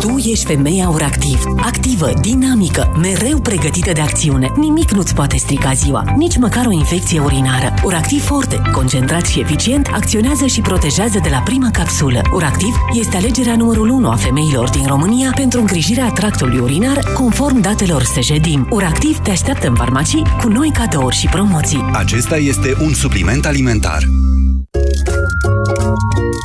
Tu 0.00 0.16
ești 0.16 0.44
femeia 0.44 0.88
Uractiv. 0.88 1.42
Activă, 1.56 2.10
dinamică, 2.20 2.96
mereu 3.00 3.38
pregătită 3.38 3.92
de 3.92 4.00
acțiune. 4.00 4.48
Nimic 4.56 4.90
nu-ți 4.90 5.14
poate 5.14 5.36
strica 5.36 5.72
ziua, 5.72 6.04
nici 6.16 6.36
măcar 6.36 6.66
o 6.66 6.70
infecție 6.70 7.20
urinară. 7.20 7.74
Uractiv 7.84 8.24
Forte, 8.24 8.62
concentrat 8.72 9.26
și 9.26 9.40
eficient, 9.40 9.88
acționează 9.92 10.46
și 10.46 10.60
protejează 10.60 11.18
de 11.22 11.28
la 11.28 11.38
prima 11.38 11.70
capsulă. 11.70 12.20
Uractiv 12.32 12.74
este 12.92 13.16
alegerea 13.16 13.56
numărul 13.56 13.88
1 13.88 14.08
a 14.08 14.14
femeilor 14.14 14.70
din 14.70 14.86
România 14.86 15.32
pentru 15.34 15.60
îngrijirea 15.60 16.10
tractului 16.10 16.58
urinar, 16.58 17.12
conform 17.14 17.60
datelor 17.60 18.02
Sejedim. 18.02 18.66
Uractiv 18.70 19.18
te 19.18 19.30
așteaptă 19.30 19.68
în 19.68 19.74
farmacii 19.74 20.22
cu 20.40 20.48
noi 20.48 20.70
cadouri 20.70 21.16
și 21.16 21.26
promoții. 21.26 21.90
Acesta 21.92 22.36
este 22.36 22.76
un 22.80 22.94
supliment 22.94 23.46
alimentar. 23.46 24.02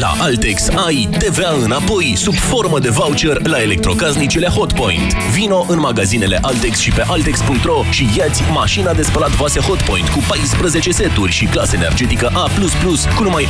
La 0.00 0.12
Altex 0.18 0.68
ai 0.68 1.08
TVA 1.18 1.56
înapoi 1.62 2.12
sub 2.16 2.34
formă 2.34 2.78
de 2.78 2.88
voucher 2.88 3.46
la 3.46 3.62
electrocasnicele 3.62 4.46
Hotpoint. 4.46 5.14
Vino 5.34 5.64
în 5.68 5.78
magazinele 5.78 6.38
Altex 6.42 6.78
și 6.78 6.90
pe 6.90 7.04
altex.ro 7.06 7.82
și 7.90 8.08
iați 8.16 8.42
mașina 8.52 8.92
de 8.92 9.02
spălat 9.02 9.30
vase 9.30 9.60
Hotpoint 9.60 10.08
cu 10.08 10.18
14 10.28 10.90
seturi 10.90 11.32
și 11.32 11.44
clasă 11.44 11.76
energetică 11.76 12.30
A++ 12.34 12.48
cu 13.16 13.22
numai 13.22 13.44
1799,9 13.44 13.48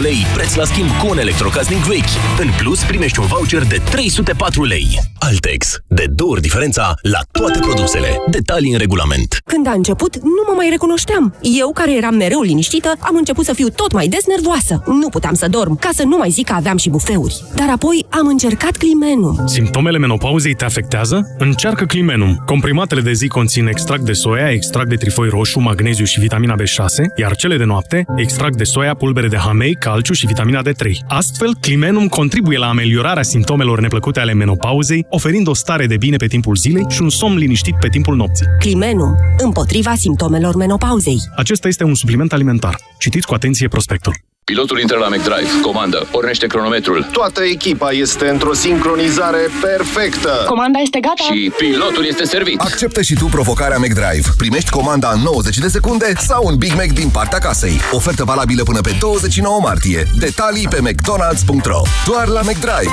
lei, 0.00 0.26
preț 0.34 0.54
la 0.54 0.64
schimb 0.64 0.88
cu 1.00 1.06
un 1.08 1.18
electrocasnic 1.18 1.78
vechi. 1.78 2.38
În 2.38 2.48
plus, 2.58 2.82
primești 2.82 3.20
un 3.20 3.26
voucher 3.26 3.62
de 3.62 3.80
304 3.90 4.64
lei. 4.64 5.00
Altex. 5.18 5.76
De 5.86 6.06
două 6.14 6.30
ori 6.30 6.40
diferența 6.40 6.94
la 7.02 7.18
toate 7.32 7.58
produsele. 7.58 8.20
Detalii 8.30 8.72
în 8.72 8.78
regulament. 8.78 9.40
Când 9.44 9.66
a 9.66 9.72
început, 9.72 10.16
nu 10.16 10.42
mă 10.46 10.52
mai 10.56 10.68
recunoșteam. 10.70 11.34
Eu, 11.40 11.72
care 11.72 11.96
eram 11.96 12.14
mereu 12.14 12.40
liniștită, 12.40 12.92
am 13.00 13.16
început 13.16 13.44
să 13.44 13.52
fiu 13.52 13.68
tot 13.68 13.92
mai 13.92 14.08
des 14.08 14.24
nervoasă. 14.38 14.82
Nu 14.86 15.08
puteam 15.08 15.34
să 15.34 15.48
dorm, 15.48 15.76
ca 15.76 15.88
să 15.94 16.02
nu 16.02 16.16
mai 16.16 16.30
zic 16.30 16.46
că 16.46 16.52
aveam 16.52 16.76
și 16.76 16.90
bufeuri. 16.90 17.42
Dar 17.54 17.68
apoi 17.70 18.06
am 18.08 18.26
încercat 18.26 18.76
Climenum. 18.76 19.42
Simptomele 19.46 19.98
menopauzei 19.98 20.54
te 20.54 20.64
afectează? 20.64 21.34
Încearcă 21.38 21.84
Climenum. 21.84 22.42
Comprimatele 22.46 23.00
de 23.00 23.12
zi 23.12 23.26
conțin 23.26 23.66
extract 23.66 24.02
de 24.02 24.12
soia, 24.12 24.50
extract 24.50 24.88
de 24.88 24.96
trifoi 24.96 25.28
roșu, 25.28 25.60
magneziu 25.60 26.04
și 26.04 26.20
vitamina 26.20 26.54
B6, 26.54 27.16
iar 27.16 27.36
cele 27.36 27.56
de 27.56 27.64
noapte, 27.64 28.04
extract 28.16 28.56
de 28.56 28.64
soia, 28.64 28.94
pulbere 28.94 29.28
de 29.28 29.36
hamei, 29.36 29.74
calciu 29.74 30.12
și 30.12 30.26
vitamina 30.26 30.62
D3. 30.62 30.90
Astfel, 31.08 31.54
Climenum 31.60 32.08
contribuie 32.08 32.58
la 32.58 32.68
ameliorarea 32.68 33.22
simptomelor 33.22 33.80
neplăcute 33.80 34.20
ale 34.20 34.32
menopauzei, 34.32 35.06
oferind 35.10 35.48
o 35.48 35.54
stare 35.54 35.86
de 35.86 35.96
bine 35.96 36.16
pe 36.16 36.26
timpul 36.26 36.56
zilei 36.56 36.84
și 36.88 37.02
un 37.02 37.08
somn 37.10 37.36
liniștit 37.36 37.74
pe 37.80 37.88
timpul 37.88 38.16
nopții. 38.16 38.46
Climenum, 38.58 39.14
împotriva 39.38 39.94
simptomelor 39.94 40.56
menopauzei. 40.56 41.18
Acesta 41.36 41.68
este 41.68 41.84
un 41.84 41.94
supliment 41.94 42.32
alimentar. 42.32 42.76
Citiți 42.98 43.26
cu 43.26 43.34
atenție 43.34 43.68
prospectul. 43.68 44.27
Pilotul 44.52 44.80
intră 44.80 44.98
la 44.98 45.08
McDrive, 45.08 45.60
comandă, 45.62 46.06
pornește 46.10 46.46
cronometrul. 46.46 47.08
Toată 47.12 47.42
echipa 47.42 47.90
este 47.90 48.28
într-o 48.28 48.52
sincronizare 48.52 49.48
perfectă. 49.60 50.44
Comanda 50.46 50.78
este 50.78 51.00
gata. 51.00 51.22
Și 51.32 51.52
pilotul 51.56 52.06
este 52.06 52.24
servit. 52.24 52.60
Acceptă 52.60 53.02
și 53.02 53.14
tu 53.14 53.26
provocarea 53.26 53.78
McDrive. 53.78 54.28
Primești 54.36 54.70
comanda 54.70 55.10
în 55.10 55.20
90 55.20 55.58
de 55.58 55.68
secunde 55.68 56.12
sau 56.18 56.46
un 56.46 56.56
Big 56.56 56.72
Mac 56.74 56.86
din 56.86 57.08
partea 57.08 57.38
casei. 57.38 57.80
Ofertă 57.92 58.24
valabilă 58.24 58.62
până 58.62 58.80
pe 58.80 58.96
29 58.98 59.60
martie. 59.60 60.06
Detalii 60.18 60.68
pe 60.68 60.80
mcdonalds.ro 60.80 61.80
Doar 62.06 62.26
la 62.26 62.40
McDrive. 62.40 62.92